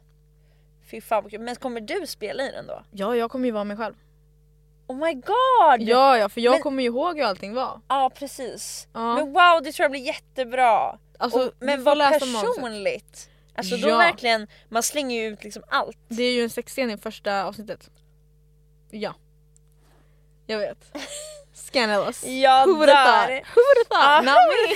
Fy 0.87 1.01
fan 1.01 1.23
vad 1.23 1.31
kul. 1.31 1.41
Men 1.41 1.55
kommer 1.55 1.81
du 1.81 2.07
spela 2.07 2.43
i 2.43 2.51
den 2.51 2.67
då? 2.67 2.83
jag 3.15 3.31
kommer 3.31 3.45
ju 3.45 3.51
vara 3.51 3.63
mig 3.63 3.77
själv. 3.77 3.93
Oh 4.87 4.97
my 4.97 5.13
god! 5.13 5.87
Ja, 5.87 6.17
ja, 6.17 6.29
för 6.29 6.41
jag 6.41 6.51
Men- 6.51 6.61
kommer 6.61 6.83
ju 6.83 6.89
ihåg 6.89 7.15
hur 7.17 7.23
allting 7.23 7.53
var. 7.53 7.81
Ja 7.87 8.11
precis. 8.15 8.87
Ja. 8.93 9.15
Men 9.15 9.33
wow 9.33 9.63
det 9.63 9.71
tror 9.71 9.83
jag 9.83 9.91
blir 9.91 10.01
jättebra. 10.01 10.99
Alltså, 11.19 11.39
och, 11.47 11.51
men 11.59 11.83
vad 11.83 11.97
personligt. 11.97 13.29
Alltså 13.55 13.77
då 13.77 13.89
Ja. 13.89 13.97
verkligen, 13.97 14.47
man 14.69 14.83
slänger 14.83 15.21
ju 15.21 15.27
ut 15.27 15.43
liksom 15.43 15.63
allt. 15.67 15.97
Det 16.07 16.23
är 16.23 16.33
ju 16.33 16.43
en 16.43 16.49
sexscen 16.49 16.91
i 16.91 16.97
första 16.97 17.43
avsnittet. 17.45 17.91
Ja. 18.91 19.13
Jag 20.45 20.59
vet. 20.59 20.91
Scandalous. 21.75 22.23
Ja 22.23 22.65
Who 22.65 22.75
would 22.75 22.89
have 22.89 23.27
där. 23.27 23.27
thought? 23.27 23.47
Who 23.55 23.61
would 23.61 23.77
have 23.77 23.89
thought? 23.89 24.25
Not 24.25 24.35
me. 24.69 24.75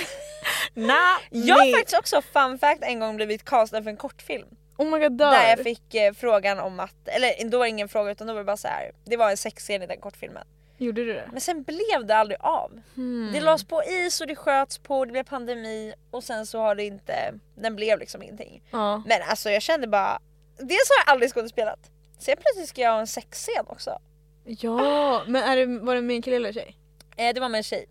Not 0.74 1.46
Jag 1.48 1.56
har 1.56 1.76
faktiskt 1.76 1.98
också 1.98 2.22
fun 2.22 2.58
fact 2.58 2.82
en 2.82 3.00
gång 3.00 3.16
blivit 3.16 3.44
castad 3.44 3.82
för 3.82 3.90
en 3.90 3.96
kortfilm. 3.96 4.46
Oh 4.76 4.86
my 4.86 4.98
god. 4.98 5.18
Där 5.18 5.48
jag 5.50 5.58
fick 5.58 5.94
eh, 5.94 6.12
frågan 6.12 6.58
om 6.58 6.80
att, 6.80 7.08
eller 7.08 7.50
då 7.50 7.58
var 7.58 7.64
det 7.64 7.70
ingen 7.70 7.88
fråga 7.88 8.10
utan 8.10 8.26
då 8.26 8.32
var 8.32 8.40
det 8.40 8.44
bara 8.44 8.56
så 8.56 8.68
här. 8.68 8.92
det 9.04 9.16
var 9.16 9.30
en 9.30 9.36
sexscen 9.36 9.82
i 9.82 9.86
den 9.86 10.00
kortfilmen. 10.00 10.44
Gjorde 10.78 11.04
du 11.04 11.12
det? 11.12 11.28
Men 11.32 11.40
sen 11.40 11.62
blev 11.62 12.06
det 12.06 12.16
aldrig 12.16 12.40
av. 12.40 12.80
Hmm. 12.94 13.30
Det 13.32 13.40
lades 13.40 13.64
på 13.64 13.82
is 13.84 14.20
och 14.20 14.26
det 14.26 14.36
sköts 14.36 14.78
på, 14.78 15.04
det 15.04 15.12
blev 15.12 15.24
pandemi 15.24 15.94
och 16.10 16.24
sen 16.24 16.46
så 16.46 16.58
har 16.58 16.74
det 16.74 16.84
inte, 16.84 17.34
den 17.54 17.76
blev 17.76 17.98
liksom 17.98 18.22
ingenting. 18.22 18.62
Ja. 18.70 19.02
Men 19.06 19.22
alltså 19.22 19.50
jag 19.50 19.62
kände 19.62 19.86
bara, 19.86 20.18
dels 20.56 20.88
har 20.90 21.04
jag 21.06 21.12
aldrig 21.12 21.32
skådespelat. 21.32 21.78
Sen 22.18 22.36
plötsligt 22.40 22.68
ska 22.68 22.80
jag 22.80 22.92
ha 22.92 23.00
en 23.00 23.06
sexscen 23.06 23.64
också. 23.66 23.98
Ja, 24.44 25.22
men 25.26 25.42
är 25.42 25.56
det, 25.56 25.66
var 25.66 25.94
det 25.94 26.00
med 26.00 26.16
en 26.16 26.22
kille 26.22 26.36
eller 26.36 26.52
tjej? 26.52 26.76
Eh, 27.20 27.34
det 27.34 27.40
var 27.40 27.48
med 27.48 27.58
en 27.58 27.64
tjej. 27.64 27.86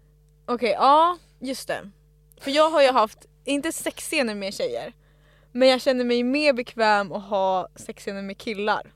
Okej, 0.45 0.71
ja 0.71 1.17
just 1.39 1.67
det. 1.67 1.89
För 2.41 2.51
jag 2.51 2.69
har 2.69 2.81
ju 2.81 2.91
haft, 2.91 3.25
inte 3.45 3.71
sexscener 3.71 4.35
med 4.35 4.53
tjejer, 4.53 4.93
men 5.51 5.67
jag 5.67 5.81
känner 5.81 6.05
mig 6.05 6.23
mer 6.23 6.53
bekväm 6.53 7.11
att 7.11 7.23
ha 7.23 7.67
sexscener 7.75 8.21
med 8.21 8.37
killar. 8.37 8.93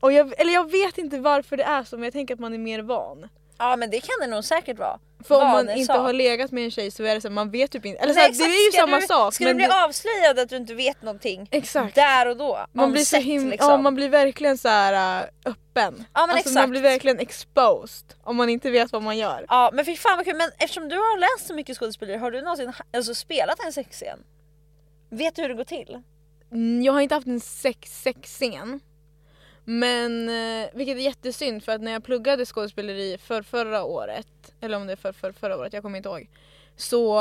Och 0.00 0.12
jag, 0.12 0.40
eller 0.40 0.52
jag 0.52 0.70
vet 0.70 0.98
inte 0.98 1.18
varför 1.18 1.56
det 1.56 1.62
är 1.62 1.84
så 1.84 1.96
men 1.96 2.04
jag 2.04 2.12
tänker 2.12 2.34
att 2.34 2.40
man 2.40 2.54
är 2.54 2.58
mer 2.58 2.82
van. 2.82 3.28
Ja 3.58 3.76
men 3.76 3.90
det 3.90 4.00
kan 4.00 4.14
det 4.20 4.26
nog 4.26 4.44
säkert 4.44 4.78
vara. 4.78 4.98
För 5.24 5.34
om 5.42 5.48
man 5.48 5.70
inte 5.70 5.92
har 5.92 6.12
legat 6.12 6.50
med 6.52 6.64
en 6.64 6.70
tjej 6.70 6.90
så 6.90 7.04
är 7.04 7.14
det 7.14 7.20
så 7.20 7.28
här, 7.28 7.34
man 7.34 7.50
vet 7.50 7.70
typ 7.70 7.84
inte. 7.86 7.98
Eller 8.02 8.12
så 8.12 8.18
Nej, 8.18 8.22
här, 8.22 8.28
det 8.30 8.34
exakt. 8.34 8.50
är 8.50 8.64
ju 8.66 8.70
Ska 8.72 8.80
samma 8.80 9.00
du, 9.00 9.06
sak. 9.06 9.34
Ska 9.34 9.44
men 9.44 9.52
du 9.52 9.56
bli 9.56 9.66
det- 9.66 9.84
avslöjad 9.84 10.38
att 10.38 10.48
du 10.48 10.56
inte 10.56 10.74
vet 10.74 11.02
någonting 11.02 11.48
Exakt. 11.50 11.94
där 11.94 12.28
och 12.28 12.36
då? 12.36 12.66
Man 12.72 12.92
blir, 12.92 13.04
så 13.04 13.16
him- 13.16 13.50
liksom. 13.50 13.70
ja, 13.70 13.76
man 13.78 13.94
blir 13.94 14.08
verkligen 14.08 14.58
så 14.58 14.68
här 14.68 15.22
äh, 15.22 15.28
öppen. 15.44 16.04
Ja, 16.14 16.20
men 16.20 16.22
alltså, 16.22 16.38
exakt. 16.38 16.54
Man 16.54 16.70
blir 16.70 16.80
verkligen 16.80 17.18
exposed 17.18 18.14
om 18.22 18.36
man 18.36 18.48
inte 18.48 18.70
vet 18.70 18.92
vad 18.92 19.02
man 19.02 19.18
gör. 19.18 19.46
Ja 19.48 19.70
men 19.72 19.84
fy 19.84 19.96
fan 19.96 20.16
vad 20.16 20.24
kul, 20.26 20.36
men 20.36 20.50
eftersom 20.58 20.88
du 20.88 20.96
har 20.96 21.18
läst 21.18 21.48
så 21.48 21.54
mycket 21.54 21.76
skådespeleri, 21.78 22.16
har 22.18 22.30
du 22.30 22.40
någonsin 22.42 22.72
alltså, 22.96 23.14
spelat 23.14 23.64
en 23.64 23.72
sexscen? 23.72 24.18
Vet 25.10 25.36
du 25.36 25.42
hur 25.42 25.48
det 25.48 25.54
går 25.54 25.64
till? 25.64 26.02
Mm, 26.52 26.82
Jag 26.82 26.92
har 26.92 27.00
inte 27.00 27.14
haft 27.14 27.26
en 27.26 27.40
sex 27.40 28.02
sexscen. 28.02 28.80
Men 29.68 30.28
eh, 30.28 30.68
vilket 30.74 30.96
är 30.96 31.00
jättesynd 31.00 31.64
för 31.64 31.72
att 31.72 31.80
när 31.80 31.92
jag 31.92 32.04
pluggade 32.04 32.46
skådespeleri 32.46 33.18
för 33.18 33.42
förra 33.42 33.84
året, 33.84 34.26
eller 34.60 34.76
om 34.76 34.86
det 34.86 34.92
är 34.92 34.96
för, 34.96 35.12
för 35.12 35.32
förra 35.32 35.56
året, 35.56 35.72
jag 35.72 35.82
kommer 35.82 35.96
inte 35.96 36.08
ihåg. 36.08 36.28
Så 36.76 37.12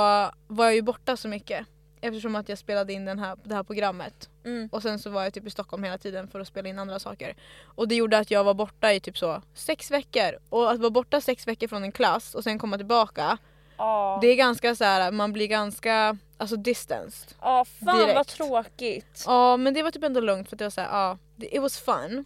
var 0.47 0.65
jag 0.65 0.75
ju 0.75 0.81
borta 0.81 1.17
så 1.17 1.27
mycket. 1.27 1.67
Eftersom 2.01 2.36
att 2.36 2.49
jag 2.49 2.58
spelade 2.58 2.93
in 2.93 3.05
den 3.05 3.19
här, 3.19 3.38
det 3.43 3.55
här 3.55 3.63
programmet. 3.63 4.29
Mm. 4.45 4.69
Och 4.71 4.81
sen 4.81 4.99
så 4.99 5.10
var 5.10 5.23
jag 5.23 5.34
typ 5.34 5.47
i 5.47 5.49
Stockholm 5.49 5.84
hela 5.84 5.97
tiden 5.97 6.27
för 6.27 6.39
att 6.39 6.47
spela 6.47 6.69
in 6.69 6.79
andra 6.79 6.99
saker. 6.99 7.36
Och 7.65 7.88
det 7.88 7.95
gjorde 7.95 8.17
att 8.17 8.31
jag 8.31 8.43
var 8.43 8.53
borta 8.53 8.93
i 8.93 8.99
typ 8.99 9.17
så 9.17 9.41
sex 9.53 9.91
veckor. 9.91 10.39
Och 10.49 10.71
att 10.71 10.79
vara 10.79 10.89
borta 10.89 11.21
sex 11.21 11.47
veckor 11.47 11.67
från 11.67 11.84
en 11.84 11.91
klass 11.91 12.36
och 12.36 12.43
sen 12.43 12.60
komma 12.60 12.77
tillbaka. 12.77 13.38
Ja. 13.77 14.19
Det 14.21 14.27
är 14.27 14.36
ganska 14.36 14.75
så 14.75 14.84
här, 14.84 15.12
man 15.12 15.34
blir 15.34 15.47
ganska 15.47 16.17
alltså 16.38 16.55
distanced. 16.55 17.38
Ja 17.41 17.65
fan 17.65 17.99
vad 17.99 18.08
direkt. 18.08 18.29
tråkigt. 18.29 19.23
Ja 19.25 19.58
men 19.58 19.73
det 19.73 19.84
var 19.84 19.91
typ 19.91 20.03
ändå 20.03 20.19
lugnt 20.19 20.49
för 20.49 20.55
att 20.55 20.60
det 20.60 20.65
var 20.65 20.69
såhär, 20.69 20.89
ja, 20.91 21.17
it 21.38 21.62
was 21.62 21.79
fun. 21.79 22.25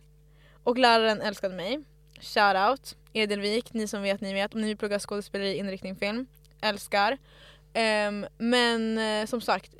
Och 0.69 0.77
läraren 0.77 1.21
älskade 1.21 1.55
mig. 1.55 1.79
Shout 2.21 2.55
out 2.69 2.95
Edelvik, 3.13 3.73
ni 3.73 3.87
som 3.87 4.01
vet 4.01 4.21
ni 4.21 4.33
vet. 4.33 4.53
Om 4.53 4.61
ni 4.61 4.67
vill 4.67 4.77
plugga 4.77 4.99
skådespeleri, 4.99 5.57
inriktning, 5.57 5.95
film. 5.95 6.27
Älskar. 6.61 7.17
Ehm, 7.73 8.25
men 8.37 8.97
eh, 8.97 9.25
som 9.25 9.41
sagt, 9.41 9.75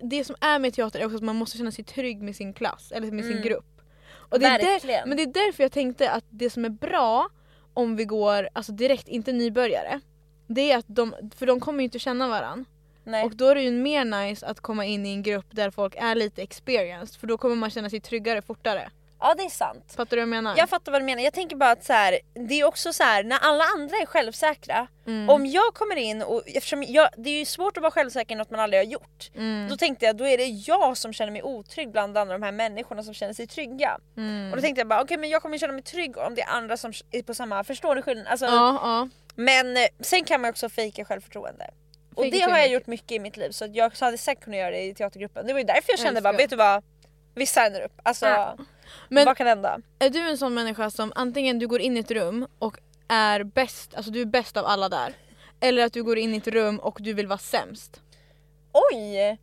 det 0.00 0.24
som 0.24 0.36
är 0.40 0.58
med 0.58 0.74
teater 0.74 1.00
är 1.00 1.04
också 1.04 1.16
att 1.16 1.22
man 1.22 1.36
måste 1.36 1.58
känna 1.58 1.72
sig 1.72 1.84
trygg 1.84 2.22
med 2.22 2.36
sin 2.36 2.54
klass 2.54 2.92
eller 2.92 3.10
med 3.10 3.24
sin 3.24 3.32
Mm. 3.32 3.42
grupp. 3.44 3.80
Och 4.14 4.40
det 4.40 4.46
är 4.46 4.58
där, 4.58 5.06
men 5.06 5.16
det 5.16 5.22
är 5.22 5.26
därför 5.26 5.62
jag 5.62 5.72
tänkte 5.72 6.10
att 6.10 6.24
det 6.30 6.50
som 6.50 6.64
är 6.64 6.68
bra 6.68 7.28
om 7.74 7.96
vi 7.96 8.04
går 8.04 8.48
alltså 8.52 8.72
direkt, 8.72 9.08
inte 9.08 9.32
nybörjare. 9.32 10.00
Det 10.46 10.72
är 10.72 10.78
att 10.78 10.86
de, 10.88 11.14
för 11.36 11.46
de 11.46 11.60
kommer 11.60 11.78
ju 11.78 11.84
inte 11.84 11.98
känna 11.98 12.28
varandra. 12.28 12.64
Nej. 13.04 13.24
Och 13.24 13.36
då 13.36 13.48
är 13.48 13.54
det 13.54 13.62
ju 13.62 13.70
mer 13.70 14.04
nice 14.04 14.46
att 14.46 14.60
komma 14.60 14.84
in 14.84 15.06
i 15.06 15.08
en 15.12 15.22
grupp 15.22 15.46
där 15.50 15.70
folk 15.70 15.94
är 15.96 16.14
lite 16.14 16.42
experienced 16.42 17.20
för 17.20 17.26
då 17.26 17.38
kommer 17.38 17.56
man 17.56 17.70
känna 17.70 17.90
sig 17.90 18.00
tryggare 18.00 18.42
fortare. 18.42 18.90
Ja 19.22 19.34
det 19.34 19.42
är 19.42 19.48
sant. 19.48 19.92
Fattar 19.96 20.10
du 20.10 20.16
vad 20.16 20.22
jag 20.22 20.28
menar? 20.28 20.54
Jag 20.56 20.68
fattar 20.68 20.92
vad 20.92 21.00
du 21.00 21.06
menar. 21.06 21.22
Jag 21.22 21.32
tänker 21.32 21.56
bara 21.56 21.70
att 21.70 21.84
så 21.84 21.92
här, 21.92 22.18
det 22.48 22.60
är 22.60 22.64
också 22.64 22.92
så 22.92 23.02
här 23.02 23.24
när 23.24 23.38
alla 23.38 23.64
andra 23.64 23.96
är 23.96 24.06
självsäkra. 24.06 24.86
Mm. 25.06 25.30
Om 25.30 25.46
jag 25.46 25.74
kommer 25.74 25.96
in 25.96 26.22
och 26.22 26.42
eftersom 26.46 26.82
jag, 26.82 27.08
det 27.16 27.30
är 27.30 27.38
ju 27.38 27.44
svårt 27.44 27.76
att 27.76 27.82
vara 27.82 27.90
självsäker 27.90 28.34
i 28.34 28.38
något 28.38 28.50
man 28.50 28.60
aldrig 28.60 28.80
har 28.80 28.86
gjort. 28.86 29.30
Mm. 29.34 29.68
Då 29.68 29.76
tänkte 29.76 30.06
jag 30.06 30.16
då 30.16 30.26
är 30.26 30.38
det 30.38 30.46
jag 30.46 30.96
som 30.96 31.12
känner 31.12 31.32
mig 31.32 31.42
otrygg 31.42 31.90
bland 31.90 32.18
alla 32.18 32.32
de 32.32 32.42
här 32.42 32.52
människorna 32.52 33.02
som 33.02 33.14
känner 33.14 33.34
sig 33.34 33.46
trygga. 33.46 33.98
Mm. 34.16 34.50
Och 34.50 34.56
då 34.56 34.62
tänkte 34.62 34.80
jag 34.80 34.88
bara 34.88 35.02
okej 35.02 35.16
men 35.16 35.30
jag 35.30 35.42
kommer 35.42 35.58
känna 35.58 35.72
mig 35.72 35.82
trygg 35.82 36.18
om 36.18 36.34
det 36.34 36.42
är 36.42 36.48
andra 36.48 36.76
som 36.76 36.92
är 37.10 37.22
på 37.22 37.34
samma, 37.34 37.64
förstår 37.64 37.94
du 37.94 38.02
skillnaden? 38.02 38.30
Alltså, 38.30 38.46
Ja, 38.46 38.80
ja. 38.82 39.08
Men 39.34 39.76
eh, 39.76 39.82
sen 40.00 40.24
kan 40.24 40.40
man 40.40 40.50
också 40.50 40.68
fejka 40.68 41.04
självförtroende. 41.04 41.70
Och 42.14 42.24
Fake 42.24 42.36
det 42.36 42.42
har 42.42 42.58
jag 42.58 42.68
gjort 42.68 42.86
mycket 42.86 43.12
i 43.12 43.18
mitt 43.18 43.36
liv 43.36 43.50
så 43.50 43.66
jag 43.72 43.92
hade 44.00 44.18
säkert 44.18 44.44
kunnat 44.44 44.58
göra 44.58 44.70
det 44.70 44.82
i 44.82 44.94
teatergruppen. 44.94 45.46
Det 45.46 45.52
var 45.52 45.60
ju 45.60 45.66
därför 45.66 45.84
jag 45.86 45.98
kände 45.98 46.18
Älskar. 46.18 46.32
bara 46.32 46.36
vet 46.36 46.50
du 46.50 46.56
vad? 46.56 46.84
Vi 47.34 47.46
signar 47.46 47.80
upp. 47.80 48.00
Alltså 48.02 48.26
Ja. 48.26 48.56
Men 49.08 49.24
vad 49.24 49.36
kan 49.36 49.46
hända? 49.46 49.80
är 49.98 50.10
du 50.10 50.30
en 50.30 50.38
sån 50.38 50.54
människa 50.54 50.90
som 50.90 51.12
antingen 51.14 51.58
du 51.58 51.66
går 51.66 51.80
in 51.80 51.96
i 51.96 52.00
ett 52.00 52.10
rum 52.10 52.46
och 52.58 52.78
är 53.08 53.44
bäst, 53.44 53.94
alltså 53.94 54.10
du 54.10 54.20
är 54.20 54.26
bäst 54.26 54.56
av 54.56 54.66
alla 54.66 54.88
där. 54.88 55.14
Eller 55.60 55.84
att 55.84 55.92
du 55.92 56.02
går 56.02 56.18
in 56.18 56.34
i 56.34 56.36
ett 56.36 56.46
rum 56.48 56.78
och 56.78 56.98
du 57.00 57.12
vill 57.12 57.26
vara 57.26 57.38
sämst. 57.38 58.00
Oj! 58.72 59.38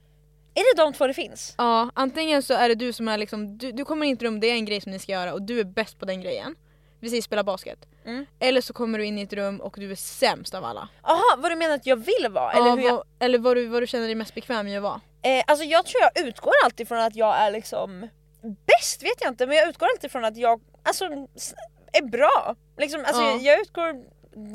Är 0.54 0.76
det 0.76 0.82
de 0.84 0.94
två 0.94 1.08
det 1.08 1.14
finns? 1.14 1.56
Ja, 1.58 1.90
antingen 1.94 2.44
så 2.44 2.54
är 2.54 2.70
det 2.70 2.76
du 2.76 2.94
som 2.94 3.08
är 3.08 3.18
liksom, 3.18 3.58
du, 3.58 3.72
du 3.72 3.86
kommer 3.86 4.06
in 4.06 4.12
i 4.12 4.14
ett 4.14 4.22
rum, 4.22 4.40
det 4.40 4.48
är 4.48 4.54
en 4.54 4.66
grej 4.66 4.82
som 4.82 4.92
ni 4.92 5.00
ska 5.00 5.12
göra 5.12 5.34
och 5.34 5.42
du 5.42 5.60
är 5.60 5.64
bäst 5.64 6.00
på 6.00 6.06
den 6.06 6.22
grejen. 6.22 6.56
Vi 7.00 7.10
säger 7.10 7.22
spela 7.22 7.44
basket. 7.44 7.80
Mm. 8.06 8.26
Eller 8.40 8.62
så 8.62 8.74
kommer 8.74 8.98
du 9.00 9.06
in 9.06 9.18
i 9.18 9.22
ett 9.22 9.34
rum 9.34 9.62
och 9.62 9.76
du 9.80 9.92
är 9.92 9.96
sämst 9.96 10.54
av 10.54 10.66
alla. 10.66 10.90
Jaha, 11.04 11.36
vad 11.38 11.52
du 11.52 11.56
menar 11.56 11.76
att 11.76 11.86
jag 11.86 11.96
vill 11.96 12.28
vara? 12.30 12.54
Ja, 12.54 12.60
eller 12.60 12.76
hur 12.82 12.88
jag, 12.88 12.96
vad, 12.96 13.06
eller 13.20 13.40
vad, 13.40 13.58
du, 13.58 13.68
vad 13.68 13.84
du 13.84 13.88
känner 13.88 14.06
dig 14.06 14.16
mest 14.16 14.36
bekväm 14.36 14.68
i 14.68 14.78
att 14.78 14.84
vara. 14.84 15.02
eh, 15.22 15.44
alltså 15.48 15.66
jag 15.66 15.86
tror 15.86 16.02
jag 16.02 16.28
utgår 16.28 16.54
alltid 16.66 16.88
från 16.88 17.00
att 17.00 17.16
jag 17.16 17.36
är 17.38 17.52
liksom 17.52 18.08
bäst 18.42 19.04
vet 19.04 19.22
jag 19.22 19.32
inte 19.32 19.46
men 19.48 19.58
jag 19.58 19.70
utgår 19.70 19.88
alltid 19.88 20.12
från 20.12 20.26
att 20.26 20.38
jag 20.38 20.62
alltså, 20.84 21.06
är 21.92 22.02
bra. 22.10 22.56
Liksom, 22.78 23.06
alltså, 23.06 23.22
Ja. 23.22 23.38
jag, 23.42 23.60
utgår 23.62 24.04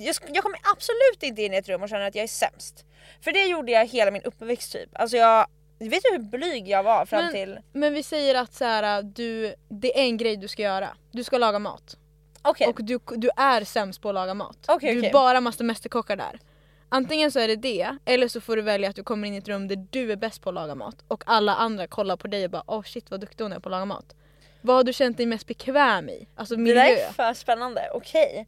jag, 0.00 0.16
jag 0.34 0.42
kommer 0.42 0.58
absolut 0.72 1.22
inte 1.22 1.42
in 1.42 1.54
i 1.54 1.56
ett 1.56 1.68
rum 1.68 1.82
och 1.82 1.88
känna 1.88 2.06
att 2.06 2.14
jag 2.14 2.22
är 2.22 2.28
sämst. 2.28 2.84
För 3.20 3.32
det 3.32 3.44
gjorde 3.44 3.72
jag 3.72 3.86
hela 3.86 4.10
min 4.10 4.22
uppväxt 4.22 4.72
typ. 4.72 4.88
Alltså 4.92 5.16
jag, 5.16 5.46
vet 5.78 6.02
du 6.02 6.10
hur 6.12 6.18
blyg 6.22 6.68
jag 6.68 6.82
var 6.82 7.06
fram 7.06 7.24
Men- 7.24 7.32
till... 7.32 7.58
Men 7.72 7.92
vi 7.94 8.02
säger 8.02 8.34
att 8.34 8.54
så 8.54 8.64
här, 8.64 9.02
du, 9.02 9.54
det 9.68 9.98
är 9.98 10.02
en 10.04 10.16
grej 10.16 10.36
du 10.36 10.48
ska 10.48 10.62
göra. 10.62 10.88
Du 11.12 11.24
ska 11.24 11.38
laga 11.38 11.58
mat. 11.58 11.96
Okej, 12.42 12.66
Och 12.66 12.84
du, 12.84 12.98
du 13.16 13.30
är 13.36 13.64
sämst 13.64 14.00
på 14.00 14.08
att 14.08 14.14
laga 14.14 14.34
mat. 14.34 14.58
Okej, 14.68 14.94
du 14.94 15.06
är 15.06 15.12
bara 15.12 15.40
master 15.40 15.64
mästerkockar 15.64 16.16
där. 16.16 16.40
Antingen 16.88 17.32
så 17.32 17.38
är 17.38 17.48
det 17.48 17.56
det, 17.56 17.96
eller 18.04 18.28
så 18.28 18.40
får 18.40 18.56
du 18.56 18.62
välja 18.62 18.90
att 18.90 18.96
du 18.96 19.02
kommer 19.02 19.28
in 19.28 19.34
i 19.34 19.36
ett 19.36 19.48
rum 19.48 19.68
där 19.68 19.86
du 19.90 20.12
är 20.12 20.16
bäst 20.16 20.42
på 20.42 20.48
att 20.48 20.54
laga 20.54 20.74
mat. 20.74 20.96
Och 21.08 21.24
alla 21.26 21.54
andra 21.54 21.86
kollar 21.86 22.16
på 22.16 22.28
dig 22.28 22.44
och 22.44 22.50
bara 22.50 22.62
åh 22.66 22.82
shit 22.82 23.10
vad 23.10 23.20
duktig 23.20 23.44
hon 23.44 23.52
är 23.52 23.60
på 23.60 23.68
att 23.68 23.70
laga 23.70 23.84
mat. 23.84 24.14
Vad 24.60 24.76
har 24.76 24.84
du 24.84 24.92
känt 24.92 25.16
dig 25.16 25.26
mest 25.26 25.46
bekväm 25.46 26.08
i? 26.08 26.28
Alltså 26.34 26.56
det 26.56 26.62
miljö? 26.62 26.82
där 26.82 26.96
är 26.96 27.12
för 27.12 27.34
spännande. 27.34 27.90
Okej. 27.94 28.46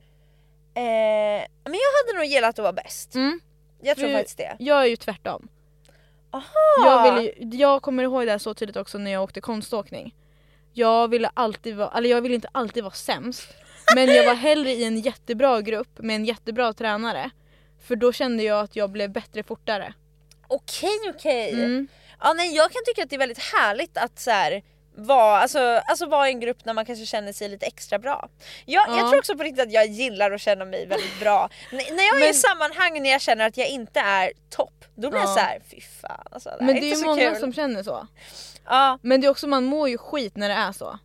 Eh, 0.74 0.82
men 1.64 1.74
jag 1.74 2.06
hade 2.06 2.18
nog 2.18 2.24
gillat 2.24 2.58
att 2.58 2.62
vara 2.62 2.72
bäst. 2.72 3.14
Mm. 3.14 3.40
Jag 3.80 3.96
tror 3.96 4.08
För- 4.08 4.14
faktiskt 4.14 4.38
det. 4.38 4.56
Jag 4.58 4.82
är 4.82 4.86
ju 4.86 4.96
tvärtom. 4.96 5.48
Aha! 6.30 6.44
Jag, 6.84 7.14
vill 7.14 7.24
ju, 7.24 7.58
jag 7.58 7.82
kommer 7.82 8.02
ihåg 8.02 8.26
det 8.26 8.30
här 8.30 8.38
så 8.38 8.54
tydligt 8.54 8.76
också 8.76 8.98
när 8.98 9.10
jag 9.10 9.22
åkte 9.22 9.40
konståkning. 9.40 10.14
Jag 10.72 11.08
ville 11.08 11.30
alltid 11.34 11.76
vara, 11.76 11.90
eller 11.96 12.10
jag 12.10 12.20
ville 12.20 12.34
inte 12.34 12.48
alltid 12.52 12.82
vara 12.84 12.94
sämst. 12.94 13.54
Men 13.94 14.14
jag 14.14 14.26
var 14.26 14.34
hellre 14.34 14.70
i 14.70 14.84
en 14.84 15.00
jättebra 15.00 15.60
grupp 15.60 15.98
med 15.98 16.16
en 16.16 16.24
jättebra 16.24 16.72
tränare. 16.72 17.30
För 17.86 17.96
då 17.96 18.12
kände 18.12 18.42
jag 18.42 18.60
att 18.60 18.76
jag 18.76 18.90
blev 18.90 19.10
bättre 19.10 19.42
fortare. 19.42 19.92
Okej 20.48 20.98
okej. 21.14 21.50
Mm. 21.52 21.88
Ja, 22.20 22.32
nej, 22.32 22.56
jag 22.56 22.72
kan 22.72 22.82
tycka 22.86 23.02
att 23.02 23.10
det 23.10 23.16
är 23.16 23.18
väldigt 23.18 23.42
härligt 23.52 23.96
att 23.98 24.18
så 24.18 24.30
här, 24.30 24.62
vara, 24.96 25.40
alltså, 25.40 25.58
alltså 25.60 26.06
vara 26.06 26.28
i 26.28 26.32
en 26.32 26.40
grupp 26.40 26.64
där 26.64 26.72
man 26.74 26.86
kanske 26.86 27.06
känner 27.06 27.32
sig 27.32 27.48
lite 27.48 27.66
extra 27.66 27.98
bra. 27.98 28.28
Jag, 28.64 28.88
jag 28.88 28.98
Ja. 28.98 29.08
tror 29.08 29.18
också 29.18 29.36
på 29.36 29.42
riktigt 29.42 29.62
att 29.66 29.72
jag 29.72 29.86
gillar 29.86 30.30
att 30.30 30.40
känna 30.40 30.64
mig 30.64 30.86
väldigt 30.86 31.20
bra. 31.20 31.48
N- 31.72 31.80
när 31.90 32.04
jag 32.06 32.16
är 32.16 32.22
i 32.22 32.24
Men- 32.26 32.34
sammanhang 32.34 33.02
när 33.02 33.10
jag 33.10 33.20
känner 33.20 33.46
att 33.46 33.56
jag 33.56 33.68
inte 33.68 34.00
är 34.00 34.32
topp, 34.50 34.84
då 34.94 35.10
blir 35.10 35.20
jag 35.20 35.28
Ja. 35.28 35.34
så 35.34 35.40
här, 35.40 35.60
fy 35.70 35.80
fan 35.80 36.26
alltså, 36.30 36.48
det 36.58 36.64
Men 36.64 36.76
är 36.76 36.80
det 36.80 36.86
är 36.86 36.88
inte 36.88 36.98
ju 37.00 37.04
många 37.06 37.30
kul. 37.30 37.36
som 37.40 37.52
känner 37.52 37.82
så. 37.82 38.06
Ja, 38.64 38.98
Men 39.02 39.20
det 39.20 39.26
är 39.26 39.30
också, 39.30 39.46
man 39.46 39.64
mår 39.64 39.88
ju 39.88 39.98
skit 39.98 40.36
när 40.36 40.48
det 40.48 40.54
är 40.54 40.72
så. 40.72 40.98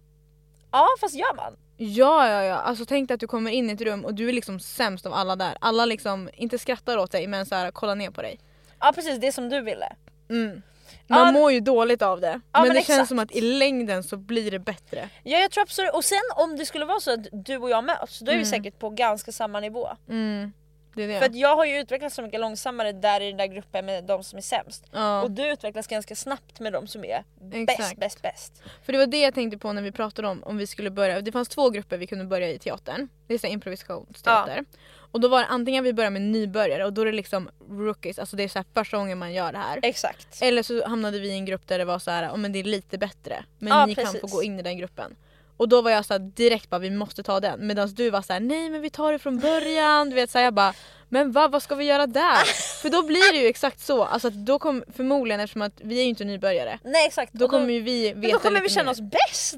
ja 0.72 0.88
fast 1.02 1.16
gör 1.16 1.36
man? 1.36 1.58
Ja, 1.84 2.28
ja, 2.30 2.44
ja. 2.44 2.56
Alltså 2.56 2.86
tänk 2.86 3.08
dig 3.08 3.14
att 3.14 3.20
du 3.20 3.28
kommer 3.28 3.52
in 3.52 3.70
i 3.70 3.74
ett 3.74 3.82
rum 3.82 4.06
och 4.06 4.14
du 4.14 4.30
är 4.30 4.34
liksom 4.34 4.60
sämst 4.60 5.06
av 5.06 5.14
alla 5.14 5.36
där. 5.36 5.58
Alla 5.62 5.86
liksom, 5.86 6.30
inte 6.34 6.58
skrattar 6.60 6.98
åt 6.98 7.12
dig 7.12 7.28
men 7.28 7.46
så 7.46 7.56
här, 7.56 7.72
kollar 7.72 7.96
ner 7.96 8.10
på 8.12 8.22
dig. 8.22 8.40
Ja 8.80 8.92
precis, 8.96 9.20
det 9.20 9.32
som 9.32 9.50
du 9.50 9.62
ville. 9.62 9.96
Mm. 10.30 10.62
Man 11.08 11.26
Ja, 11.26 11.32
mår 11.32 11.52
ju 11.52 11.60
dåligt 11.60 12.02
av 12.02 12.22
det. 12.22 12.28
Ja, 12.28 12.60
men, 12.60 12.62
men 12.62 12.74
det 12.74 12.80
exakt. 12.80 12.98
känns 12.98 13.10
som 13.10 13.20
att 13.20 13.32
i 13.32 13.42
längden 13.42 14.04
så 14.04 14.18
blir 14.18 14.52
det 14.52 14.60
bättre. 14.60 15.10
Ja 15.24 15.38
jag 15.40 15.52
tror 15.52 15.62
absolut, 15.62 15.94
och 15.94 16.06
sen 16.06 16.18
om 16.36 16.58
det 16.58 16.66
skulle 16.66 16.86
vara 16.86 17.00
så 17.00 17.14
att 17.14 17.28
du 17.32 17.58
och 17.58 17.70
jag 17.70 17.84
möts, 17.84 18.20
då 18.20 18.26
är 18.32 18.36
vi 18.36 18.42
Mm. 18.42 18.46
säkert 18.46 18.80
på 18.80 18.90
ganska 18.90 19.32
samma 19.32 19.60
nivå. 19.60 19.90
Mm. 20.10 20.54
Det 20.94 21.08
det. 21.08 21.20
För 21.20 21.26
att 21.26 21.36
jag 21.36 21.56
har 21.56 21.66
ju 21.66 21.80
utvecklats 21.80 22.16
så 22.16 22.22
mycket 22.22 22.40
långsammare 22.40 22.92
där 22.92 23.22
i 23.22 23.28
den 23.28 23.38
där 23.38 23.46
gruppen 23.46 23.86
med 23.86 24.04
de 24.04 24.24
som 24.24 24.38
är 24.38 24.42
sämst. 24.42 24.86
ja. 24.92 25.22
Och 25.22 25.32
du 25.32 25.52
utvecklas 25.52 25.88
ganska 25.88 26.16
snabbt 26.16 26.60
med 26.60 26.74
de 26.74 26.88
som 26.88 27.06
är 27.06 27.24
bäst, 27.66 27.98
bäst, 27.98 28.22
bäst. 28.22 28.64
För 28.84 28.94
det 28.94 29.00
var 29.00 29.08
det 29.08 29.22
jag 29.22 29.34
tänkte 29.34 29.58
på 29.58 29.74
när 29.74 29.82
vi 29.82 29.92
pratade 29.92 30.28
om 30.28 30.44
om 30.44 30.58
vi 30.58 30.68
skulle 30.68 30.90
börja. 30.90 31.22
Det 31.22 31.32
fanns 31.32 31.50
två 31.50 31.70
grupper 31.70 31.98
vi 31.98 32.08
kunde 32.08 32.26
börja 32.26 32.50
i 32.50 32.60
teatern. 32.60 33.10
Det 33.28 33.34
är 33.34 33.38
så 33.38 33.48
improvisationsteater. 33.48 34.66
Och 35.12 35.20
då 35.22 35.28
var 35.28 35.40
det 35.40 35.46
antingen 35.46 35.84
vi 35.84 35.94
börjar 35.94 36.12
med 36.12 36.22
nybörjare 36.22 36.86
och 36.86 36.94
då 36.94 37.02
är 37.02 37.06
det 37.06 37.12
liksom 37.12 37.50
rookies, 37.70 38.20
alltså 38.20 38.36
det 38.36 38.44
är 38.44 38.48
så 38.48 38.60
här 38.60 38.66
första 38.74 38.98
gången 38.98 39.18
man 39.18 39.34
gör 39.34 39.52
det 39.52 39.58
här. 39.58 39.80
Exakt. 39.84 40.42
Eller 40.42 40.64
så 40.64 40.88
hamnade 40.88 41.20
vi 41.20 41.28
i 41.28 41.34
en 41.34 41.46
grupp 41.46 41.68
där 41.68 41.80
det 41.80 41.86
var 41.86 42.00
så 42.00 42.12
här, 42.12 42.30
oh, 42.30 42.38
men 42.38 42.52
det 42.52 42.60
är 42.60 42.64
lite 42.64 42.98
bättre. 42.98 43.44
Men 43.60 43.70
Ja, 43.78 43.86
ni 43.86 43.96
kan 43.96 44.06
precis. 44.06 44.22
få 44.22 44.28
gå 44.28 44.44
in 44.44 44.60
i 44.60 44.64
den 44.64 44.78
gruppen. 44.78 45.16
Och 45.62 45.70
då 45.70 45.82
var 45.82 45.92
jag 45.92 46.06
så 46.06 46.18
direkt 46.18 46.70
bara 46.70 46.80
vi 46.80 46.90
måste 46.90 47.24
ta 47.24 47.40
den. 47.40 47.68
Medan 47.68 47.88
du 47.94 48.10
var 48.10 48.22
så 48.22 48.34
här, 48.34 48.40
nej 48.40 48.70
men 48.70 48.82
vi 48.82 48.90
tar 48.90 49.12
det 49.12 49.20
från 49.20 49.40
början. 49.40 50.10
Du 50.10 50.16
vet 50.16 50.30
så 50.32 50.38
här, 50.38 50.46
jag 50.46 50.54
bara 50.54 50.74
men 51.10 51.32
va, 51.32 51.48
vad 51.48 51.64
ska 51.64 51.76
vi 51.76 51.86
göra 51.86 52.08
där? 52.08 52.44
För 52.82 52.90
då 52.90 53.02
blir 53.02 53.32
det 53.34 53.38
ju 53.40 53.48
exakt 53.48 53.80
så. 53.80 54.04
Alltså 54.04 54.30
då 54.30 54.60
kommer 54.60 54.86
förmodligen 54.96 55.40
eftersom 55.40 55.62
att 55.62 55.74
vi 55.82 56.00
är 56.00 56.04
ju 56.04 56.10
inte 56.10 56.24
nybörjare. 56.24 56.80
Nej 56.84 57.08
exakt. 57.08 57.34
Då 57.34 57.46
Och 57.46 57.52
kommer 57.52 57.74
ju 57.74 57.82
vi 57.82 58.14
veta 58.14 58.34
då 58.38 58.40
kommer 58.40 58.62
vi 58.62 58.70
känna 58.70 58.84
mer. 58.84 58.92
oss 58.92 59.02
bäst! 59.02 59.56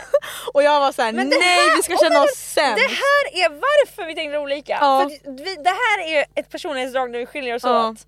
Och 0.54 0.62
jag 0.62 0.80
var 0.80 0.92
så 0.92 1.02
här, 1.02 1.12
Men 1.12 1.30
det 1.30 1.36
nej 1.38 1.48
här- 1.48 1.76
vi 1.76 1.82
ska 1.82 1.96
känna 2.04 2.22
oss 2.22 2.30
sämst. 2.34 2.76
Det 2.76 2.88
här 3.04 3.44
är 3.44 3.48
varför 3.50 4.06
vi 4.06 4.14
tänkte 4.14 4.38
olika. 4.38 4.78
Ja. 4.80 5.00
För 5.24 5.30
vi, 5.44 5.54
det 5.54 5.70
här 5.70 5.98
är 6.18 6.24
ett 6.34 6.50
personlighetsdrag 6.50 7.12
där 7.12 7.18
vi 7.18 7.26
skiljer 7.26 7.54
oss 7.54 7.62
Ja. 7.64 7.88
åt. 7.88 7.98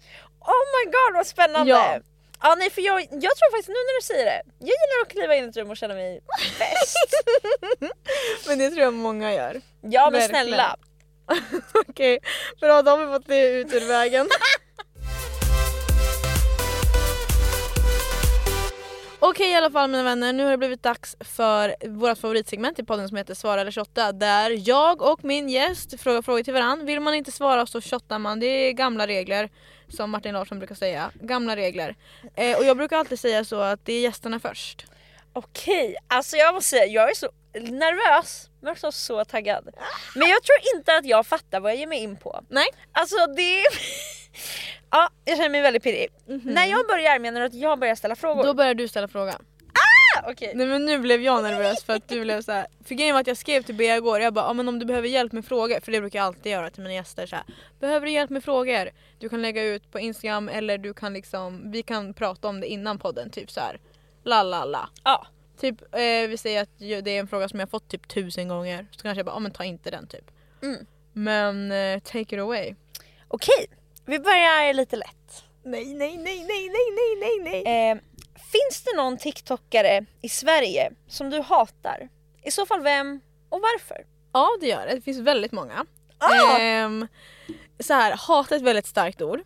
Oh 0.41 0.65
my 0.77 0.85
god 0.93 1.15
vad 1.17 1.27
spännande! 1.27 1.71
Ja. 1.73 1.99
Ja. 2.42 2.55
nej 2.59 2.70
för 2.70 2.83
jag, 2.83 3.01
jag 3.01 3.11
tror 3.11 3.51
faktiskt 3.51 3.68
nu 3.68 3.74
när 3.74 4.01
du 4.01 4.07
säger 4.07 4.24
det, 4.24 4.42
jag 4.59 4.66
gillar 4.68 5.03
att 5.03 5.09
kliva 5.09 5.35
in 5.35 5.44
i 5.44 5.48
ett 5.48 5.57
rum 5.57 5.70
och 5.70 5.77
känna 5.77 5.94
mig 5.94 6.20
bäst. 6.59 6.96
Men 8.48 8.59
det 8.59 8.70
tror 8.70 8.83
jag 8.83 8.94
många 8.94 9.35
gör. 9.35 9.61
Ja 9.81 10.11
men 10.11 10.20
Verkligen. 10.20 10.46
snälla. 10.46 10.77
Okej, 11.88 12.18
bra 12.61 12.83
då 12.83 12.90
har 12.90 12.98
vi 12.98 13.07
fått 13.12 13.27
det 13.27 13.48
ut 13.48 13.72
ur 13.74 13.88
vägen. 13.88 14.29
Okej 19.20 19.51
i 19.51 19.55
alla 19.55 19.70
fall 19.70 19.90
mina 19.90 20.03
vänner, 20.03 20.33
nu 20.33 20.44
har 20.44 20.51
det 20.51 20.57
blivit 20.59 20.83
dags 20.83 21.16
för 21.20 21.88
vårt 21.88 22.18
favoritsegment 22.18 22.79
i 22.79 22.85
podden 22.85 23.09
som 23.09 23.16
heter 23.16 23.35
Svara 23.35 23.61
eller 23.61 23.72
shotta 23.72 24.12
där 24.12 24.68
jag 24.68 25.03
och 25.03 25.24
min 25.24 25.48
gäst 25.48 26.01
frågar 26.01 26.22
frågor 26.22 26.42
till 26.42 26.55
varann. 26.55 26.87
Vill 26.87 27.01
man 27.01 27.14
inte 27.14 27.33
svara 27.33 27.66
så 27.66 27.81
shottar 27.81 28.18
man, 28.18 28.40
det 28.40 28.46
är 28.46 28.72
gamla 28.72 29.07
regler 29.07 29.51
som 29.90 30.11
Martin 30.11 30.35
Larsson 30.35 30.59
brukar 30.59 30.74
säga. 30.74 31.11
Gamla 31.14 31.57
regler. 31.57 31.96
Eh, 32.35 32.59
och 32.59 32.64
jag 32.64 32.77
brukar 32.77 32.96
alltid 32.96 33.18
säga 33.20 33.44
så 33.44 33.61
att 33.61 33.85
det 33.85 33.92
är 33.92 34.01
gästerna 34.01 34.40
först. 34.40 34.87
Okej, 35.33 35.96
alltså 36.09 36.37
jag 36.37 36.55
måste 36.55 36.70
säga 36.70 36.87
jag 36.87 37.11
är 37.11 37.14
så 37.14 37.29
nervös 37.55 38.51
men 38.61 38.72
också 38.72 38.92
så 38.92 39.24
taggad. 39.24 39.68
Men 40.14 40.29
jag 40.29 40.42
tror 40.42 40.77
inte 40.77 40.96
att 40.96 41.05
jag 41.05 41.27
fattar 41.27 41.61
vad 41.61 41.70
jag 41.70 41.79
ger 41.79 41.87
mig 41.87 41.98
in 41.98 42.16
på. 42.16 42.40
Nej? 42.48 42.66
Alltså 42.92 43.16
det... 43.27 43.62
ja, 44.90 45.11
jag 45.24 45.37
känner 45.37 45.48
mig 45.51 45.62
väldigt 45.62 45.83
pirrig. 45.83 46.09
När 46.27 46.66
jag 46.66 46.87
börjar 46.87 47.18
menar 47.18 47.40
du 47.40 47.46
att 47.46 47.55
jag 47.55 47.79
börjar 47.79 47.94
ställa 47.94 48.16
frågor? 48.16 48.44
Då 48.44 48.55
börjar 48.55 48.74
du 48.74 48.88
ställa 48.88 49.09
frågan. 49.09 49.44
Okej. 50.31 50.52
Nej 50.54 50.66
men 50.66 50.85
nu 50.85 50.98
blev 50.98 51.22
jag 51.22 51.42
nervös 51.42 51.85
för 51.85 51.92
att 51.92 52.09
du 52.09 52.20
blev 52.20 52.42
så 52.42 52.52
här. 52.52 52.66
För 52.85 52.94
grejen 52.94 53.14
var 53.14 53.20
att 53.20 53.26
jag 53.26 53.37
skrev 53.37 53.62
till 53.62 53.74
Bea 53.74 53.96
igår, 53.96 54.20
jag 54.20 54.35
bara 54.35 54.44
ah, 54.44 54.52
men 54.52 54.68
om 54.68 54.78
du 54.78 54.87
behöver 54.87 55.09
hjälp 55.09 55.33
med 55.33 55.44
frågor, 55.44 55.81
för 55.81 55.92
det 55.92 56.00
brukar 56.00 56.18
jag 56.18 56.26
alltid 56.26 56.52
göra 56.52 56.70
till 56.70 56.83
mina 56.83 56.94
gäster 56.94 57.26
så 57.26 57.37
här. 57.37 57.44
Behöver 57.81 58.07
du 58.07 58.12
hjälp 58.12 58.31
med 58.31 58.44
frågor? 58.44 58.90
Du 59.18 59.28
kan 59.28 59.42
lägga 59.42 59.62
ut 59.62 59.92
på 59.92 59.98
Instagram 59.98 60.48
eller 60.48 60.78
du 60.78 60.94
kan 60.94 61.12
liksom, 61.12 61.70
vi 61.70 61.83
kan 61.83 62.14
prata 62.14 62.48
om 62.48 62.61
det 62.61 62.66
innan 62.66 62.98
podden 62.98 63.31
typ 63.31 63.50
så 63.50 63.61
här. 63.61 63.78
La 64.22 64.42
la 64.42 64.64
la. 64.64 64.88
Ja. 65.04 65.26
Typ 65.61 65.94
eh, 65.94 66.28
vi 66.28 66.37
säger 66.37 66.62
att 66.62 66.78
det 66.78 67.11
är 67.11 67.20
en 67.20 67.28
fråga 67.28 67.48
som 67.48 67.61
jag 67.61 67.70
fått 67.70 67.88
typ 67.88 68.09
tusen 68.09 68.48
gånger, 68.48 68.87
så 68.90 69.02
kanske 69.02 69.18
jag 69.18 69.26
bara 69.26 69.37
ah, 69.37 69.40
men 69.40 69.52
ta 69.52 69.64
inte 69.64 69.90
den 69.90 70.07
typ. 70.07 70.31
Mm. 70.62 70.87
Men 71.12 71.72
eh, 71.72 71.98
take 71.98 72.20
it 72.20 72.40
away. 72.40 72.74
Okej, 73.28 73.66
vi 74.04 74.18
börjar 74.18 74.72
lite 74.74 74.96
lätt. 74.96 75.44
Nej 75.62 75.94
nej 75.94 76.16
nej 76.16 76.44
nej 76.44 76.68
nej 76.68 76.90
nej 76.94 77.40
nej 77.42 77.62
nej. 77.64 77.90
Eh, 77.90 77.98
finns 78.53 78.83
det 78.83 78.97
någon 78.97 79.19
TikTokare 79.19 80.05
i 80.23 80.29
Sverige 80.29 80.93
som 81.09 81.31
du 81.31 81.41
hatar? 81.41 82.09
I 82.43 82.51
så 82.51 82.67
fall 82.67 82.83
vem 82.83 83.21
och 83.49 83.61
varför? 83.61 84.07
Ja 84.33 84.49
det 84.61 84.67
gör 84.67 84.87
det, 84.87 84.95
det 84.95 85.01
finns 85.01 85.19
väldigt 85.19 85.53
många. 85.53 85.87
Ah! 86.19 86.59
Ehm, 86.59 87.07
så 87.81 87.95
här, 87.95 88.17
hat 88.17 88.53
är 88.53 88.57
ett 88.57 88.63
väldigt 88.63 88.87
starkt 88.87 89.23
ord. 89.23 89.41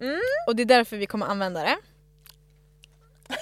Mm. 0.00 0.20
Och 0.46 0.56
det 0.56 0.62
är 0.62 0.66
därför 0.66 0.96
vi 0.96 1.06
kommer 1.06 1.26
använda 1.26 1.62
det. 1.62 1.76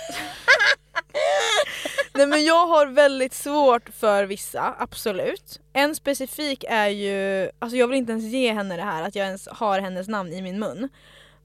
Nej 2.15 2.27
men 2.27 2.45
jag 2.45 2.67
har 2.67 2.87
väldigt 2.87 3.35
svårt 3.35 3.89
för 3.89 4.25
vissa, 4.25 4.75
absolut. 4.79 5.61
En 5.73 5.95
specifik 5.95 6.65
är 6.69 6.89
ju, 6.89 7.51
alltså 7.59 7.77
jag 7.77 7.89
vill 7.89 7.99
inte 7.99 8.13
ens 8.13 8.25
ge 8.25 8.53
henne 8.53 8.77
det 8.77 8.83
här 8.83 9.03
att 9.03 9.15
jag 9.15 9.27
ens 9.27 9.49
har 9.49 9.81
hennes 9.81 10.09
namn 10.09 10.33
i 10.33 10.43
min 10.43 10.59
mun. 10.59 10.89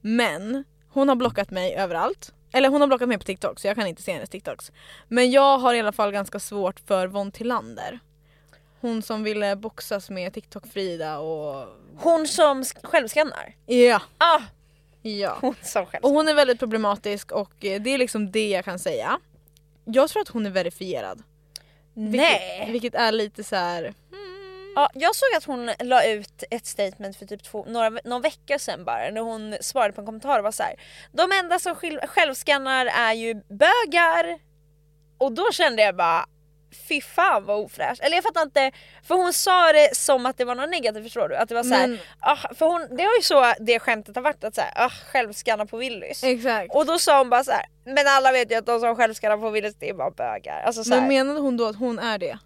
Men 0.02 0.64
hon 0.90 1.10
har 1.10 1.16
blockat 1.16 1.52
mig 1.52 1.76
överallt. 1.76 2.34
Eller 2.52 2.70
hon 2.70 2.82
har 2.82 2.88
blockat 2.88 3.08
mig 3.08 3.18
på 3.18 3.24
TikTok 3.24 3.60
så 3.60 3.68
jag 3.68 3.76
kan 3.78 3.88
inte 3.88 4.02
se 4.02 4.12
hennes 4.14 4.30
TikToks. 4.30 4.72
Men 5.08 5.32
jag 5.32 5.58
har 5.58 5.74
i 5.74 5.80
alla 5.80 5.92
fall 5.92 6.12
ganska 6.12 6.40
svårt 6.40 6.80
för 6.80 7.08
Von 7.08 7.32
Tillander. 7.32 8.00
Hon 8.82 9.02
som 9.02 9.24
ville 9.24 9.56
boxas 9.56 10.10
med 10.10 10.34
TikTok-Frida 10.34 11.18
och... 11.18 11.68
Hon 11.98 12.28
som 12.28 12.64
sk- 12.64 12.86
självskannar? 12.88 13.56
Ja, 13.66 14.02
Ah, 14.18 14.42
ja. 15.02 15.38
hon 15.42 15.56
som 15.62 15.82
Och 15.84 15.90
självskannar. 15.90 16.16
hon 16.16 16.28
är 16.28 16.34
väldigt 16.34 16.60
problematisk 16.60 17.32
och 17.32 17.66
eh, 17.66 17.82
det 17.82 17.90
är 17.94 17.98
liksom 17.98 18.32
det 18.32 18.50
jag 18.50 18.66
kan 18.66 18.80
säga. 18.80 19.20
Jag 19.86 20.10
tror 20.10 20.22
att 20.22 20.28
hon 20.28 20.46
är 20.46 20.50
verifierad. 20.50 21.24
Vilket, 21.94 22.18
Nej! 22.22 22.72
vilket 22.72 22.96
är 22.96 23.12
lite 23.12 23.44
så 23.44 23.56
här. 23.56 23.94
Ja, 24.76 24.90
jag 24.94 25.16
såg 25.16 25.28
att 25.38 25.44
hon 25.44 25.72
la 25.80 26.06
ut 26.06 26.44
ett 26.52 26.66
statement 26.66 27.18
för 27.18 27.26
typ 27.26 27.44
två, 27.44 27.66
några, 27.68 27.90
någon 27.90 28.22
vecka 28.22 28.60
sedan 28.60 28.86
bara 28.86 29.10
när 29.10 29.22
hon 29.22 29.56
svarade 29.62 29.94
på 29.94 30.02
en 30.02 30.06
kommentar 30.06 30.38
och 30.38 30.44
var 30.44 30.52
så 30.52 30.64
här. 30.64 30.76
De 31.12 31.32
enda 31.32 31.60
som 31.60 31.76
själv, 31.76 32.00
självskannar 32.08 32.86
är 32.86 33.14
ju 33.14 33.34
bögar. 33.34 34.40
Och 35.18 35.32
då 35.32 35.52
kände 35.52 35.82
jag 35.82 35.96
bara 35.96 36.26
Fy 36.88 37.02
fan 37.02 37.46
vad 37.46 37.60
ofräscht. 37.60 38.02
Eller 38.02 38.18
jag 38.18 38.24
fattar 38.24 38.42
inte, 38.42 38.72
för 39.04 39.16
hon 39.16 39.34
sa 39.34 39.72
det 39.74 39.96
som 39.96 40.26
att 40.26 40.38
det 40.38 40.46
var 40.46 40.56
något 40.56 40.70
negativt 40.70 41.04
förstår 41.04 41.30
du? 41.30 41.36
Att 41.36 41.50
det 41.50 41.56
var 41.56 41.64
så 41.64 41.74
här, 41.74 41.88
Men- 41.88 42.00
ah, 42.20 42.38
för 42.56 42.66
hon, 42.66 42.88
det 42.98 43.04
har 43.04 43.16
ju 43.16 43.22
så 43.22 43.54
det 43.60 43.80
skämtet 43.80 44.16
har 44.16 44.24
varit 44.24 44.44
att 44.44 44.56
så 44.56 44.62
här, 44.62 44.72
ah, 44.76 44.90
självskanna 44.90 45.66
på 45.66 45.78
Willys. 45.78 46.24
Exakt. 46.24 46.76
Och 46.76 46.86
då 46.86 47.00
sa 47.00 47.18
hon 47.18 47.30
bara 47.30 47.44
så 47.44 47.52
här, 47.52 47.66
men 47.86 48.08
alla 48.08 48.32
vet 48.32 48.52
ju 48.52 48.56
att 48.56 48.66
de 48.66 48.80
som 48.80 48.96
självskannar 48.96 49.38
på 49.38 49.50
Willys 49.50 49.76
det 49.80 49.90
är 49.90 49.94
bara 49.94 50.12
bögar. 50.12 50.62
Alltså, 50.62 50.84
så 50.84 50.90
Men 50.90 51.08
menade 51.08 51.40
hon 51.40 51.58
då 51.58 51.68
att 51.68 51.76
hon 51.76 52.00
är 52.00 52.18
det? 52.18 52.40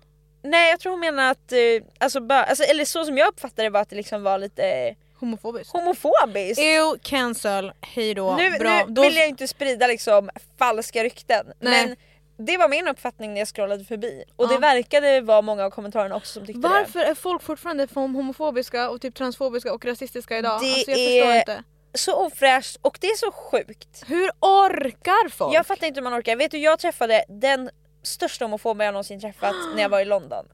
Nej 0.46 0.70
jag 0.70 0.80
tror 0.80 0.92
hon 0.92 1.00
menar 1.00 1.32
att, 1.32 1.52
eh, 1.52 1.60
alltså, 1.98 2.20
bö, 2.20 2.36
alltså, 2.36 2.64
eller 2.64 2.86
så 2.86 3.06
som 3.06 3.18
jag 3.18 3.28
uppfattade 3.28 3.64
det 3.64 3.70
var 3.70 3.82
att 3.82 3.90
det 3.90 3.96
liksom 3.96 4.24
var 4.24 4.38
lite 4.40 4.96
Homofobiskt? 5.20 5.72
homofobiskt. 5.74 6.62
Ew, 6.62 6.98
cancel, 7.02 7.72
hejdå, 7.82 8.36
nu 8.38 8.52
bra. 8.52 8.86
nu 8.88 8.94
Då- 8.94 9.02
vill 9.02 9.16
jag 9.16 9.28
inte 9.28 9.48
sprida 9.48 9.88
liksom 9.88 10.30
falska 10.60 11.04
rykten 11.04 11.46
Nej. 11.60 11.86
men 11.88 11.96
det 12.46 12.58
var 12.58 12.68
min 12.70 12.88
uppfattning 12.88 13.34
när 13.34 13.42
jag 13.42 13.48
scrollade 13.48 13.84
förbi 13.84 14.24
och 14.36 14.46
Ja. 14.46 14.50
det 14.50 14.58
verkade 14.58 15.22
vara 15.22 15.42
många 15.42 15.66
av 15.66 15.70
kommentarerna 15.70 16.16
också 16.16 16.34
som 16.34 16.46
tyckte 16.46 16.62
det. 16.62 16.68
Varför 16.68 17.00
är 17.00 17.16
folk 17.16 17.44
fortfarande 17.44 17.88
homofobiska 17.96 18.90
och 18.90 19.02
typ 19.02 19.16
transfobiska 19.16 19.74
och 19.74 19.86
rasistiska 19.86 20.38
idag? 20.38 20.62
Det 20.62 20.74
alltså 20.74 20.92
jag 20.92 21.00
är- 21.00 21.22
förstår 21.22 21.36
inte. 21.56 21.64
Så 21.94 22.16
ofräscht 22.26 22.78
och 22.82 22.98
det 23.02 23.08
är 23.08 23.18
så 23.18 23.32
sjukt. 23.32 24.04
Hur 24.08 24.32
orkar 24.40 25.30
folk? 25.30 25.56
Jag 25.56 25.66
fattar 25.68 25.88
inte 25.88 26.00
hur 26.00 26.04
man 26.04 26.20
orkar. 26.20 26.36
Vet 26.36 26.52
du 26.52 26.58
jag 26.58 26.80
träffade 26.80 27.26
den 27.30 27.70
största 28.06 28.46
homofoben 28.46 28.86
jag 28.86 28.94
någonsin 28.94 29.22
träffat 29.22 29.56
när 29.76 29.82
jag 29.82 29.90
var 29.90 30.00
i 30.00 30.06
London. 30.06 30.46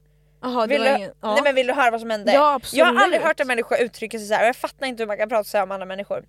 Det 0.42 0.66
Vill 0.66 0.82
du, 0.82 0.96
ingen... 0.96 1.12
Ja. 1.20 1.34
nej, 1.34 1.42
men 1.42 1.54
vill 1.54 1.66
du 1.66 1.72
höra 1.72 1.90
vad 1.90 2.00
som 2.00 2.10
hände? 2.10 2.32
Ja. 2.32 2.60
Jag 2.72 2.86
har 2.86 3.02
aldrig 3.02 3.22
hört 3.22 3.40
en 3.40 3.46
människa 3.46 3.76
uttrycka 3.76 4.18
sig 4.18 4.28
så 4.28 4.34
här 4.34 4.42
och 4.42 4.48
jag 4.48 4.56
fattar 4.56 4.86
inte 4.86 5.02
hur 5.02 5.06
man 5.06 5.16
kan 5.18 5.28
prata 5.28 5.44
så 5.44 5.56
här 5.56 5.64
om 5.64 5.70
andra 5.70 5.86
människor. 5.86 6.24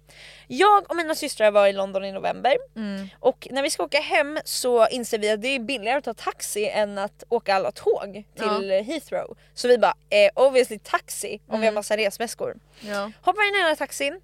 Jag 0.48 0.90
och 0.90 0.96
mina 0.96 1.16
systrar 1.16 1.52
var 1.52 1.68
i 1.68 1.74
London 1.74 2.06
i 2.06 2.12
november 2.12 2.58
Mm. 2.76 3.08
och 3.20 3.48
när 3.52 3.64
vi 3.64 3.70
ska 3.70 3.84
åka 3.84 4.00
hem 4.00 4.40
så 4.46 4.88
inser 4.88 5.18
vi 5.20 5.30
att 5.32 5.42
det 5.42 5.48
är 5.48 5.60
billigare 5.60 5.98
att 5.98 6.04
ta 6.04 6.14
taxi 6.14 6.70
än 6.70 6.98
att 6.98 7.24
åka 7.30 7.56
alla 7.56 7.72
tåg 7.72 8.24
till 8.36 8.72
Heathrow. 8.72 9.38
Så 9.54 9.68
vi 9.68 9.78
bara 9.78 9.94
eh, 10.10 10.32
obviously 10.36 10.80
taxi 10.80 11.42
om 11.48 11.60
vi 11.60 11.66
har 11.66 11.74
massa 11.74 11.98
resväskor. 11.98 12.56
Ja. 12.82 13.12
Hoppar 13.22 13.48
in 13.48 13.56
i 13.56 13.58
den 13.58 13.68
här 13.68 13.76
taxin, 13.76 14.22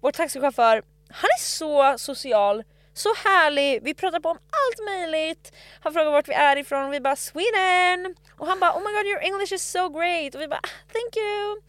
vår 0.00 0.12
taxichaufför, 0.12 0.82
han 1.10 1.28
är 1.38 1.40
så 1.40 1.98
social, 1.98 2.62
så 2.94 3.08
härlig, 3.24 3.82
vi 3.82 3.94
pratar 3.94 4.20
på 4.20 4.28
om 4.28 4.36
allt 4.38 4.88
möjligt. 4.88 5.52
Han 5.80 5.92
frågar 5.92 6.10
vart 6.10 6.28
vi 6.28 6.32
är 6.32 6.56
ifrån 6.56 6.84
och 6.86 6.92
vi 6.92 7.00
bara 7.00 7.16
Sweden! 7.16 8.14
Och 8.38 8.46
han 8.46 8.60
bara 8.60 8.72
oh 8.72 8.78
my 8.80 8.92
god 8.96 9.06
your 9.06 9.20
English 9.22 9.52
is 9.52 9.70
so 9.70 9.88
great 9.88 10.34
och 10.34 10.40
vi 10.40 10.48
bara 10.48 10.60
"Ah, 10.62 10.68
thank 10.92 11.16
you! 11.16 11.60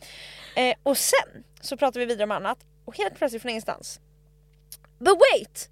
Eh, 0.55 0.76
och 0.84 0.97
sen 0.97 1.43
så 1.61 1.78
pratar 1.78 1.99
vi 1.99 2.05
vidare 2.05 2.24
om 2.24 2.32
annat 2.32 2.57
och 2.86 2.97
helt 2.97 3.15
plötsligt 3.15 3.41
från 3.41 3.49
ingenstans 3.49 3.99
But 4.99 5.17
wait! 5.32 5.69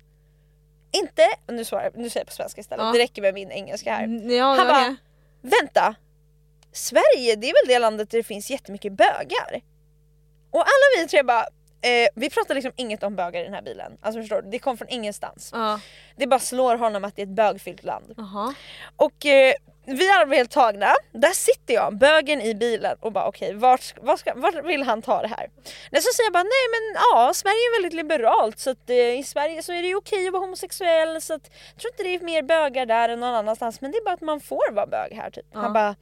Inte, 0.91 1.27
nu, 1.47 1.65
svarar, 1.65 1.91
nu 1.95 2.09
säger 2.09 2.21
jag 2.21 2.27
på 2.27 2.33
svenska 2.33 2.61
istället, 2.61 2.85
Ja. 2.85 2.91
det 2.91 2.99
räcker 2.99 3.21
med 3.21 3.33
min 3.33 3.51
engelska 3.51 3.93
här. 3.95 4.03
Mm, 4.03 4.29
Ja, 4.31 4.45
Han 4.55 4.67
bara. 4.67 4.95
Vänta! 5.41 5.95
Sverige 6.71 7.35
det 7.35 7.49
är 7.49 7.65
väl 7.65 7.73
det 7.73 7.79
landet 7.79 8.09
där 8.09 8.17
det 8.17 8.23
finns 8.23 8.49
jättemycket 8.49 8.93
bögar. 8.93 9.61
Och 10.51 10.59
alla 10.59 10.85
vi 11.01 11.07
tre 11.07 11.23
bara, 11.23 11.45
eh, 11.81 12.07
vi 12.15 12.29
pratar 12.29 12.55
liksom 12.55 12.71
inget 12.75 13.03
om 13.03 13.15
bögar 13.15 13.41
i 13.41 13.43
den 13.43 13.53
här 13.53 13.61
bilen. 13.61 13.97
Alltså 14.01 14.21
förstår 14.21 14.41
du? 14.41 14.49
Det 14.49 14.59
kom 14.59 14.77
från 14.77 14.89
ingenstans. 14.89 15.49
Ja. 15.53 15.79
Det 16.15 16.27
bara 16.27 16.39
slår 16.39 16.75
honom 16.75 17.05
att 17.05 17.15
det 17.15 17.21
är 17.21 17.23
ett 17.25 17.29
bögfyllt 17.29 17.83
land. 17.83 18.13
Jaha. 18.17 18.53
Och 18.95 19.25
eh, 19.25 19.53
vi 19.85 19.93
blev 19.95 20.33
helt 20.33 20.51
tagna. 20.51 20.87
Där 21.11 21.29
sitter 21.35 21.73
jag, 21.73 21.97
bögen 21.97 22.41
i 22.41 22.55
bilen 22.55 22.97
och 22.99 23.11
bara 23.11 23.27
okej, 23.27 23.53
vart, 23.53 23.81
ska- 23.81 24.01
vart, 24.01 24.19
ska, 24.19 24.33
vart 24.35 24.65
vill 24.65 24.83
han 24.83 25.01
ta 25.01 25.21
det 25.21 25.27
här? 25.27 25.49
Men 25.91 26.01
så 26.01 26.09
säger 26.15 26.25
jag 26.27 26.33
bara 26.33 26.43
nej 26.43 26.65
men 26.73 27.01
ja, 27.11 27.33
Sverige 27.33 27.53
är 27.55 27.81
väldigt 27.81 27.93
liberalt 27.97 28.59
så 28.59 28.69
att 28.69 28.89
eh, 28.89 28.95
i 29.19 29.23
Sverige 29.23 29.63
så 29.63 29.73
är 29.73 29.81
det 29.81 29.87
ju 29.87 29.95
okej 29.95 30.27
att 30.27 30.33
vara 30.33 30.41
homosexuell 30.41 31.21
så 31.21 31.33
att 31.33 31.49
jag 31.73 31.81
tror 31.81 31.93
inte 31.93 32.03
det 32.03 32.15
är 32.15 32.19
mer 32.19 32.41
bögar 32.43 32.85
där 32.85 33.09
än 33.09 33.19
någon 33.19 33.35
annanstans 33.35 33.81
men 33.81 33.91
det 33.91 33.97
är 33.97 34.05
bara 34.05 34.13
att 34.13 34.21
man 34.21 34.39
får 34.39 34.71
vara 34.71 34.87
bög 34.87 35.13
här 35.13 35.29
typ. 35.29 35.45
Han 35.53 35.73
bara 35.73 35.95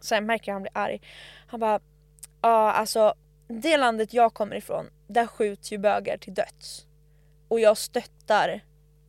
Sen 0.00 0.26
märker 0.26 0.52
jag 0.52 0.54
att 0.54 0.56
han 0.56 0.62
blir 0.62 0.82
arg. 0.94 1.00
Han 1.46 1.60
bara 1.60 1.80
ja 2.42 2.72
alltså 2.72 3.14
det 3.60 3.76
landet 3.76 4.14
jag 4.14 4.34
kommer 4.34 4.56
ifrån 4.56 4.90
där 5.06 5.26
skjuts 5.26 5.72
ju 5.72 5.78
bögar 5.78 6.16
till 6.16 6.34
döds. 6.34 6.86
Och 7.48 7.60
jag 7.60 7.78
stöttar 7.78 8.60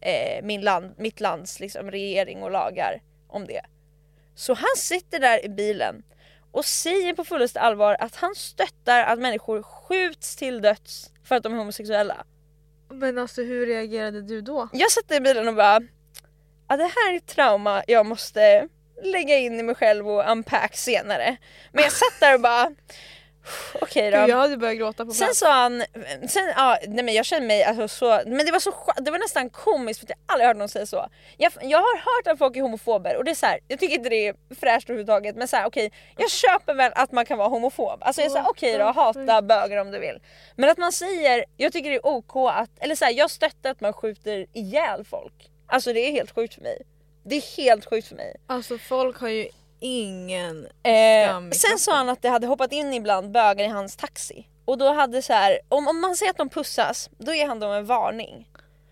eh, 0.02 0.44
min 0.44 0.62
land, 0.62 0.94
mitt 0.98 1.20
lands 1.20 1.60
liksom, 1.60 1.92
regering 1.92 2.44
och 2.44 2.52
lagar 2.52 3.02
om 3.28 3.48
det. 3.48 3.62
Så 4.36 4.54
han 4.54 4.76
sitter 4.78 5.20
där 5.20 5.46
i 5.46 5.50
bilen 5.50 6.04
och 6.52 6.66
säger 6.66 7.14
på 7.14 7.24
fullaste 7.24 7.60
allvar 7.60 7.98
att 8.00 8.16
han 8.16 8.36
stöttar 8.36 9.04
att 9.04 9.20
människor 9.20 9.64
skjuts 9.64 10.36
till 10.36 10.62
döds 10.62 11.12
för 11.24 11.36
att 11.36 11.44
de 11.44 11.54
är 11.54 11.58
homosexuella. 11.58 12.26
Men 12.90 13.18
alltså 13.18 13.42
hur 13.42 13.68
reagerade 13.68 14.22
du 14.22 14.42
då? 14.42 14.70
Jag 14.74 14.92
satt 14.92 15.12
i 15.12 15.20
bilen 15.20 15.48
och 15.48 15.56
bara 15.56 15.82
ja, 16.68 16.78
det 16.78 16.84
här 16.84 17.14
är 17.14 17.18
ett 17.18 17.28
trauma 17.28 17.84
jag 17.88 18.06
måste 18.06 18.68
lägga 19.04 19.38
in 19.38 19.60
i 19.60 19.64
mig 19.64 19.76
själv 19.76 20.10
och 20.10 20.32
unpack 20.32 20.76
senare. 20.76 21.38
Men 21.72 21.84
jag 21.84 21.92
satt 21.92 22.20
där 22.20 22.34
och 22.34 22.42
bara 22.42 22.72
okej 23.82 24.12
då. 24.12 24.18
Gud, 24.18 24.30
jag 24.30 24.38
hade 24.38 24.58
börjat 24.58 24.78
gråta 24.78 25.06
på 25.06 25.12
Sen 25.12 25.26
plats. 25.26 25.40
sa 25.40 25.52
han, 25.54 25.84
sen, 26.30 26.54
ja, 26.56 26.78
nej 26.88 27.04
men 27.04 27.14
jag 27.14 27.26
kände 27.26 27.48
mig 27.48 27.64
alltså 27.64 27.88
så, 27.88 28.22
men 28.26 28.46
det 28.46 28.52
var 28.52 28.60
så 28.60 28.74
det 28.98 29.12
var 29.12 29.20
nästan 29.20 29.50
komiskt 29.50 30.00
för 30.00 30.06
att 30.06 30.10
jag 30.10 30.18
aldrig 30.26 30.48
hört 30.48 30.58
någon 30.58 30.70
säga 30.70 30.86
så. 30.86 31.08
Jag, 31.38 31.52
jag 31.62 31.78
har 31.78 31.98
hört 31.98 32.28
att 32.34 32.38
folk 32.40 32.58
är 32.58 32.62
homofober 32.62 33.18
och 33.18 33.24
det 33.26 33.32
är 33.32 33.36
så 33.36 33.46
här, 33.46 33.60
jag 33.68 33.80
tycker 33.80 33.96
inte 33.96 34.10
det 34.10 34.28
är 34.28 34.36
fräscht 34.60 34.90
överhuvudtaget 34.90 35.36
men 35.36 35.48
så 35.48 35.56
här, 35.56 35.66
okej, 35.66 35.92
jag 36.18 36.32
köper 36.32 36.74
väl 36.74 36.92
att 36.96 37.12
man 37.12 37.26
kan 37.26 37.38
vara 37.38 37.48
homofob. 37.50 37.98
Alltså 38.02 38.22
jag 38.22 38.32
säger 38.32 38.50
okej 38.50 38.78
då, 38.78 38.86
hata 38.86 39.42
bögar 39.42 39.78
om 39.78 39.92
du 39.92 40.00
vill. 40.00 40.20
Men 40.56 40.70
att 40.70 40.78
man 40.78 40.92
säger, 40.92 41.46
jag 41.58 41.74
tycker 41.74 41.90
det 41.90 41.96
är 41.96 42.06
OK 42.08 42.36
att, 42.36 42.70
eller 42.80 42.96
så 42.96 43.06
här, 43.06 43.12
jag 43.14 43.32
stöttar 43.32 43.70
att 43.70 43.82
man 43.82 43.94
skjuter 43.94 44.46
ihjäl 44.54 45.06
folk. 45.06 45.50
Alltså 45.68 45.94
det 45.94 46.00
är 46.00 46.12
helt 46.12 46.32
sjukt 46.32 46.54
för 46.54 46.62
mig. 46.62 46.82
Det 47.26 47.36
är 47.36 47.58
helt 47.58 47.86
sjukt 47.86 48.08
för 48.08 48.16
mig. 48.16 48.36
Alltså 48.48 48.78
folk 48.78 49.18
har 49.18 49.28
ju 49.30 49.48
ingen 49.84 50.68
Eh, 50.84 51.50
sen 51.52 51.80
sa 51.80 51.96
han 51.96 52.10
att 52.10 52.22
det 52.22 52.30
hade 52.30 52.48
hoppat 52.48 52.72
in 52.72 52.94
ibland 52.94 53.32
bögar 53.32 53.66
i 53.66 53.68
hans 53.68 53.96
taxi. 53.96 54.48
Och 54.66 54.78
då 54.78 54.94
hade 54.94 55.22
så 55.22 55.34
här, 55.34 55.60
om, 55.70 55.88
om 55.88 56.02
man 56.02 56.16
ser 56.16 56.30
att 56.30 56.38
de 56.38 56.50
pussas, 56.50 57.10
då 57.18 57.34
ger 57.34 57.48
han 57.48 57.60
dem 57.60 57.72
en 57.72 57.86
varning. 57.86 58.48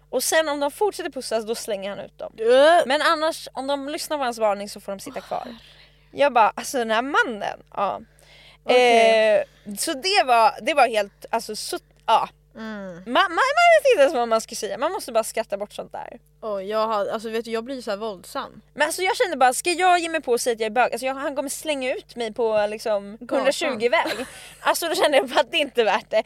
Och 0.09 0.23
sen 0.23 0.49
om 0.49 0.59
de 0.59 0.71
fortsätter 0.71 1.09
pussas, 1.09 1.45
då 1.45 1.55
slänger 1.55 1.89
han 1.89 1.99
ut 1.99 2.17
dem. 2.17 2.33
Äh, 2.39 2.85
Men 2.85 3.01
annars, 3.01 3.47
om 3.53 3.67
de 3.67 3.89
lyssnar 3.89 4.17
på 4.17 4.23
hans 4.23 4.37
varning 4.37 4.69
så 4.69 4.79
får 4.79 4.91
de 4.91 4.99
sitta 4.99 5.21
kvar. 5.21 5.55
Jag 6.11 6.33
bara, 6.33 6.53
alltså 6.55 6.77
den 6.77 6.91
här 6.91 7.01
mannen. 7.01 7.59
Ja. 7.73 8.01
Okej. 8.63 9.35
Eh, 9.35 9.43
så 9.77 9.93
det 9.93 10.23
var, 10.25 10.53
det 10.61 10.73
var 10.73 10.87
helt, 10.87 11.25
alltså 11.29 11.55
så, 11.55 11.77
ja. 12.05 12.29
Mm. 12.55 12.93
Man, 12.93 13.03
man, 13.05 13.29
man 13.29 13.67
vet 13.83 13.91
inte 13.91 14.01
ens 14.01 14.13
vad 14.13 14.27
man 14.27 14.41
ska 14.41 14.55
säga, 14.55 14.77
man 14.77 14.91
måste 14.91 15.11
bara 15.11 15.23
skratta 15.23 15.57
bort 15.57 15.73
sånt 15.73 15.91
där. 15.91 16.19
Och 16.39 16.63
jag, 16.63 16.87
har, 16.87 17.05
alltså 17.07 17.29
vet 17.29 17.45
du, 17.45 17.51
jag 17.51 17.63
blir 17.63 17.81
så 17.81 17.89
här 17.89 17.97
våldsam. 17.97 18.61
Men 18.73 18.85
alltså 18.87 19.01
jag 19.01 19.15
kände 19.17 19.37
bara, 19.37 19.53
ska 19.53 19.71
jag 19.71 19.99
ge 19.99 20.09
mig 20.09 20.21
på 20.21 20.33
att 20.33 20.41
säga 20.41 20.53
att 20.53 20.59
jag 20.59 20.65
är 20.65 20.69
bög? 20.71 20.91
Alltså 20.91 21.05
jag, 21.05 21.15
han 21.15 21.35
kommer 21.35 21.49
slänga 21.49 21.95
ut 21.95 22.15
mig 22.15 22.33
på 22.33 22.67
liksom 22.69 23.17
Gatan. 23.19 23.37
120 23.37 23.89
väg. 23.89 24.25
Alltså 24.59 24.87
då 24.87 24.95
kände 24.95 25.17
jag 25.17 25.27
bara 25.29 25.39
att 25.39 25.51
det 25.51 25.57
inte 25.57 25.81
är 25.81 25.85
värt 25.85 26.09
det. 26.09 26.23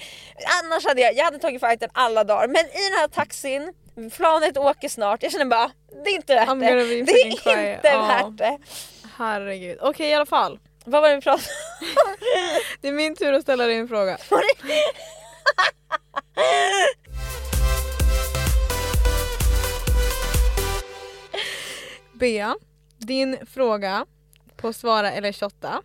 Annars 0.64 0.86
hade 0.86 1.02
jag, 1.02 1.16
jag 1.16 1.26
hade 1.26 1.40
tagit 1.40 1.62
fighten 1.62 1.90
alla 1.94 2.24
dagar. 2.24 2.48
Men 2.48 2.66
i 2.66 2.90
den 2.90 3.00
här 3.00 3.08
taxin, 3.08 3.74
planet 4.16 4.58
åker 4.58 4.90
snart. 4.90 5.24
Jag 5.24 5.32
känner 5.32 5.46
bara, 5.46 5.72
det 6.04 6.10
är 6.10 6.16
inte 6.16 6.36
värt 6.36 6.48
I'm 6.50 6.60
det. 6.60 7.02
Det 7.06 7.12
är 7.12 7.38
quiet. 7.38 7.76
inte 7.76 7.88
Ja. 7.88 8.02
värt 8.08 8.38
det. 8.38 8.58
Herregud. 9.18 9.78
Okej 9.82 10.10
i 10.10 10.14
alla 10.14 10.26
fall. 10.26 10.60
Vad 10.86 11.02
var 11.02 11.10
det 11.10 11.16
vi 11.16 11.22
pratade 11.22 11.44
om? 11.44 12.16
Det 12.82 12.88
är 12.88 12.92
min 12.92 13.16
tur 13.16 13.34
att 13.34 13.42
ställa 13.42 13.66
dig 13.66 13.76
en 13.78 13.88
fråga. 13.88 14.18
Bea, 22.14 22.56
din 22.98 23.38
fråga 23.48 24.06
på 24.56 24.74
svara 24.74 25.12
eller 25.12 25.34
shotta 25.34 25.82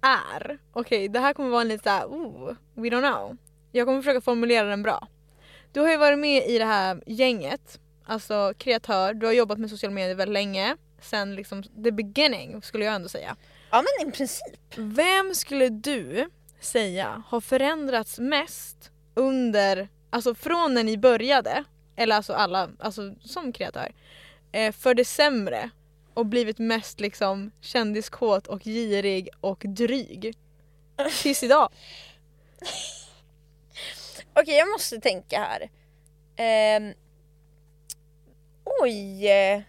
är, 0.00 0.58
okej 0.72 1.08
det 1.08 1.18
här 1.18 1.34
kommer 1.34 1.50
vara 1.50 1.64
lite 1.64 1.84
såhär, 1.84 2.06
oh, 2.06 2.54
we 2.74 2.88
don't 2.88 3.12
know. 3.12 3.36
Jag 3.72 3.86
kommer 3.86 4.02
försöka 4.02 4.20
formulera 4.20 4.66
den 4.66 4.82
bra. 4.82 5.08
Du 5.72 5.80
har 5.80 5.90
ju 5.90 5.96
varit 5.96 6.18
med 6.18 6.46
i 6.46 6.58
det 6.58 6.64
här 6.64 7.02
gänget, 7.06 7.80
alltså 8.04 8.54
kreatör, 8.58 9.14
du 9.14 9.26
har 9.26 9.32
jobbat 9.32 9.58
med 9.58 9.70
sociala 9.70 9.94
medier 9.94 10.14
väldigt 10.14 10.32
länge. 10.32 10.76
Sen 11.00 11.34
liksom 11.34 11.62
the 11.62 11.92
beginning 11.92 12.62
skulle 12.62 12.84
jag 12.84 12.94
ändå 12.94 13.08
säga. 13.08 13.36
Ja 13.70 13.82
men 13.82 14.08
i 14.08 14.12
princip. 14.12 14.74
Vem 14.76 15.34
skulle 15.34 15.68
du 15.68 16.30
säga 16.64 17.22
har 17.28 17.40
förändrats 17.40 18.18
mest 18.18 18.90
under, 19.14 19.88
alltså 20.10 20.34
från 20.34 20.74
när 20.74 20.84
ni 20.84 20.98
började, 20.98 21.64
eller 21.96 22.16
alltså 22.16 22.32
alla, 22.32 22.70
alltså 22.78 23.14
som 23.24 23.52
kreatör, 23.52 23.92
eh, 24.52 24.72
för 24.72 24.94
det 24.94 25.04
sämre 25.04 25.70
och 26.14 26.26
blivit 26.26 26.58
mest 26.58 27.00
liksom 27.00 27.50
kändiskåt 27.60 28.46
och 28.46 28.60
girig 28.64 29.28
och 29.40 29.62
dryg? 29.66 30.34
Tills 31.22 31.42
idag. 31.42 31.68
Okej 34.34 34.54
jag 34.54 34.70
måste 34.70 35.00
tänka 35.00 35.38
här. 35.38 35.70
Ehm, 36.36 36.94
oj. 38.82 39.26
eh, 39.28 39.62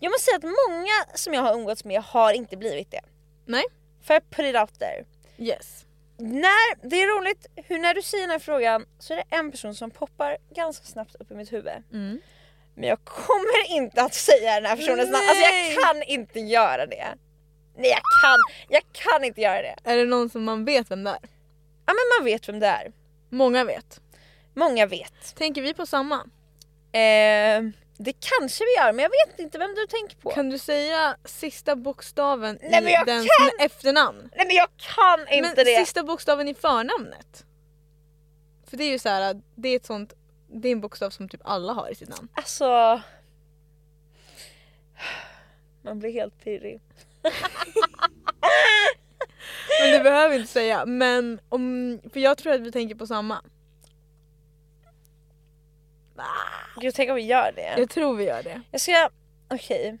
Jag 0.00 0.10
måste 0.10 0.24
säga 0.24 0.36
att 0.36 0.42
många 0.68 1.16
som 1.16 1.34
jag 1.34 1.42
har 1.42 1.54
umgåtts 1.54 1.84
med 1.84 2.02
har 2.02 2.32
inte 2.32 2.56
blivit 2.56 2.90
det. 2.90 3.00
Nej. 3.46 3.64
Får 4.02 4.14
jag 4.14 4.30
put 4.30 4.46
it 4.46 4.56
out 4.56 4.78
there? 4.78 5.04
Yes. 5.38 5.86
När, 6.20 6.88
det 6.88 6.96
är 7.02 7.18
roligt 7.18 7.46
hur 7.56 7.78
när 7.78 7.94
du 7.94 8.02
säger 8.02 8.22
den 8.22 8.30
här 8.30 8.38
frågan 8.38 8.86
så 8.98 9.12
är 9.12 9.16
det 9.16 9.36
en 9.36 9.50
person 9.50 9.74
som 9.74 9.90
poppar 9.90 10.36
ganska 10.54 10.86
snabbt 10.86 11.14
upp 11.14 11.30
i 11.30 11.34
mitt 11.34 11.52
huvud. 11.52 11.72
Mm. 11.92 12.20
Men 12.74 12.88
jag 12.88 13.04
kommer 13.04 13.76
inte 13.76 14.02
att 14.02 14.14
säga 14.14 14.54
den 14.54 14.64
här 14.64 14.76
personens 14.76 15.10
namn. 15.10 15.24
Alltså 15.28 15.44
jag 15.44 15.84
kan 15.84 16.02
inte 16.02 16.40
göra 16.40 16.86
det. 16.86 17.08
Nej 17.76 17.90
jag 17.90 18.02
kan, 18.22 18.38
jag 18.68 18.82
kan 18.92 19.24
inte 19.24 19.40
göra 19.40 19.62
det. 19.62 19.76
Är 19.84 19.96
det 19.96 20.04
någon 20.04 20.30
som 20.30 20.44
man 20.44 20.64
vet 20.64 20.90
vem 20.90 21.04
det 21.04 21.10
är? 21.10 21.18
Ja 21.86 21.94
men 21.94 22.18
man 22.18 22.24
vet 22.24 22.48
vem 22.48 22.60
det 22.60 22.66
är. 22.66 22.92
Många 23.28 23.64
vet. 23.64 24.00
Många 24.54 24.86
vet. 24.86 25.34
Tänker 25.34 25.62
vi 25.62 25.74
på 25.74 25.86
samma? 25.86 26.16
Eh, 26.92 27.62
det 28.02 28.12
kanske 28.12 28.64
vi 28.64 28.82
gör 28.82 28.92
men 28.92 29.02
jag 29.02 29.10
vet 29.10 29.38
inte 29.40 29.58
vem 29.58 29.74
du 29.74 29.86
tänker 29.86 30.16
på. 30.16 30.30
Kan 30.30 30.50
du 30.50 30.58
säga 30.58 31.16
sista 31.24 31.76
bokstaven 31.76 32.58
Nej, 32.62 32.92
i 32.92 33.04
den 33.06 33.24
kan! 33.24 33.66
efternamn? 33.66 34.30
Nej 34.36 34.46
men 34.46 34.56
jag 34.56 34.68
kan 34.76 35.20
inte 35.28 35.40
Men 35.56 35.64
det. 35.64 35.84
sista 35.84 36.02
bokstaven 36.02 36.48
i 36.48 36.54
förnamnet? 36.54 37.46
För 38.66 38.76
det 38.76 38.84
är 38.84 38.90
ju 38.90 38.98
så 38.98 39.08
här, 39.08 39.42
det 39.54 39.68
är 39.68 39.76
ett 39.76 39.86
sånt, 39.86 40.12
det 40.48 40.68
är 40.68 40.72
en 40.72 40.80
bokstav 40.80 41.10
som 41.10 41.28
typ 41.28 41.40
alla 41.44 41.72
har 41.72 41.88
i 41.88 41.94
sitt 41.94 42.08
namn. 42.08 42.28
Alltså... 42.34 43.00
Man 45.82 45.98
blir 45.98 46.12
helt 46.12 46.44
pirrig. 46.44 46.80
Men 49.80 49.92
du 49.92 50.02
behöver 50.02 50.34
inte 50.38 50.52
säga, 50.52 50.86
men 50.86 51.40
om, 51.48 51.98
för 52.12 52.20
jag 52.20 52.38
tror 52.38 52.52
att 52.52 52.60
vi 52.60 52.72
tänker 52.72 52.94
på 52.94 53.06
samma. 53.06 53.42
Gud 56.80 56.94
tänk 56.94 57.10
om 57.10 57.16
vi 57.16 57.22
gör 57.22 57.52
det. 57.52 57.74
Jag 57.78 57.90
tror 57.90 58.16
vi 58.16 58.24
gör 58.24 58.42
det. 58.42 58.60
Jag 58.70 58.80
ska... 58.80 59.08
Okej. 59.50 59.98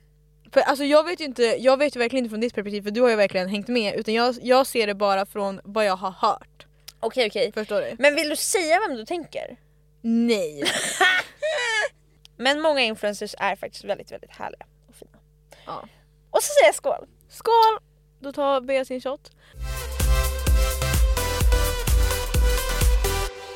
För 0.52 0.60
alltså 0.60 0.84
jag 0.84 1.04
vet 1.04 1.20
ju 1.20 1.24
inte, 1.24 1.42
jag 1.42 1.76
vet 1.76 1.96
ju 1.96 1.98
verkligen 1.98 2.24
inte 2.24 2.30
från 2.30 2.40
ditt 2.40 2.54
perspektiv 2.54 2.82
för 2.82 2.90
du 2.90 3.00
har 3.00 3.10
ju 3.10 3.16
verkligen 3.16 3.48
hängt 3.48 3.68
med 3.68 3.94
utan 3.94 4.14
jag, 4.14 4.34
jag 4.42 4.66
ser 4.66 4.86
det 4.86 4.94
bara 4.94 5.26
från 5.26 5.60
vad 5.64 5.84
jag 5.84 5.96
har 5.96 6.10
hört. 6.10 6.66
Okej 7.00 7.26
okej. 7.26 7.52
Förstår 7.52 7.80
du? 7.80 7.96
Men 7.98 8.14
vill 8.14 8.28
du 8.28 8.36
säga 8.36 8.80
vem 8.88 8.96
du 8.96 9.04
tänker? 9.04 9.56
Nej. 10.00 10.64
Men 12.36 12.60
många 12.60 12.80
influencers 12.80 13.34
är 13.38 13.56
faktiskt 13.56 13.84
väldigt 13.84 14.12
väldigt 14.12 14.30
härliga 14.30 14.66
och 14.88 14.94
fina. 14.94 15.18
Ja. 15.66 15.88
Och 16.30 16.42
så 16.42 16.52
säger 16.52 16.68
jag 16.68 16.74
skål! 16.74 17.06
Skål! 17.28 17.78
Då 18.20 18.32
tar 18.32 18.60
Bea 18.60 18.84
sin 18.84 19.00
shot. 19.00 19.30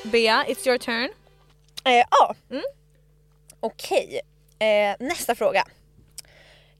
Bea, 0.03 0.45
it's 0.49 0.69
your 0.69 0.79
turn. 0.79 1.11
Eh, 1.85 2.05
ja. 2.11 2.35
Mm. 2.51 2.63
Okej, 3.65 4.21
eh, 4.59 5.07
nästa 5.07 5.35
fråga. 5.35 5.65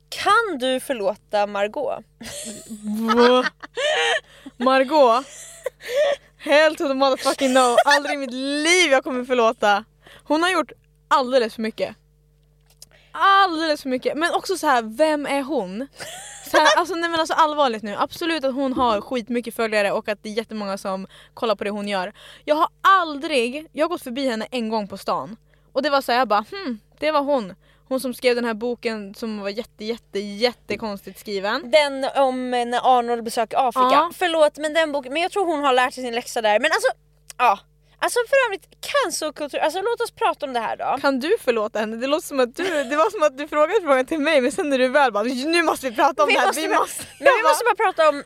Kan 0.09 0.59
du 0.59 0.81
förlåta 0.81 1.47
Margot? 1.47 2.05
Margot 4.57 5.27
Hell 6.37 6.77
to 6.77 6.89
the 6.89 6.95
motherfucking 6.95 7.53
no, 7.53 7.77
aldrig 7.85 8.15
i 8.15 8.19
mitt 8.19 8.33
liv 8.33 8.91
jag 8.91 9.05
kommer 9.05 9.25
förlåta. 9.25 9.85
Hon 10.25 10.43
har 10.43 10.51
gjort 10.51 10.73
alldeles 11.09 11.55
för 11.55 11.63
mycket. 11.63 11.97
alldeles 13.13 13.83
för 13.83 13.89
mycket. 13.89 14.17
Men 14.17 14.35
också 14.35 14.57
så 14.57 14.67
här, 14.67 14.83
vem 14.83 15.27
är 15.27 15.43
hon? 15.43 15.87
Så 16.51 16.57
här, 16.57 16.77
alltså, 16.77 16.95
nej 16.95 17.11
men 17.11 17.21
alltså 17.21 17.35
allvarligt 17.35 17.83
nu, 17.83 17.97
absolut 17.99 18.45
att 18.45 18.55
hon 18.55 18.73
har 18.73 19.01
skitmycket 19.01 19.55
följare 19.55 19.93
och 19.93 20.09
att 20.09 20.23
det 20.23 20.29
är 20.29 20.33
jättemånga 20.33 20.79
som 20.79 21.07
kollar 21.35 21.57
på 21.57 21.65
det 21.65 21.71
hon 21.71 21.89
gör. 21.89 22.13
Jag 22.45 22.55
har 22.55 22.69
aldrig, 22.81 23.67
jag 23.73 23.85
har 23.85 23.89
gått 23.89 24.03
förbi 24.03 24.29
henne 24.29 24.47
en 24.51 24.69
gång 24.69 24.89
på 24.89 24.99
stan 24.99 25.37
och 25.75 25.83
det 25.83 25.91
var 25.91 26.01
så 26.01 26.13
här, 26.13 26.19
jag 26.19 26.29
bara 26.29 26.45
hmm, 26.51 26.81
det 27.01 27.11
var 27.11 27.21
hon. 27.21 27.55
Hon 27.89 28.01
som 28.01 28.15
skrev 28.15 28.35
den 28.35 28.45
här 28.45 28.55
boken 28.55 29.15
som 29.15 29.41
var 29.41 29.49
jätte 29.49 29.85
jätte 29.85 30.19
jättekonstigt 30.19 31.19
skriven. 31.21 31.71
Den 31.71 32.05
om 32.17 32.51
när 32.51 32.99
Arnold 32.99 33.25
besöker 33.25 33.69
Afrika. 33.69 33.89
Ja. 33.93 34.11
Förlåt 34.15 34.57
men 34.59 34.75
den 34.75 34.93
boken, 34.93 35.13
men 35.13 35.23
jag 35.23 35.31
tror 35.33 35.45
hon 35.47 35.65
har 35.65 35.73
lärt 35.73 35.95
sig 35.95 36.05
sin 36.05 36.15
läxa 36.15 36.43
där. 36.43 36.61
Men 36.61 36.71
alltså, 36.73 36.89
ja. 37.39 37.59
Alltså 37.99 38.19
för 38.29 38.37
övrigt, 38.49 38.69
cancelkultur, 38.81 39.59
alltså 39.59 39.81
låt 39.83 40.01
oss 40.01 40.11
prata 40.11 40.47
om 40.47 40.53
det 40.53 40.61
här 40.61 40.77
då. 40.77 40.99
Kan 41.01 41.21
du 41.21 41.37
förlåta 41.41 41.79
henne? 41.79 41.97
Det 41.97 42.07
låter 42.07 42.27
som 42.27 42.41
att 42.41 42.57
du, 42.57 42.65
det 42.85 42.97
var 42.97 43.11
som 43.11 43.23
att 43.23 43.39
du 43.39 43.49
frågade 43.49 43.81
frågan 43.83 44.07
till 44.07 44.19
mig 44.21 44.41
men 44.41 44.53
sen 44.53 44.69
när 44.71 44.79
du 44.79 44.89
väl 44.89 45.13
bara 45.13 45.23
nu 45.25 45.63
måste 45.63 45.91
vi 45.91 45.97
prata 45.97 46.23
om 46.23 46.29
Vi 46.29 46.35
det 46.35 46.41
här, 46.41 46.47
måste 46.47 46.63
vi 46.63 46.69
bara- 46.75 46.79
måste. 46.81 47.05
Men 47.21 47.29
vi 47.37 47.43
måste 47.43 47.65
bara 47.65 47.85
prata 47.87 48.09
om, 48.09 48.23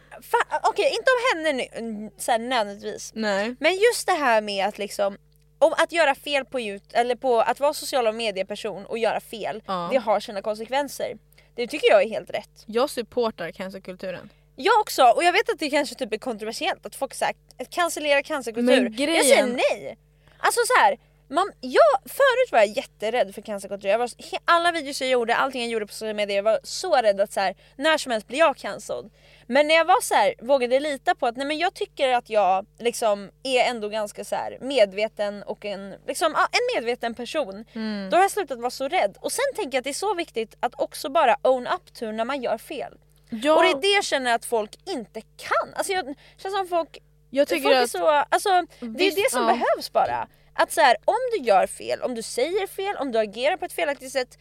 okej 0.62 0.90
inte 0.98 1.10
om 1.10 1.36
henne 1.36 1.52
nu, 1.52 1.64
mm, 1.72 2.10
så 2.18 2.30
här, 2.32 2.38
nödvändigtvis. 2.38 3.10
Nej. 3.14 3.56
Men 3.60 3.72
just 3.74 4.06
det 4.06 4.12
här 4.12 4.40
med 4.40 4.66
att 4.66 4.78
liksom 4.78 5.16
om 5.58 5.72
att 5.76 5.92
göra 5.92 6.14
fel 6.14 6.44
på 6.44 6.60
Youtube, 6.60 6.98
eller 7.00 7.14
på 7.16 7.40
att 7.40 7.60
vara 7.60 7.74
sociala 7.74 8.12
medieperson 8.12 8.86
och 8.86 8.98
göra 8.98 9.20
fel, 9.20 9.62
Ja. 9.66 9.88
det 9.92 9.98
har 9.98 10.20
sina 10.20 10.42
konsekvenser. 10.42 11.18
Det 11.54 11.66
tycker 11.66 11.90
jag 11.90 12.02
är 12.02 12.08
helt 12.08 12.30
rätt. 12.30 12.64
Jag 12.66 12.90
supportar 12.90 13.50
cancerkulturen. 13.50 14.30
Jag 14.56 14.80
också, 14.80 15.02
och 15.02 15.24
jag 15.24 15.32
vet 15.32 15.48
att 15.50 15.58
det 15.58 15.70
kanske 15.70 15.94
typ 15.94 16.12
är 16.12 16.18
kontroversiellt 16.18 16.86
att 16.86 16.96
folk 16.96 17.14
säger 17.14 17.34
cancellera 17.70 18.22
cancerkultur. 18.22 18.82
Men 18.82 18.92
grejen- 18.92 19.14
Jag 19.14 19.24
säger 19.26 19.46
nej! 19.46 19.98
Alltså 20.38 20.60
så 20.66 20.80
här, 20.80 20.98
man, 21.28 21.52
jag, 21.60 21.82
förut 22.04 22.52
var 22.52 22.58
jag 22.58 22.68
jätterädd 22.68 23.34
för 23.34 23.42
cancerkultur. 23.42 23.88
Jag 23.88 23.98
var, 23.98 24.06
he- 24.06 24.38
alla 24.44 24.72
videos 24.72 25.00
jag 25.00 25.10
gjorde, 25.10 25.36
allting 25.36 25.60
jag 25.62 25.70
gjorde 25.70 25.86
på 25.86 25.92
sociala 25.92 26.14
medier, 26.14 26.36
jag 26.36 26.42
var 26.42 26.58
så 26.62 26.96
rädd 26.96 27.20
att 27.20 27.32
så 27.32 27.40
här, 27.40 27.56
när 27.76 27.98
som 27.98 28.12
helst 28.12 28.28
blir 28.28 28.38
jag 28.38 28.56
cancelled. 28.56 29.10
Men 29.50 29.68
när 29.68 29.74
jag 29.74 29.84
var 29.84 30.00
så 30.00 30.14
här, 30.14 30.34
vågade 30.38 30.80
lita 30.80 31.14
på 31.14 31.26
att 31.26 31.36
nej 31.36 31.46
men 31.46 31.58
jag 31.58 31.74
tycker 31.74 32.08
att 32.08 32.30
jag 32.30 32.66
liksom 32.78 33.30
är 33.42 33.60
ändå 33.60 33.88
ganska 33.88 34.24
så 34.24 34.36
här, 34.36 34.58
medveten 34.60 35.42
och 35.42 35.64
en, 35.64 35.94
liksom, 36.06 36.34
en 36.34 36.82
medveten 36.82 37.14
person. 37.14 37.64
Då 38.10 38.16
har 38.16 38.22
jag 38.22 38.30
slutat 38.30 38.58
vara 38.58 38.70
så 38.70 38.88
rädd. 38.88 39.16
Och 39.20 39.32
sen 39.32 39.44
tänker 39.56 39.76
jag 39.76 39.80
att 39.80 39.84
det 39.84 39.90
är 39.90 39.94
så 39.94 40.14
viktigt 40.14 40.56
att 40.60 40.80
också 40.80 41.08
bara 41.08 41.36
own 41.42 41.66
up 41.66 41.94
to 41.94 42.12
när 42.12 42.24
man 42.24 42.42
gör 42.42 42.58
fel. 42.58 42.94
Ja, 43.30 43.56
Och 43.56 43.62
det 43.62 43.68
är 43.70 43.80
det 43.80 43.94
jag 43.94 44.04
känner 44.04 44.34
att 44.34 44.44
folk 44.44 44.78
inte 44.86 45.20
kan. 45.20 45.74
Alltså 45.74 45.92
jag 45.92 46.14
känns 46.36 46.54
som 46.54 46.68
folk, 46.68 46.98
jag 47.30 47.48
tycker 47.48 47.62
folk 47.62 47.76
är 47.76 47.82
att 47.82 47.90
så, 47.90 48.08
alltså, 48.08 48.50
det 48.80 49.06
är 49.06 49.16
det 49.16 49.30
som 49.30 49.42
ja. 49.42 49.46
behövs 49.46 49.92
bara. 49.92 50.28
Att 50.54 50.72
så 50.72 50.80
här, 50.80 50.96
om 51.04 51.16
du 51.32 51.44
gör 51.44 51.66
fel, 51.66 52.02
om 52.02 52.14
du 52.14 52.22
säger 52.22 52.66
fel, 52.66 52.96
om 52.96 53.12
du 53.12 53.18
agerar 53.18 53.56
på 53.56 53.64
ett 53.64 53.72
felaktigt 53.72 54.12
sätt, 54.12 54.38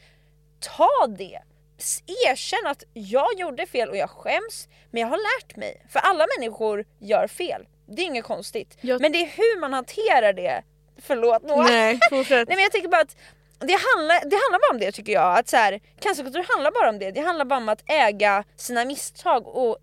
ta 0.59 1.07
det. 1.07 1.39
Erkänn 2.28 2.67
att 2.67 2.84
jag 2.93 3.39
gjorde 3.39 3.65
fel 3.65 3.89
och 3.89 3.97
jag 3.97 4.09
skäms, 4.09 4.67
men 4.91 5.01
jag 5.01 5.07
har 5.07 5.17
lärt 5.17 5.55
mig. 5.55 5.82
För 5.89 5.99
alla 5.99 6.25
människor 6.38 6.86
gör 6.99 7.28
fel. 7.28 7.67
Det 7.88 8.01
är 8.01 8.05
inget 8.05 8.25
konstigt. 8.25 8.78
Jag- 8.82 9.01
Men 9.01 9.11
det 9.11 9.17
är 9.21 9.28
hur 9.28 9.59
man 9.59 9.73
hanterar 9.73 10.34
det. 10.34 10.63
Förlåt 11.01 11.43
Noah. 11.43 11.65
Nej, 11.65 11.99
fortsätt. 12.09 12.30
Nej 12.47 12.55
men 12.57 12.63
jag 12.63 12.71
tänker 12.71 12.89
bara 12.89 13.01
att 13.01 13.15
det 13.59 13.73
handlar, 13.95 14.30
det 14.30 14.36
handlar 14.36 14.59
bara 14.69 14.73
om 14.73 14.80
det 14.80 14.91
tycker 14.91 15.13
jag. 15.13 15.38
Att 15.38 15.47
så 15.49 15.57
här, 15.57 15.80
cancerkultur 15.99 16.45
handlar 16.53 16.71
bara 16.71 16.89
om 16.89 16.99
det. 16.99 17.11
Det 17.11 17.21
handlar 17.21 17.45
bara 17.45 17.57
om 17.57 17.69
att 17.69 17.84
äga 17.89 18.43
sina 18.55 18.86
misstag 18.86 19.47
och 19.47 19.78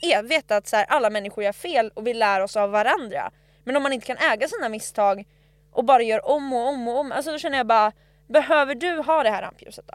e- 0.00 0.22
veta 0.22 0.56
att 0.56 0.68
så 0.68 0.76
här, 0.76 0.84
alla 0.88 1.10
människor 1.10 1.44
gör 1.44 1.52
fel 1.52 1.90
och 1.94 2.06
vi 2.06 2.14
lär 2.14 2.40
oss 2.40 2.56
av 2.56 2.70
varandra. 2.70 3.30
Men 3.64 3.76
om 3.76 3.82
man 3.82 3.92
inte 3.92 4.06
kan 4.06 4.16
äga 4.32 4.48
sina 4.48 4.68
misstag 4.68 5.24
och 5.72 5.84
bara 5.84 6.02
gör 6.02 6.26
om 6.28 6.52
och 6.52 6.68
om 6.68 6.88
och 6.88 6.98
om, 6.98 7.12
alltså 7.12 7.32
då 7.32 7.38
känner 7.38 7.56
jag 7.58 7.66
bara 7.66 7.92
Behöver 8.28 8.74
du 8.74 8.98
ha 9.02 9.22
det 9.22 9.30
här 9.30 9.42
rampljuset 9.42 9.84
då? 9.88 9.94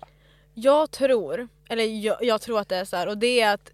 Jag 0.58 0.92
tror, 0.92 1.48
eller 1.70 1.84
jag, 1.84 2.24
jag 2.24 2.42
tror 2.42 2.60
att 2.60 2.70
det 2.70 2.76
är 2.76 2.86
så 2.86 2.96
här 2.96 3.08
och 3.08 3.18
det 3.18 3.42
är 3.42 3.54
att 3.54 3.72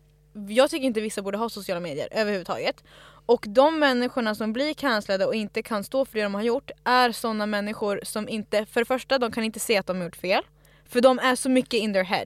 jag 0.47 0.69
tycker 0.69 0.85
inte 0.85 1.01
vissa 1.01 1.21
borde 1.21 1.37
ha 1.37 1.49
sociala 1.49 1.79
medier 1.79 2.07
överhuvudtaget. 2.11 2.83
Och 3.25 3.45
de 3.47 3.79
människorna 3.79 4.35
som 4.35 4.53
blir 4.53 4.73
cancellade 4.73 5.25
och 5.25 5.35
inte 5.35 5.63
kan 5.63 5.83
stå 5.83 6.05
för 6.05 6.17
det 6.17 6.23
de 6.23 6.33
har 6.33 6.41
gjort 6.41 6.71
är 6.83 7.11
sådana 7.11 7.45
människor 7.45 7.99
som 8.03 8.29
inte, 8.29 8.65
för 8.65 8.81
det 8.81 8.85
första 8.85 9.17
de 9.19 9.31
kan 9.31 9.43
inte 9.43 9.59
se 9.59 9.77
att 9.77 9.87
de 9.87 9.97
har 9.97 10.03
gjort 10.03 10.15
fel. 10.15 10.43
För 10.89 11.01
de 11.01 11.19
är 11.19 11.35
så 11.35 11.49
mycket 11.49 11.73
in 11.73 11.93
their 11.93 12.03
head. 12.03 12.25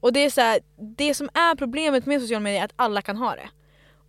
Och 0.00 0.12
det 0.12 0.20
är 0.20 0.30
så 0.30 0.40
här, 0.40 0.60
det 0.96 1.14
som 1.14 1.28
är 1.34 1.54
problemet 1.54 2.06
med 2.06 2.20
sociala 2.20 2.40
medier 2.40 2.60
är 2.60 2.64
att 2.64 2.72
alla 2.76 3.02
kan 3.02 3.16
ha 3.16 3.34
det. 3.34 3.48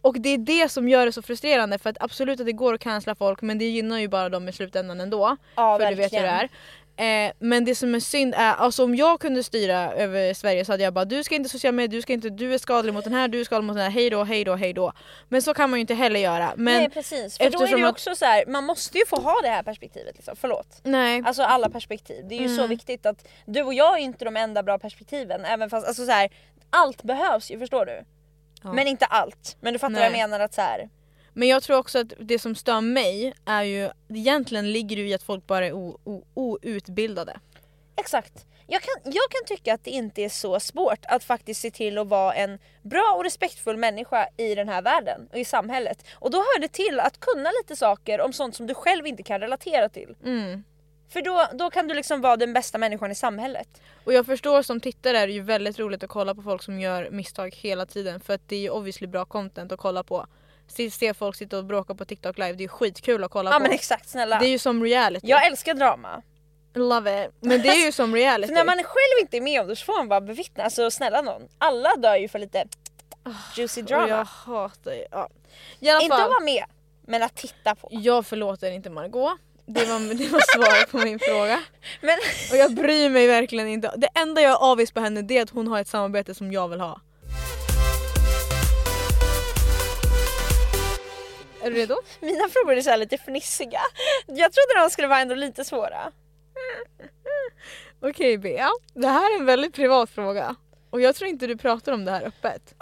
Och 0.01 0.15
det 0.19 0.29
är 0.29 0.37
det 0.37 0.69
som 0.69 0.89
gör 0.89 1.05
det 1.05 1.11
så 1.11 1.21
frustrerande 1.21 1.77
för 1.77 1.89
att 1.89 1.97
absolut 1.99 2.39
att 2.39 2.45
det 2.45 2.51
går 2.51 2.73
att 2.73 2.81
cancella 2.81 3.15
folk 3.15 3.41
men 3.41 3.57
det 3.57 3.65
gynnar 3.65 3.99
ju 3.99 4.07
bara 4.07 4.29
dem 4.29 4.49
i 4.49 4.53
slutändan 4.53 5.01
ändå. 5.01 5.37
Ja, 5.55 5.79
för 5.79 5.89
du 5.89 5.95
vet 5.95 6.13
hur 6.13 6.17
det 6.17 6.23
verkligen. 6.23 6.35
är. 6.35 6.49
Eh, 6.97 7.31
men 7.39 7.65
det 7.65 7.75
som 7.75 7.95
är 7.95 7.99
synd 7.99 8.33
är, 8.37 8.53
alltså 8.53 8.83
om 8.83 8.95
jag 8.95 9.19
kunde 9.19 9.43
styra 9.43 9.93
över 9.93 10.33
Sverige 10.33 10.65
så 10.65 10.71
hade 10.71 10.83
jag 10.83 10.93
bara 10.93 11.05
du 11.05 11.23
ska 11.23 11.35
inte 11.35 11.49
sociala 11.49 11.71
medier, 11.75 11.97
du, 11.97 12.01
ska 12.01 12.13
inte, 12.13 12.29
du 12.29 12.53
är 12.53 12.57
skadlig 12.57 12.93
mot 12.93 13.03
den 13.03 13.13
här, 13.13 13.27
du 13.27 13.39
är 13.39 13.43
skadlig 13.45 13.67
mot 13.67 13.75
den 13.75 13.83
här, 13.83 13.91
hej 13.91 14.09
då, 14.09 14.23
hej 14.23 14.43
då, 14.43 14.55
hej 14.55 14.73
då. 14.73 14.93
Men 15.29 15.41
så 15.41 15.53
kan 15.53 15.69
man 15.69 15.79
ju 15.79 15.81
inte 15.81 15.93
heller 15.93 16.19
göra. 16.19 16.53
Men, 16.55 16.77
Nej 16.77 16.89
precis, 16.89 17.37
för 17.37 17.49
då 17.49 17.63
är 17.63 17.67
det 17.67 17.77
ju 17.77 17.87
också 17.87 18.15
så 18.15 18.25
här, 18.25 18.45
man 18.47 18.63
måste 18.63 18.97
ju 18.97 19.05
få 19.05 19.15
ha 19.15 19.41
det 19.43 19.49
här 19.49 19.63
perspektivet 19.63 20.15
liksom. 20.15 20.35
Förlåt. 20.35 20.67
nej. 20.83 21.23
Alltså 21.25 21.43
alla 21.43 21.69
perspektiv. 21.69 22.25
Det 22.27 22.35
är 22.35 22.39
ju 22.39 22.45
Mm. 22.45 22.57
så 22.57 22.67
viktigt 22.67 23.05
att 23.05 23.27
du 23.45 23.61
och 23.63 23.73
jag 23.73 23.93
är 23.93 24.01
inte 24.03 24.25
de 24.25 24.37
enda 24.37 24.63
bra 24.63 24.79
perspektiven. 24.79 25.45
Även 25.45 25.69
fast 25.69 25.87
alltså 25.87 26.05
så 26.05 26.11
här, 26.11 26.29
allt 26.69 27.03
behövs 27.03 27.51
ju 27.51 27.59
förstår 27.59 27.85
du. 27.85 28.03
Ja. 28.63 28.73
Men 28.73 28.87
inte 28.87 29.05
allt. 29.05 29.57
Men 29.61 29.73
du 29.73 29.79
fattar 29.79 29.93
vad 29.93 30.03
jag 30.05 30.11
Nej. 30.11 30.21
menar 30.21 30.39
att 30.39 30.53
så 30.53 30.61
här. 30.61 30.89
Men 31.33 31.47
jag 31.47 31.63
tror 31.63 31.77
också 31.77 31.99
att 31.99 32.13
det 32.19 32.39
som 32.39 32.55
stör 32.55 32.81
mig 32.81 33.33
är 33.45 33.63
ju, 33.63 33.89
egentligen 34.09 34.71
ligger 34.71 34.95
det 34.95 35.01
i 35.01 35.13
att 35.13 35.23
folk 35.23 35.47
bara 35.47 35.67
är 35.67 35.93
outbildade. 36.33 37.39
Exakt. 37.95 38.45
Jag 38.67 38.81
kan, 38.81 39.13
jag 39.13 39.29
kan 39.29 39.45
tycka 39.57 39.73
att 39.73 39.83
det 39.83 39.91
inte 39.91 40.21
är 40.21 40.29
så 40.29 40.59
svårt 40.59 40.99
att 41.07 41.23
faktiskt 41.23 41.61
se 41.61 41.71
till 41.71 41.97
att 41.97 42.07
vara 42.07 42.33
en 42.33 42.59
bra 42.81 43.13
och 43.17 43.23
respektfull 43.23 43.77
människa 43.77 44.27
i 44.37 44.55
den 44.55 44.69
här 44.69 44.81
världen 44.81 45.27
och 45.31 45.37
i 45.37 45.45
samhället. 45.45 46.05
Och 46.13 46.31
då 46.31 46.37
hör 46.37 46.59
det 46.59 46.67
till 46.67 46.99
att 46.99 47.19
kunna 47.19 47.49
lite 47.61 47.75
saker 47.75 48.21
om 48.21 48.33
sånt 48.33 48.55
som 48.55 48.67
du 48.67 48.73
själv 48.73 49.07
inte 49.07 49.23
kan 49.23 49.39
relatera 49.39 49.89
till. 49.89 50.15
Mm. 50.25 50.63
För 51.09 51.21
då, 51.21 51.47
då 51.53 51.69
kan 51.69 51.87
du 51.87 51.93
liksom 51.93 52.21
vara 52.21 52.37
den 52.37 52.53
bästa 52.53 52.77
människan 52.77 53.11
i 53.11 53.15
samhället. 53.15 53.81
Och 54.03 54.13
jag 54.13 54.25
förstår 54.25 54.61
som 54.61 54.79
tittare 54.79 55.17
är 55.17 55.27
det 55.27 55.33
ju 55.33 55.41
väldigt 55.41 55.79
roligt 55.79 56.03
att 56.03 56.09
kolla 56.09 56.35
på 56.35 56.41
folk 56.41 56.63
som 56.63 56.79
gör 56.79 57.09
misstag 57.11 57.55
hela 57.55 57.85
tiden 57.85 58.19
för 58.19 58.33
att 58.33 58.49
det 58.49 58.55
är 58.55 58.59
ju 58.59 58.69
obviously 58.69 59.07
bra 59.07 59.25
content 59.25 59.71
att 59.71 59.79
kolla 59.79 60.03
på. 60.03 60.27
Se, 60.67 61.13
folk 61.13 61.35
sitta 61.35 61.57
och 61.57 61.65
bråka 61.65 61.95
på 61.95 62.05
TikTok 62.05 62.37
live, 62.37 62.51
det 62.53 62.59
är 62.61 62.65
ju 62.65 62.67
skitkul 62.67 63.23
att 63.23 63.31
kolla 63.31 63.49
Ja 63.51 63.57
på. 63.57 63.63
men 63.63 63.71
exakt 63.71 64.09
snälla. 64.09 64.39
Det 64.39 64.45
är 64.45 64.49
ju 64.49 64.59
som 64.59 64.83
reality. 64.83 65.27
Jag 65.27 65.45
älskar 65.47 65.73
drama. 65.73 66.21
Love 66.75 67.25
it. 67.25 67.31
Men 67.39 67.61
det 67.61 67.67
är 67.69 67.85
ju 67.85 67.91
som 67.91 68.15
reality. 68.15 68.47
För 68.47 68.53
när 68.55 68.65
man 68.65 68.75
själv 68.83 69.21
inte 69.21 69.37
är 69.37 69.41
med 69.41 69.61
om 69.61 69.67
det 69.67 69.75
så 69.75 69.85
får 69.85 69.97
man 69.97 70.09
bara 70.09 70.21
bevittna. 70.21 70.63
Alltså 70.63 70.91
snälla 70.91 71.21
någon. 71.21 71.41
Alla 71.57 71.95
dör 71.95 72.15
ju 72.15 72.27
för 72.27 72.39
lite 72.39 72.65
juicy 73.57 73.81
Och 73.81 73.87
drama. 73.87 74.07
jag 74.07 74.25
hatar 74.25 74.91
ju... 74.93 75.05
Ja. 75.11 75.29
I 75.79 75.89
alla 75.89 76.01
Inte 76.01 76.15
fall, 76.15 76.21
att 76.25 76.29
vara 76.29 76.39
med, 76.43 76.63
men 77.07 77.23
att 77.23 77.35
titta 77.35 77.75
på. 77.75 77.87
jag 77.91 78.25
förlåter 78.25 78.71
inte 78.71 78.89
Margot. 78.89 79.37
Det 79.65 79.85
var, 79.85 80.13
det 80.13 80.27
var 80.27 80.41
svaret 80.55 80.91
på 80.91 80.97
min 80.97 81.19
fråga. 81.19 81.59
Men 82.01 82.17
Och 82.51 82.57
jag 82.57 82.73
bryr 82.75 83.09
mig 83.09 83.27
verkligen 83.27 83.67
inte. 83.67 83.93
Det 83.97 84.07
enda 84.15 84.41
jag 84.41 84.51
är 84.51 84.71
avis 84.71 84.91
på 84.91 84.99
henne 84.99 85.21
det 85.21 85.37
är 85.37 85.41
att 85.43 85.49
hon 85.49 85.67
har 85.67 85.79
ett 85.79 85.87
samarbete 85.87 86.35
som 86.35 86.51
jag 86.51 86.67
vill 86.67 86.79
ha. 86.79 87.01
Är 91.63 91.71
du 91.71 91.75
redo? 91.75 91.95
mina 92.19 92.49
frågor 92.49 92.77
är 92.77 92.81
så 92.81 92.95
lite 92.95 93.17
fnissiga. 93.17 93.81
Jag 94.25 94.53
trodde 94.53 94.83
de 94.83 94.89
skulle 94.89 95.07
vara 95.07 95.19
ändå 95.19 95.35
lite 95.35 95.65
svåra. 95.65 96.11
Okej 98.01 98.37
Bea, 98.37 98.69
det 98.93 99.07
här 99.07 99.35
är 99.35 99.39
en 99.39 99.45
väldigt 99.45 99.73
privat 99.73 100.09
fråga. 100.09 100.55
Och 100.89 101.01
jag 101.01 101.15
tror 101.15 101.29
inte 101.29 101.47
du 101.47 101.57
pratar 101.57 101.91
om 101.91 102.05
det 102.05 102.11
här 102.11 102.21
öppet. 102.25 102.75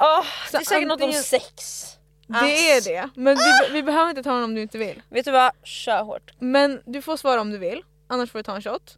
Så 0.51 0.57
det 0.57 0.63
är 0.63 0.65
säkert 0.65 0.87
något 0.87 1.01
om 1.01 1.13
sex. 1.13 1.85
Det 2.27 2.71
är 2.71 2.77
Ass. 2.77 2.83
det. 2.83 3.09
Men 3.15 3.37
vi, 3.37 3.73
vi 3.73 3.83
behöver 3.83 4.09
inte 4.09 4.23
ta 4.23 4.33
den 4.33 4.43
om 4.43 4.55
du 4.55 4.61
inte 4.61 4.77
vill. 4.77 5.01
Vet 5.09 5.25
du 5.25 5.31
vad? 5.31 5.51
Kör 5.63 6.03
hårt. 6.03 6.31
Men 6.39 6.81
du 6.85 7.01
får 7.01 7.17
svara 7.17 7.41
om 7.41 7.51
du 7.51 7.57
vill. 7.57 7.83
Annars 8.07 8.31
får 8.31 8.39
du 8.39 8.43
ta 8.43 8.55
en 8.55 8.61
shot. 8.61 8.97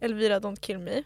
Elvira 0.00 0.40
don't 0.40 0.60
kill 0.60 0.78
me. 0.78 1.02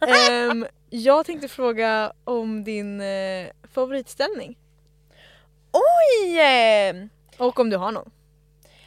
Ehm, 0.00 0.66
jag 0.90 1.26
tänkte 1.26 1.48
fråga 1.48 2.12
om 2.24 2.64
din 2.64 3.00
eh, 3.00 3.46
favoritställning. 3.74 4.58
Oj! 5.72 6.40
Eh, 7.38 7.46
Och 7.46 7.60
om 7.60 7.70
du 7.70 7.76
har 7.76 7.92
någon. 7.92 8.10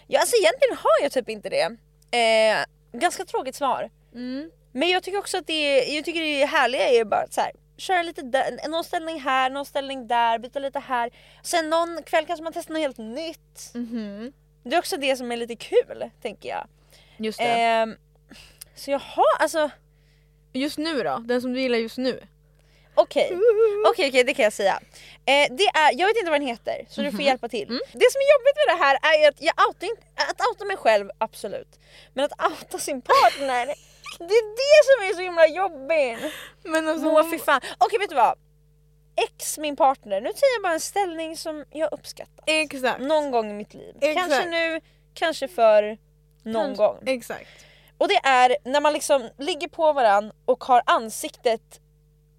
Ja 0.08 0.20
alltså 0.20 0.36
egentligen 0.36 0.78
har 0.78 1.04
jag 1.04 1.12
typ 1.12 1.30
inte 1.30 1.50
det. 1.50 1.78
Eh, 2.18 2.66
ganska 3.00 3.26
tråkigt 3.26 3.56
svar. 3.56 3.90
Mm. 4.14 4.52
Men 4.72 4.90
jag 4.90 5.04
tycker 5.04 5.20
också 5.20 5.38
att 5.38 5.48
det 5.48 5.54
är, 5.54 5.96
jag 5.96 6.06
tycker 6.06 6.22
det 6.22 6.46
härliga 6.46 6.88
är 6.88 7.06
bara 7.06 7.22
att 7.22 7.34
så 7.34 7.42
här, 7.42 7.52
köra 7.78 8.04
lite 8.04 8.22
där, 8.22 8.68
någon 8.70 8.84
ställning 8.84 9.20
här, 9.20 9.50
någon 9.50 9.66
ställning 9.66 10.08
där, 10.08 10.40
byta 10.40 10.60
lite 10.60 10.80
här. 10.80 11.12
Sen 11.44 11.70
någon 11.70 12.04
kväll 12.04 12.26
kanske 12.26 12.44
man 12.44 12.54
testar 12.54 12.74
något 12.74 12.82
helt 12.82 12.98
nytt. 12.98 13.72
Mhm. 13.74 14.34
Det 14.64 14.76
är 14.76 14.80
också 14.80 14.98
det 14.98 15.16
som 15.16 15.32
är 15.32 15.38
lite 15.38 15.56
kul 15.56 16.10
tänker 16.22 16.50
jag. 16.50 16.68
Just 17.18 17.40
det. 17.40 17.46
Ehm, 17.46 17.96
så 18.76 18.92
jag 18.92 19.00
har 19.00 19.38
alltså 19.40 19.70
Just 20.54 20.78
nu 20.78 21.04
då? 21.04 21.18
Den 21.26 21.42
som 21.42 21.54
du 21.54 21.62
gillar 21.62 21.78
just 21.78 21.98
nu? 21.98 22.20
Okej, 22.96 23.40
okej 23.88 24.08
okej 24.10 24.24
det 24.24 24.34
kan 24.34 24.44
jag 24.44 24.54
säga. 24.54 24.80
Eh, 25.26 25.48
det 25.58 25.64
är, 25.64 26.00
jag 26.00 26.08
vet 26.08 26.18
inte 26.18 26.32
vad 26.32 26.40
den 26.40 26.48
heter 26.48 26.86
så 26.90 27.02
du 27.02 27.12
får 27.12 27.22
hjälpa 27.22 27.50
till. 27.50 27.68
Det 27.68 28.12
som 28.12 28.20
är 28.22 28.30
jobbigt 28.36 28.56
med 28.68 28.76
det 28.78 28.84
här 28.84 28.96
är 29.16 29.28
att 29.30 29.42
jag 29.42 29.54
inte- 29.82 29.98
att 30.30 30.48
outa 30.50 30.66
mig 30.66 30.78
själv 30.78 31.10
absolut. 31.18 31.80
Men 32.14 32.26
att 32.26 32.52
outa 32.52 32.80
sin 32.80 33.02
partner 33.02 33.66
Det 34.20 34.24
är 34.34 34.56
det 34.56 34.86
som 34.86 35.10
är 35.10 35.14
så 35.16 35.22
himla 35.22 35.48
jobbigt. 35.48 36.34
Men 36.64 36.88
alltså, 36.88 37.06
Moa 37.08 37.32
fy 37.32 37.40
fan. 37.40 37.62
Okej 37.78 38.00
vet 38.00 38.10
du 38.10 38.16
vad? 38.16 38.38
Ex 39.16 39.58
min 39.58 39.76
partner, 39.76 40.22
nu 40.22 40.30
säger 40.30 40.56
jag 40.56 40.64
bara 40.64 40.74
en 40.74 40.80
ställning 40.80 41.38
som 41.38 41.66
jag 41.72 41.94
uppskattar. 41.94 42.44
Exakt. 42.48 43.02
Någon 43.02 43.32
gång 43.32 43.52
i 43.52 43.54
mitt 43.54 43.74
liv. 43.74 43.96
Exakt. 44.02 44.30
Kanske 44.30 44.50
nu, 44.50 44.82
kanske 45.14 45.48
för 45.48 45.98
någon 46.44 46.66
Kanske- 46.76 46.84
gång. 46.84 46.98
Exakt. 47.06 47.48
Och 47.98 48.08
det 48.08 48.20
är 48.24 48.58
när 48.64 48.82
man 48.82 48.94
liksom 48.94 49.30
ligger 49.38 49.68
på 49.68 49.94
varann 49.94 50.32
och 50.46 50.64
har 50.64 50.82
ansiktet 50.86 51.81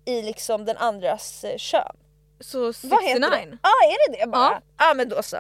i 0.05 0.23
liksom 0.23 0.65
den 0.65 0.77
andras 0.77 1.45
eh, 1.45 1.57
kön. 1.57 1.97
Så 2.41 2.59
Vad 2.83 3.05
heter 3.05 3.21
69. 3.21 3.31
det? 3.31 3.59
Ja 3.63 3.69
ah, 3.69 3.85
är 3.85 4.11
det 4.11 4.17
det 4.21 4.27
bara? 4.27 4.43
Ja. 4.51 4.61
Ja 4.79 4.91
ah, 4.91 4.95
men 4.95 5.09
då 5.09 5.23
så. 5.23 5.37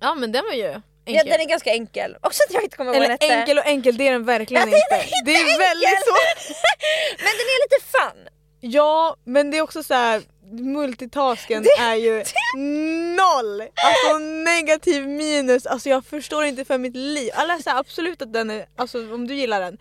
Ja 0.00 0.14
men 0.14 0.32
den 0.32 0.44
var 0.44 0.52
ju 0.52 0.80
Ja, 1.04 1.20
enkel. 1.20 1.28
den 1.30 1.40
är 1.40 1.44
ganska 1.44 1.70
enkel. 1.72 2.16
Också 2.20 2.42
att 2.48 2.54
jag 2.54 2.62
inte 2.62 2.76
kommer 2.76 2.90
ihåg 2.90 3.00
vad 3.00 3.04
Eller 3.04 3.26
hette. 3.28 3.34
enkel 3.40 3.58
och 3.58 3.66
enkel, 3.66 3.96
det 3.96 4.08
är 4.08 4.12
den 4.12 4.24
verkligen 4.24 4.70
Ja, 4.70 4.76
inte. 4.76 5.06
Det 5.24 5.34
är 5.34 5.58
väldigt 5.58 5.88
svårt. 5.88 6.56
Men 7.18 7.26
den 7.26 7.46
är 7.46 7.64
lite 7.64 7.86
fun. 7.86 8.28
Ja 8.60 9.16
men 9.24 9.50
det 9.50 9.58
är 9.58 9.62
också 9.62 9.82
så 9.82 9.94
här. 9.94 10.22
multitasken 10.52 11.64
är 11.78 11.94
ju 11.94 12.24
noll! 13.16 13.60
Alltså 13.60 14.18
negativ 14.18 15.08
minus, 15.08 15.66
alltså 15.66 15.88
jag 15.88 16.04
förstår 16.04 16.44
inte 16.44 16.64
för 16.64 16.78
mitt 16.78 16.96
liv. 16.96 17.30
Alla 17.34 17.58
säger 17.58 17.76
absolut 17.76 18.22
att 18.22 18.32
den 18.32 18.50
är, 18.50 18.66
alltså 18.76 19.14
om 19.14 19.26
du 19.26 19.34
gillar 19.34 19.60
den, 19.60 19.78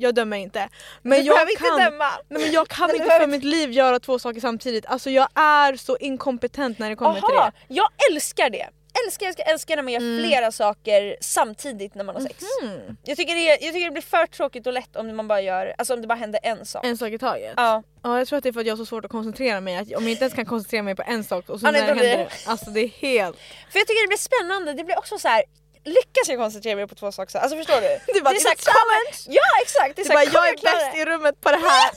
jag 0.00 0.14
dömer 0.14 0.36
inte. 0.36 0.68
Men 1.02 1.18
Du 1.20 1.24
jag 1.26 1.34
behöver 1.34 1.50
inte 1.52 1.62
kan, 1.64 1.78
döma. 1.92 2.10
nej, 2.28 2.42
men 2.42 2.52
jag 2.52 2.68
kan 2.68 2.90
inte 2.90 3.04
för 3.20 3.26
mitt 3.26 3.44
liv 3.44 3.70
göra 3.72 4.00
två 4.00 4.18
saker 4.18 4.40
samtidigt. 4.40 4.86
Alltså 4.86 5.10
jag 5.10 5.28
är 5.34 5.76
så 5.76 5.96
inkompetent 5.96 6.78
när 6.78 6.90
det 6.90 6.96
kommer 6.96 7.14
till 7.14 7.24
Aha, 7.38 7.50
det. 7.68 7.74
jag 7.74 7.88
älskar 8.10 8.50
det. 8.50 8.68
Älskar, 9.06 9.26
älskar, 9.26 9.44
älskar 9.52 9.76
när 9.76 9.82
man 9.82 9.92
gör 9.92 10.00
Mm. 10.00 10.24
flera 10.28 10.52
saker 10.52 11.16
samtidigt 11.20 11.94
när 11.94 12.04
man 12.04 12.14
har 12.14 12.22
sex. 12.22 12.44
Mhm. 12.62 12.96
Jag, 13.04 13.16
tycker 13.16 13.34
det, 13.34 13.44
jag 13.44 13.60
tycker 13.60 13.84
det 13.84 13.90
blir 13.90 14.02
för 14.02 14.26
tråkigt 14.26 14.66
och 14.66 14.72
lätt 14.72 14.96
om 14.96 15.16
man 15.16 15.28
bara 15.28 15.40
gör, 15.40 15.74
alltså 15.78 15.94
om 15.94 16.00
det 16.00 16.06
bara 16.08 16.14
händer 16.14 16.40
en 16.42 16.66
sak. 16.66 16.84
En 16.86 16.96
sak 16.98 17.12
i 17.12 17.18
taget. 17.18 17.54
Ja. 17.56 17.82
Ja 18.02 18.18
jag 18.18 18.28
tror 18.28 18.36
att 18.36 18.42
det 18.42 18.48
är 18.48 18.52
för 18.52 18.60
att 18.60 18.66
jag 18.66 18.72
har 18.72 18.76
så 18.78 18.86
svårt 18.86 19.04
att 19.04 19.10
koncentrera 19.10 19.60
mig, 19.60 19.76
att 19.76 19.92
om 19.94 20.02
jag 20.02 20.10
inte 20.10 20.24
ens 20.24 20.34
kan 20.34 20.46
koncentrera 20.46 20.82
mig 20.82 20.94
på 20.94 21.02
en 21.06 21.24
sak 21.24 21.48
och 21.48 21.60
så 21.60 21.66
Ja, 21.66 21.70
när 21.70 21.80
det 21.80 21.86
händer, 21.86 22.28
alltså 22.46 22.70
det 22.70 22.80
är 22.80 22.88
helt... 22.88 23.36
För 23.72 23.78
jag 23.78 23.86
tycker 23.88 24.02
det 24.02 24.08
blir 24.08 24.18
spännande, 24.18 24.72
det 24.72 24.84
blir 24.84 24.98
också 24.98 25.18
så 25.18 25.28
här. 25.28 25.42
Lyckas 25.88 26.28
jag 26.28 26.38
koncentrera 26.38 26.76
mig 26.76 26.86
på 26.86 26.94
två 26.94 27.12
saker? 27.12 27.30
så- 27.32 27.38
Alltså 27.38 27.56
förstår 27.56 27.80
du? 27.80 27.86
Är 28.18 28.22
bara, 28.22 28.34
det 28.34 28.40
är 28.40 28.44
det 28.44 28.50
är 28.50 28.72
challenge! 28.72 29.18
Ja 29.26 29.42
exakt! 29.62 29.96
Det 29.96 30.02
är 30.02 30.06
här, 30.08 30.14
bara, 30.14 30.24
jag 30.24 30.48
är 30.48 30.62
bäst 30.62 30.96
i 30.96 31.04
rummet 31.04 31.40
på 31.40 31.50
det 31.50 31.56
här! 31.68 31.90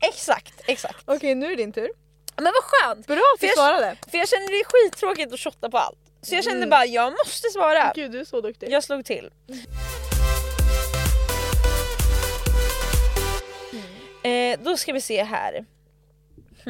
Exakt, 0.08 0.54
exakt. 0.66 1.02
Okej 1.04 1.34
nu 1.34 1.46
är 1.46 1.50
det 1.50 1.56
din 1.56 1.72
tur. 1.72 1.90
Men 2.36 2.44
vad 2.44 2.64
skönt! 2.64 3.06
Bra 3.06 3.16
att 3.34 3.40
För 3.40 3.46
du 3.46 3.46
jag- 3.46 3.56
svarade. 3.56 3.96
För 4.10 4.18
jag 4.18 4.28
känner 4.28 4.46
det 4.48 4.60
är 4.60 4.64
skittråkigt 4.64 5.32
att 5.32 5.40
shotta 5.40 5.70
på 5.70 5.78
allt. 5.78 5.98
Så 6.22 6.34
jag 6.34 6.44
kände 6.44 6.56
Mm. 6.58 6.70
bara, 6.70 6.86
jag 6.86 7.12
måste 7.12 7.48
svara. 7.50 7.92
Gud 7.94 8.10
du 8.12 8.20
är 8.20 8.24
så 8.24 8.40
duktig. 8.40 8.70
Jag 8.72 8.84
slog 8.84 9.04
till. 9.04 9.30
Eh, 14.22 14.58
då 14.62 14.76
ska 14.76 14.92
vi 14.92 15.00
se 15.00 15.22
här. 15.22 15.64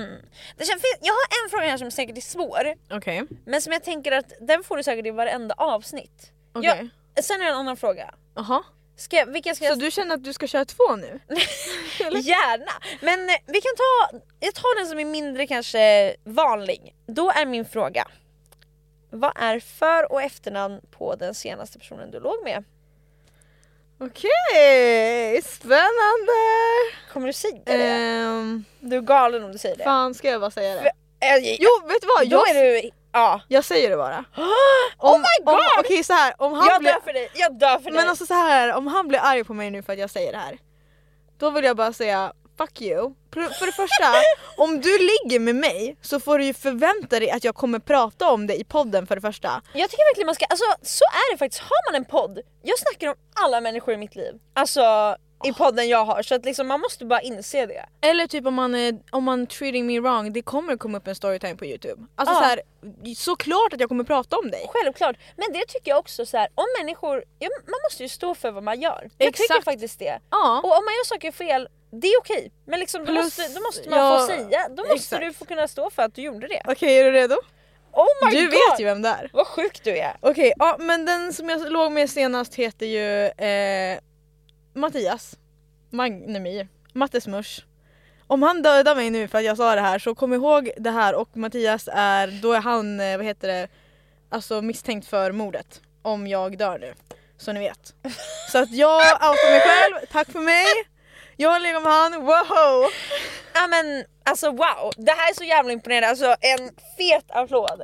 Hmm. 0.00 0.18
Det 0.56 0.64
känns, 0.64 0.82
jag 1.00 1.12
har 1.12 1.44
en 1.44 1.50
fråga 1.50 1.66
här 1.66 1.76
som 1.76 1.90
säkert 1.90 2.16
är 2.16 2.20
svår. 2.20 2.74
Okej. 2.90 3.22
Men 3.44 3.62
som 3.62 3.72
jag 3.72 3.84
tänker 3.84 4.12
att 4.12 4.32
den 4.40 4.64
får 4.64 4.76
du 4.76 4.82
säkert 4.82 5.06
i 5.06 5.10
varenda 5.10 5.54
avsnitt. 5.58 6.32
Okej. 6.52 6.88
Jag, 7.14 7.24
sen 7.24 7.40
är 7.40 7.44
det 7.44 7.50
en 7.50 7.56
annan 7.56 7.76
fråga. 7.76 8.14
Jaha. 8.34 8.62
Ska, 8.96 9.24
vilka 9.24 9.54
ska 9.54 9.64
Så 9.64 9.70
jag... 9.70 9.78
du 9.78 9.90
känner 9.90 10.14
att 10.14 10.24
du 10.24 10.32
ska 10.32 10.46
köra 10.46 10.64
två 10.64 10.96
nu? 10.96 11.20
Gärna! 11.98 12.72
Men 13.00 13.28
eh, 13.28 13.36
vi 13.46 13.60
kan 13.60 13.72
ta, 13.76 14.18
jag 14.40 14.54
tar 14.54 14.80
den 14.80 14.86
som 14.86 14.98
är 14.98 15.04
mindre 15.04 15.46
kanske 15.46 16.16
vanlig. 16.24 16.94
Då 17.06 17.30
är 17.30 17.46
min 17.46 17.64
fråga. 17.64 18.08
Vad 19.10 19.32
är 19.36 19.60
för 19.60 20.12
och 20.12 20.22
efternamn 20.22 20.80
på 20.90 21.14
den 21.14 21.34
senaste 21.34 21.78
personen 21.78 22.10
du 22.10 22.20
låg 22.20 22.44
med? 22.44 22.64
Okej, 24.00 25.42
spännande! 25.42 26.40
Kommer 27.12 27.26
du 27.26 27.32
säga 27.32 27.58
det? 27.66 27.72
Ehm, 27.86 28.64
Du 28.80 28.96
är 28.96 29.00
galen 29.00 29.44
om 29.44 29.52
du 29.52 29.58
säger 29.58 29.76
det. 29.76 29.84
fan 29.84 30.14
ska 30.14 30.30
jag 30.30 30.40
bara 30.40 30.50
säga 30.50 30.74
det? 30.74 30.88
Eh, 31.26 31.56
Jo 31.60 31.68
vet 31.88 32.00
du 32.00 32.06
vad? 32.06 32.28
Då 32.28 32.36
Jag, 32.36 32.56
är 32.56 32.82
du... 32.82 32.90
Ja. 33.12 33.40
jag 33.48 33.64
säger 33.64 33.90
det 33.90 33.96
bara. 33.96 34.24
Oh 34.98 35.14
Om, 35.14 35.20
my 35.20 35.44
god! 35.44 35.60
Okej 35.78 36.04
så 36.04 36.12
här, 36.12 36.34
om 36.38 36.52
han 36.52 36.66
Jag 36.68 36.80
blir... 36.80 36.92
dör 36.92 37.00
för 37.00 37.12
dig, 37.12 37.30
jag 37.34 37.58
dör 37.58 37.76
för 37.78 37.84
dig. 37.84 37.92
Men 37.92 38.08
alltså 38.08 38.26
så 38.26 38.34
här, 38.34 38.74
om 38.74 38.86
han 38.86 39.08
blir 39.08 39.18
arg 39.22 39.44
på 39.44 39.54
mig 39.54 39.70
nu 39.70 39.82
för 39.82 39.92
att 39.92 39.98
jag 39.98 40.10
säger 40.10 40.32
det 40.32 40.38
här. 40.38 40.58
Då 41.38 41.50
vill 41.50 41.64
jag 41.64 41.76
bara 41.76 41.92
säga 41.92 42.32
fuck 42.60 42.80
you. 42.82 43.14
För 43.32 43.66
det 43.66 43.72
första, 43.72 44.06
om 44.56 44.80
du 44.80 44.98
ligger 44.98 45.40
med 45.40 45.54
mig 45.56 45.96
så 46.00 46.20
får 46.20 46.38
du 46.38 46.44
ju 46.44 46.54
förvänta 46.54 47.20
dig 47.20 47.30
att 47.30 47.44
jag 47.44 47.54
kommer 47.54 47.78
prata 47.78 48.30
om 48.30 48.46
det 48.46 48.54
i 48.56 48.64
podden 48.64 49.06
för 49.06 49.14
det 49.14 49.20
första. 49.20 49.62
Jag 49.72 49.90
tycker 49.90 50.10
verkligen 50.10 50.26
man 50.26 50.34
ska, 50.34 50.44
alltså 50.44 50.64
så 50.82 51.04
är 51.04 51.32
det 51.32 51.38
faktiskt. 51.38 51.62
Har 51.62 51.92
man 51.92 52.00
en 52.00 52.04
podd, 52.04 52.40
jag 52.62 52.78
snackar 52.78 53.08
om 53.08 53.14
alla 53.34 53.60
människor 53.60 53.94
i 53.94 53.96
mitt 53.96 54.16
liv. 54.16 54.34
Alltså 54.54 55.16
i 55.44 55.52
podden 55.52 55.88
jag 55.88 56.04
har 56.04 56.22
så 56.22 56.34
att 56.34 56.44
liksom 56.44 56.66
man 56.66 56.80
måste 56.80 57.04
bara 57.04 57.20
inse 57.20 57.66
det. 57.66 57.86
Eller 58.00 58.26
typ 58.26 58.46
om 58.46 58.54
man, 58.54 58.74
är, 58.74 58.98
om 59.10 59.24
man 59.24 59.46
treating 59.46 59.86
me 59.86 60.00
wrong, 60.00 60.32
det 60.32 60.42
kommer 60.42 60.76
komma 60.76 60.98
upp 60.98 61.06
en 61.06 61.14
storytime 61.14 61.54
på 61.56 61.64
youtube. 61.66 62.06
Alltså 62.14 62.34
Ja. 62.34 62.38
så 62.40 62.44
här, 62.44 62.60
såklart 63.14 63.72
att 63.72 63.80
jag 63.80 63.88
kommer 63.88 64.04
prata 64.04 64.36
om 64.38 64.50
dig. 64.50 64.66
Självklart, 64.68 65.16
men 65.36 65.52
det 65.52 65.64
tycker 65.68 65.90
jag 65.90 65.98
också 65.98 66.26
så 66.26 66.36
här. 66.36 66.48
om 66.54 66.64
människor, 66.78 67.24
ja, 67.38 67.48
man 67.66 67.80
måste 67.90 68.02
ju 68.02 68.08
stå 68.08 68.34
för 68.34 68.50
vad 68.50 68.62
man 68.62 68.80
gör. 68.80 69.10
Jag 69.18 69.34
tycker 69.34 69.44
Exakt. 69.44 69.64
faktiskt 69.64 69.98
det. 69.98 70.18
Ja. 70.30 70.60
Och 70.64 70.78
om 70.78 70.84
man 70.84 70.94
gör 70.94 71.04
saker 71.06 71.32
fel, 71.32 71.68
det 71.90 72.06
är 72.06 72.18
okej. 72.20 72.52
Men 72.64 72.80
liksom, 72.80 73.00
då, 73.04 73.12
Plus, 73.12 73.24
måste, 73.24 73.48
då 73.54 73.60
måste 73.60 73.90
man 73.90 73.98
ja, 73.98 74.18
få 74.18 74.26
säga, 74.26 74.68
då 74.68 74.82
måste 74.82 74.94
exakt. 74.94 75.22
du 75.22 75.32
få 75.32 75.44
kunna 75.44 75.68
stå 75.68 75.90
för 75.90 76.02
att 76.02 76.14
du 76.14 76.22
gjorde 76.22 76.48
det. 76.48 76.62
Okej 76.64 76.98
är 76.98 77.04
du 77.04 77.12
redo? 77.12 77.36
Oh 77.92 78.06
my 78.24 78.36
Du 78.36 78.44
god! 78.44 78.50
vet 78.52 78.80
ju 78.80 78.84
vem 78.84 79.02
det 79.02 79.08
är. 79.08 79.30
Vad 79.32 79.46
sjuk 79.46 79.80
du 79.84 79.98
är. 79.98 80.16
Okej, 80.20 80.52
ja 80.58 80.76
men 80.80 81.04
den 81.04 81.32
som 81.32 81.48
jag 81.48 81.72
låg 81.72 81.92
med 81.92 82.10
senast 82.10 82.54
heter 82.54 82.86
ju 82.86 83.26
eh, 83.46 83.98
Mattias 84.74 85.36
Magnemyr, 85.90 86.68
Mattesmush. 86.92 87.60
Om 88.26 88.42
han 88.42 88.62
dödar 88.62 88.94
mig 88.94 89.10
nu 89.10 89.28
för 89.28 89.38
att 89.38 89.44
jag 89.44 89.56
sa 89.56 89.74
det 89.74 89.80
här 89.80 89.98
så 89.98 90.14
kom 90.14 90.32
ihåg 90.32 90.70
det 90.76 90.90
här 90.90 91.14
och 91.14 91.36
Mattias 91.36 91.88
är, 91.92 92.26
då 92.42 92.52
är 92.52 92.60
han, 92.60 93.00
eh, 93.00 93.16
vad 93.16 93.26
heter 93.26 93.48
det, 93.48 93.68
alltså 94.28 94.62
misstänkt 94.62 95.06
för 95.08 95.32
mordet. 95.32 95.80
Om 96.02 96.26
jag 96.26 96.58
dör 96.58 96.78
nu. 96.78 96.94
Så 97.38 97.52
ni 97.52 97.60
vet. 97.60 97.94
Så 98.52 98.58
att 98.58 98.70
jag 98.70 99.00
outar 99.00 99.50
mig 99.50 99.60
själv, 99.60 100.06
tack 100.12 100.30
för 100.32 100.40
mig. 100.40 100.64
Jag 101.40 101.50
har 101.50 101.60
legat 101.60 101.82
med 101.82 101.92
han, 101.92 102.12
wow! 102.12 102.90
Ja 103.54 103.66
men 103.66 104.04
alltså 104.24 104.50
wow, 104.50 104.92
det 104.96 105.12
här 105.12 105.30
är 105.30 105.34
så 105.34 105.44
jävla 105.44 105.72
imponerande. 105.72 106.08
Alltså 106.08 106.36
en 106.40 106.70
fet 106.98 107.24
applåd. 107.28 107.82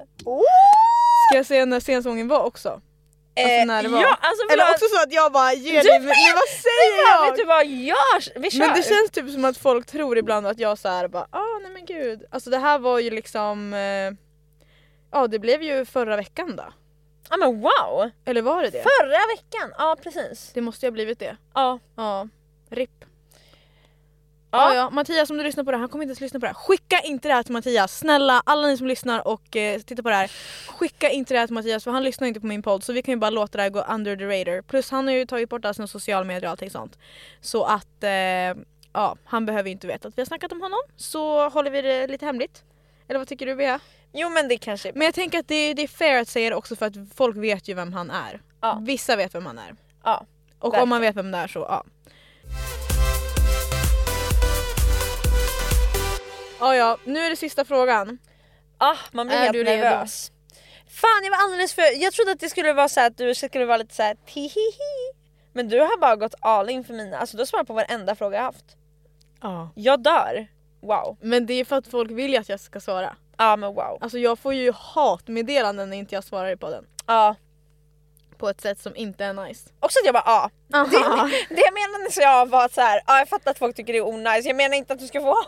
Ska 1.28 1.36
jag 1.36 1.46
säga 1.46 1.64
när 1.64 1.80
senaste 1.80 2.08
gången 2.08 2.28
var 2.28 2.44
också? 2.44 2.68
Alltså 2.68 3.64
när 3.64 3.82
det 3.82 3.88
var. 3.88 4.02
Ja, 4.02 4.16
alltså 4.20 4.52
Eller 4.52 4.70
också 4.70 4.84
så 4.96 5.02
att 5.02 5.12
jag 5.12 5.32
bara 5.32 5.52
ger 5.52 5.82
dig, 5.82 6.00
men 6.00 6.08
vad 6.34 6.48
säger 6.48 7.02
Ja, 7.02 7.24
jag? 7.24 7.30
vet 7.30 7.36
du 7.38 7.44
vad, 7.44 7.66
gör, 7.66 8.40
vi 8.40 8.50
kör! 8.50 8.58
Men 8.58 8.76
det 8.76 8.82
känns 8.82 9.10
typ 9.12 9.30
som 9.30 9.44
att 9.44 9.56
folk 9.58 9.86
tror 9.86 10.18
ibland 10.18 10.46
att 10.46 10.58
jag 10.58 10.78
så 10.78 10.88
här 10.88 11.08
bara 11.08 11.26
ah 11.30 11.58
nej 11.62 11.70
men 11.70 11.84
gud. 11.86 12.24
Alltså 12.30 12.50
det 12.50 12.58
här 12.58 12.78
var 12.78 12.98
ju 12.98 13.10
liksom 13.10 13.74
eh, 13.74 14.12
Ja 15.12 15.26
det 15.26 15.38
blev 15.38 15.62
ju 15.62 15.84
förra 15.84 16.16
veckan 16.16 16.56
då. 16.56 16.64
Ja 17.30 17.36
men 17.36 17.60
wow! 17.60 18.10
Eller 18.24 18.42
var 18.42 18.62
det 18.62 18.70
det? 18.70 18.82
Förra 18.82 19.26
veckan, 19.36 19.74
ja 19.78 19.96
precis. 20.02 20.50
Det 20.54 20.60
måste 20.60 20.86
ju 20.86 20.90
ha 20.90 20.92
blivit 20.92 21.18
det. 21.18 21.36
Ja. 21.54 21.78
Ja. 21.96 22.28
RIP. 22.70 23.04
Ja. 24.56 24.74
Ja. 24.74 24.90
Mattias 24.90 25.30
om 25.30 25.36
du 25.36 25.42
lyssnar 25.44 25.64
på 25.64 25.70
det 25.70 25.76
här, 25.76 25.80
han 25.80 25.88
kommer 25.88 26.02
inte 26.04 26.10
ens 26.10 26.20
lyssna 26.20 26.40
på 26.40 26.46
det 26.46 26.50
här. 26.50 26.54
Skicka 26.54 27.00
inte 27.00 27.28
det 27.28 27.34
här 27.34 27.42
till 27.42 27.52
Mattias, 27.52 27.98
snälla 27.98 28.42
alla 28.46 28.68
ni 28.68 28.76
som 28.76 28.86
lyssnar 28.86 29.28
och 29.28 29.56
eh, 29.56 29.80
tittar 29.80 30.02
på 30.02 30.08
det 30.08 30.14
här. 30.14 30.30
Skicka 30.68 31.10
inte 31.10 31.34
det 31.34 31.40
här 31.40 31.46
till 31.46 31.54
Mattias 31.54 31.84
för 31.84 31.90
han 31.90 32.02
lyssnar 32.04 32.28
inte 32.28 32.40
på 32.40 32.46
min 32.46 32.62
podd 32.62 32.84
så 32.84 32.92
vi 32.92 33.02
kan 33.02 33.12
ju 33.12 33.18
bara 33.18 33.30
låta 33.30 33.56
det 33.58 33.62
här 33.62 33.70
gå 33.70 33.80
under 33.82 34.16
the 34.16 34.24
radar. 34.24 34.62
Plus 34.62 34.90
han 34.90 35.06
har 35.06 35.14
ju 35.14 35.26
tagit 35.26 35.48
bort 35.48 35.64
alla 35.64 35.74
sina 35.74 35.86
sociala 35.86 36.24
medier 36.24 36.44
och 36.44 36.50
allting 36.50 36.70
sånt. 36.70 36.98
Så 37.40 37.64
att 37.64 38.02
eh, 38.04 38.10
ja, 38.92 39.16
han 39.24 39.46
behöver 39.46 39.68
ju 39.68 39.72
inte 39.72 39.86
veta 39.86 40.08
att 40.08 40.18
vi 40.18 40.20
har 40.20 40.26
snackat 40.26 40.52
om 40.52 40.60
honom. 40.60 40.80
Så 40.96 41.48
håller 41.48 41.70
vi 41.70 41.82
det 41.82 42.06
lite 42.06 42.24
hemligt. 42.26 42.62
Eller 43.08 43.18
vad 43.18 43.28
tycker 43.28 43.46
du 43.46 43.54
Bea? 43.56 43.80
Jo 44.12 44.28
men 44.28 44.48
det 44.48 44.58
kanske 44.58 44.92
Men 44.94 45.02
jag 45.04 45.14
tänker 45.14 45.38
att 45.38 45.48
det, 45.48 45.74
det 45.74 45.82
är 45.82 45.88
fair 45.88 46.20
att 46.20 46.28
säga 46.28 46.50
det 46.50 46.56
också 46.56 46.76
för 46.76 46.86
att 46.86 46.94
folk 47.14 47.36
vet 47.36 47.68
ju 47.68 47.74
vem 47.74 47.92
han 47.92 48.10
är. 48.10 48.40
Ja. 48.60 48.82
Vissa 48.86 49.16
vet 49.16 49.34
vem 49.34 49.46
han 49.46 49.58
är. 49.58 49.74
Ja. 50.04 50.26
Och 50.58 50.64
Verkligen. 50.64 50.82
om 50.82 50.88
man 50.88 51.00
vet 51.00 51.16
vem 51.16 51.30
det 51.30 51.38
är 51.38 51.48
så 51.48 51.58
ja. 51.58 51.84
Ja 56.60 56.76
ja, 56.76 56.98
nu 57.04 57.20
är 57.20 57.30
det 57.30 57.36
sista 57.36 57.64
frågan. 57.64 58.18
Ah, 58.78 58.96
man 59.12 59.26
blir 59.26 59.36
Är 59.36 59.40
helt 59.40 59.52
du 59.52 59.64
redo? 59.64 59.82
nervös. 59.82 60.32
Fan 60.88 61.24
jag 61.24 61.30
var 61.30 61.44
alldeles 61.44 61.74
för, 61.74 62.02
jag 62.02 62.12
trodde 62.12 62.32
att 62.32 62.40
det 62.40 62.48
skulle 62.48 62.72
vara 62.72 62.88
så 62.88 63.00
här 63.00 63.06
att 63.06 63.16
du 63.16 63.34
skulle 63.34 63.64
vara 63.64 63.76
lite 63.76 63.94
så 63.94 64.02
här 64.02 64.16
tihihi. 64.26 65.12
Men 65.52 65.68
du 65.68 65.80
har 65.80 65.98
bara 66.00 66.16
gått 66.16 66.34
all 66.40 66.70
in 66.70 66.84
för 66.84 66.94
mina, 66.94 67.18
alltså 67.18 67.36
du 67.36 67.40
har 67.40 67.46
svarat 67.46 67.66
på 67.66 67.72
varenda 67.72 68.14
fråga 68.14 68.36
jag 68.36 68.44
haft. 68.44 68.76
Ja. 69.42 69.70
Jag 69.74 70.02
dör. 70.02 70.46
Wow. 70.80 71.16
Men 71.20 71.46
det 71.46 71.54
är 71.54 71.64
för 71.64 71.76
att 71.76 71.86
folk 71.86 72.10
vill 72.10 72.32
ju 72.32 72.36
att 72.36 72.48
jag 72.48 72.60
ska 72.60 72.80
svara. 72.80 73.16
Ja 73.38 73.56
men 73.56 73.74
wow. 73.74 73.98
Alltså 74.00 74.18
jag 74.18 74.38
får 74.38 74.54
ju 74.54 74.72
hatmeddelanden 74.72 75.90
när 75.90 75.96
inte 75.96 76.14
jag 76.14 76.24
svarar 76.24 76.56
på 76.56 76.70
den. 76.70 76.84
Ja. 77.06 77.34
På 78.38 78.48
ett 78.48 78.60
sätt 78.60 78.80
som 78.80 78.96
inte 78.96 79.24
är 79.24 79.32
nice. 79.32 79.70
Också 79.80 79.98
att 79.98 80.04
jag 80.04 80.14
bara 80.14 80.22
ja. 80.26 80.50
Aha. 80.74 80.86
Det, 81.48 81.54
det 81.54 81.60
jag 81.60 81.74
menade 81.74 82.10
så 82.12 82.20
jag 82.20 82.46
var 82.48 82.68
så 82.68 82.80
här, 82.80 83.00
ja 83.06 83.18
jag 83.18 83.28
fattar 83.28 83.50
att 83.50 83.58
folk 83.58 83.76
tycker 83.76 83.92
det 83.92 83.98
är 83.98 84.06
onajs, 84.06 84.46
jag 84.46 84.56
menar 84.56 84.76
inte 84.76 84.92
att 84.92 84.98
du 84.98 85.06
ska 85.06 85.20
få 85.20 85.34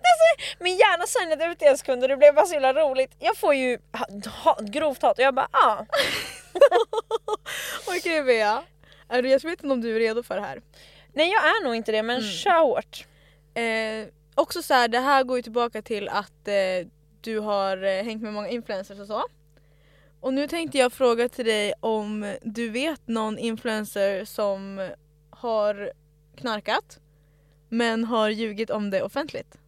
så- 0.00 0.62
Min 0.64 0.76
hjärna 0.76 1.06
signade 1.06 1.44
ut 1.52 1.62
i 1.62 1.64
en 1.64 1.78
sekund 1.78 2.02
och 2.02 2.08
det 2.08 2.16
blev 2.16 2.34
bara 2.34 2.46
så 2.46 2.54
jävla 2.54 2.72
roligt. 2.72 3.10
Jag 3.18 3.36
får 3.36 3.54
ju 3.54 3.78
ha, 3.92 4.06
ha, 4.44 4.58
grovt 4.62 5.02
hat 5.02 5.18
och 5.18 5.24
jag 5.24 5.34
bara 5.34 5.48
ja. 5.52 5.86
Okej 7.88 8.22
Bea. 8.22 8.62
Är 9.08 9.22
du, 9.22 9.28
jag 9.28 9.42
vet 9.42 9.62
inte 9.62 9.72
om 9.72 9.80
du 9.80 9.96
är 9.96 9.98
redo 10.00 10.22
för 10.22 10.34
det 10.36 10.40
här. 10.42 10.60
Nej 11.12 11.30
jag 11.30 11.44
är 11.44 11.64
nog 11.64 11.74
inte 11.74 11.92
det 11.92 12.02
men 12.02 12.22
kör 12.22 12.60
hårt. 12.60 13.06
Eh, 13.54 14.08
också 14.34 14.62
så 14.62 14.74
här, 14.74 14.88
det 14.88 14.98
här 14.98 15.22
går 15.24 15.36
ju 15.36 15.42
tillbaka 15.42 15.82
till 15.82 16.08
att 16.08 16.48
eh, 16.48 16.86
du 17.20 17.38
har 17.38 17.82
eh, 17.84 18.04
hängt 18.04 18.22
med 18.22 18.32
många 18.32 18.48
influencers 18.48 19.00
och 19.00 19.06
så. 19.06 19.22
Och 20.22 20.34
nu 20.34 20.48
tänkte 20.48 20.78
jag 20.78 20.92
fråga 20.92 21.28
till 21.28 21.44
dig 21.44 21.72
om 21.80 22.36
du 22.42 22.68
vet 22.68 23.08
någon 23.08 23.38
influencer 23.38 24.24
som 24.24 24.90
har 25.30 25.92
knarkat 26.36 26.98
men 27.68 28.04
har 28.04 28.28
ljugit 28.28 28.70
om 28.70 28.90
det 28.90 29.02
offentligt. 29.02 29.58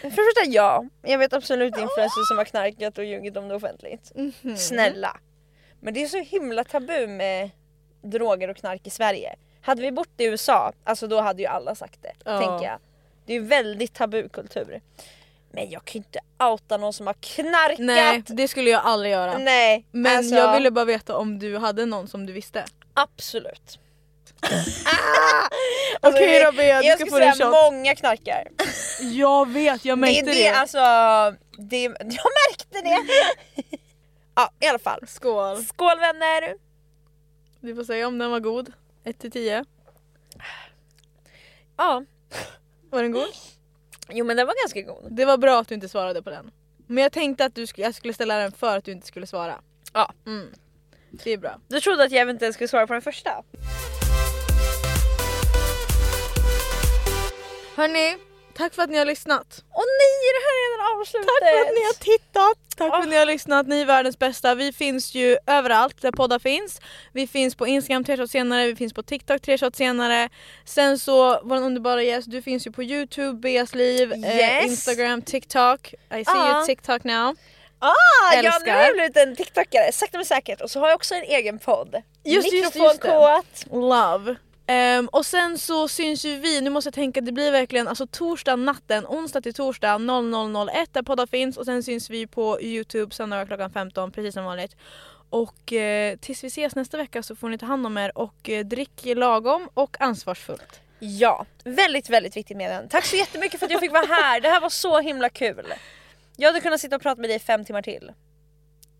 För 0.00 0.08
det 0.08 0.10
första 0.10 0.50
ja, 0.50 0.84
jag 1.02 1.18
vet 1.18 1.32
absolut 1.32 1.76
influencers 1.78 2.28
som 2.28 2.38
har 2.38 2.44
knarkat 2.44 2.98
och 2.98 3.04
ljugit 3.04 3.36
om 3.36 3.48
det 3.48 3.54
offentligt. 3.54 4.12
Mhm. 4.14 4.56
Snälla. 4.56 5.16
Men 5.80 5.94
det 5.94 6.02
är 6.02 6.06
så 6.06 6.18
himla 6.18 6.64
tabu 6.64 7.06
med 7.06 7.50
droger 8.02 8.48
och 8.48 8.56
knark 8.56 8.86
i 8.86 8.90
Sverige. 8.90 9.36
Hade 9.60 9.82
vi 9.82 9.92
bott 9.92 10.10
i 10.16 10.24
USA, 10.24 10.72
alltså 10.84 11.06
då 11.06 11.20
hade 11.20 11.42
ju 11.42 11.48
alla 11.48 11.74
sagt 11.74 12.02
det. 12.02 12.12
Ja. 12.24 12.38
Tänker 12.38 12.66
jag. 12.66 12.78
Det 13.26 13.32
är 13.32 13.40
ju 13.40 13.46
väldigt 13.46 13.94
tabukultur. 13.94 14.80
Men 15.52 15.70
jag 15.70 15.84
kan 15.84 15.92
ju 15.92 15.98
inte 15.98 16.20
outa 16.44 16.76
någon 16.76 16.92
som 16.92 17.06
har 17.06 17.14
knarkat. 17.14 17.78
Nej, 17.78 18.22
det 18.26 18.48
skulle 18.48 18.70
jag 18.70 18.80
aldrig 18.84 19.12
göra. 19.12 19.38
Nej, 19.38 19.86
Men 19.90 20.16
alltså, 20.18 20.34
jag 20.34 20.54
ville 20.54 20.70
bara 20.70 20.84
veta 20.84 21.16
om 21.16 21.38
du 21.38 21.56
hade 21.58 21.86
någon 21.86 22.08
som 22.08 22.26
du 22.26 22.32
visste. 22.32 22.64
absolut. 22.94 23.78
Okej 26.00 26.44
då, 26.44 26.52
Bea, 26.52 26.66
du 26.66 26.72
Alltså, 26.72 26.88
jag 26.88 26.98
ska 26.98 27.06
skulle 27.06 27.32
säga 27.32 27.46
shot. 27.46 27.72
många 27.72 27.94
knarkar. 27.94 28.48
Jag 29.00 29.48
vet, 29.48 29.84
jag 29.84 29.98
Det, 29.98 30.00
märkte 30.00 30.24
det, 30.24 30.32
det. 30.32 30.48
alltså, 30.50 30.78
det, 31.58 31.82
jag 31.82 31.92
märkte 32.48 32.80
det. 32.82 32.98
ja 34.34 34.50
i 34.60 34.66
alla 34.66 34.78
fall. 34.78 35.04
Skål. 35.06 35.64
Skål 35.64 35.98
vänner. 36.00 36.54
Du 37.60 37.74
får 37.74 37.84
säga 37.84 38.06
om 38.06 38.18
den 38.18 38.30
var 38.30 38.40
god. 38.40 38.72
1 39.04 39.18
till 39.18 39.30
10. 39.30 39.64
Ja, 41.76 42.04
Var 42.90 43.02
den 43.02 43.12
god? 43.12 43.28
jo 44.12 44.24
men 44.24 44.36
den 44.36 44.46
var 44.46 44.54
ganska 44.64 44.80
god. 44.82 45.16
Det 45.16 45.24
var 45.24 45.36
bra 45.38 45.60
att 45.60 45.68
du 45.68 45.74
inte 45.74 45.88
svarade 45.88 46.22
på 46.22 46.30
den. 46.30 46.50
Men 46.86 47.02
jag 47.02 47.12
tänkte 47.12 47.44
att 47.44 47.54
du 47.54 47.64
sk- 47.64 47.80
jag 47.80 47.94
skulle 47.94 48.14
ställa 48.14 48.38
den 48.38 48.52
för 48.52 48.76
att 48.76 48.84
du 48.84 48.92
inte 48.92 49.06
skulle 49.06 49.26
svara. 49.26 49.60
Ja. 49.92 50.12
Mm. 50.26 50.46
Det 51.10 51.30
är 51.32 51.38
bra. 51.38 51.60
Du 51.68 51.80
trodde 51.80 52.04
att 52.04 52.12
jag 52.12 52.20
eventuellt 52.20 52.54
skulle 52.54 52.68
svara 52.68 52.86
på 52.86 52.92
den 52.92 53.02
första? 53.02 53.30
Hörni, 57.76 58.16
tack 58.60 58.74
för 58.74 58.82
att 58.82 58.90
ni 58.90 58.98
har 58.98 59.04
lyssnat. 59.04 59.64
Åh 59.74 59.84
nej, 60.00 60.16
det 60.36 60.42
här 60.46 60.54
redan 60.62 61.00
avslutat? 61.00 61.28
Tack 61.40 61.50
för 61.50 61.60
att 61.60 61.74
ni 61.74 61.82
har 61.84 62.18
tittat! 62.18 62.58
Tack 62.76 62.90
för 62.90 62.98
att 63.02 63.08
ni 63.08 63.16
har 63.16 63.26
lyssnat, 63.26 63.66
ni 63.66 63.80
är 63.80 63.84
världens 63.84 64.18
bästa. 64.18 64.54
Vi 64.54 64.72
finns 64.72 65.14
ju 65.14 65.36
överallt 65.46 66.02
där 66.02 66.12
poddar 66.12 66.38
finns. 66.38 66.80
Vi 67.12 67.26
finns 67.26 67.54
på 67.54 67.66
Instagram 67.66 68.04
tre 68.04 68.16
shots 68.16 68.32
senare, 68.32 68.66
vi 68.66 68.76
finns 68.76 68.92
på 68.92 69.02
TikTok 69.02 69.42
tre 69.42 69.58
shots 69.58 69.78
senare. 69.78 70.28
Sen 70.64 70.98
så, 70.98 71.40
vår 71.44 71.56
underbara 71.56 72.02
gäst, 72.02 72.30
du 72.30 72.42
finns 72.42 72.66
ju 72.66 72.72
på 72.72 72.82
Youtube, 72.82 73.38
Beas 73.40 73.74
liv, 73.74 74.12
eh, 74.12 74.36
Yes. 74.36 74.64
Instagram, 74.64 75.22
TikTok. 75.22 75.92
I 75.92 75.94
see 76.10 76.22
Ja. 76.26 76.56
you 76.56 76.66
TikTok 76.66 77.04
now. 77.04 77.36
Ah, 77.82 77.92
ja, 78.34 78.42
nu 78.42 78.48
Älskar. 78.48 78.72
har 78.74 78.82
jag 78.82 78.92
blivit 78.92 79.16
en 79.16 79.36
TikTokare, 79.36 79.92
sakta 79.92 80.18
men 80.18 80.24
säkert. 80.26 80.60
Och 80.60 80.70
så 80.70 80.80
har 80.80 80.88
jag 80.88 80.96
också 80.96 81.14
en 81.14 81.22
egen 81.24 81.58
podd. 81.58 82.02
Just 82.24 82.52
Mikrofonkåt. 82.52 83.64
Love. 83.72 84.36
Ehm, 84.70 85.08
och 85.08 85.26
sen 85.26 85.58
så 85.58 85.88
syns 85.88 86.24
ju 86.24 86.36
vi, 86.36 86.60
nu 86.60 86.70
måste 86.70 86.88
jag 86.88 86.94
tänka, 86.94 87.20
det 87.20 87.32
blir 87.32 87.52
verkligen 87.52 87.88
alltså 87.88 88.06
torsdag 88.06 88.56
natten, 88.56 89.06
onsdag 89.06 89.40
till 89.40 89.54
torsdag 89.54 89.98
00.01 89.98 90.86
där 90.92 91.02
poddar 91.02 91.26
finns 91.26 91.56
och 91.56 91.64
sen 91.64 91.82
syns 91.82 92.10
vi 92.10 92.26
på 92.26 92.60
Youtube 92.60 93.14
söndag 93.14 93.46
klockan 93.46 93.70
15 93.70 94.12
precis 94.12 94.34
som 94.34 94.44
vanligt. 94.44 94.76
Och 95.30 95.72
eh, 95.72 96.16
tills 96.16 96.44
vi 96.44 96.48
ses 96.48 96.74
nästa 96.74 96.96
vecka 96.96 97.22
så 97.22 97.36
får 97.36 97.48
ni 97.48 97.58
ta 97.58 97.66
hand 97.66 97.86
om 97.86 97.98
er 97.98 98.18
och 98.18 98.48
eh, 98.48 98.64
drick 98.64 99.02
lagom 99.04 99.68
och 99.74 99.96
ansvarsfullt. 100.00 100.80
Ja, 100.98 101.46
väldigt 101.64 102.10
väldigt 102.10 102.36
viktigt 102.36 102.56
med 102.56 102.70
den. 102.70 102.88
Tack 102.88 103.04
så 103.04 103.16
jättemycket 103.16 103.58
för 103.60 103.66
att 103.66 103.72
jag 103.72 103.80
fick 103.80 103.92
vara 103.92 104.06
här, 104.06 104.40
det 104.40 104.48
här 104.48 104.60
var 104.60 104.70
så 104.70 105.00
himla 105.00 105.28
kul. 105.28 105.74
Jag 106.36 106.48
hade 106.48 106.60
kunnat 106.60 106.80
sitta 106.80 106.96
och 106.96 107.02
prata 107.02 107.20
med 107.20 107.30
dig 107.30 107.36
i 107.36 107.40
fem 107.40 107.64
timmar 107.64 107.82
till. 107.82 108.12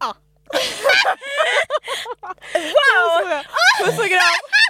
Ja. 0.01 0.17
wow! 2.55 3.43
Puss 3.85 3.99
och 3.99 4.09
kram! 4.09 4.70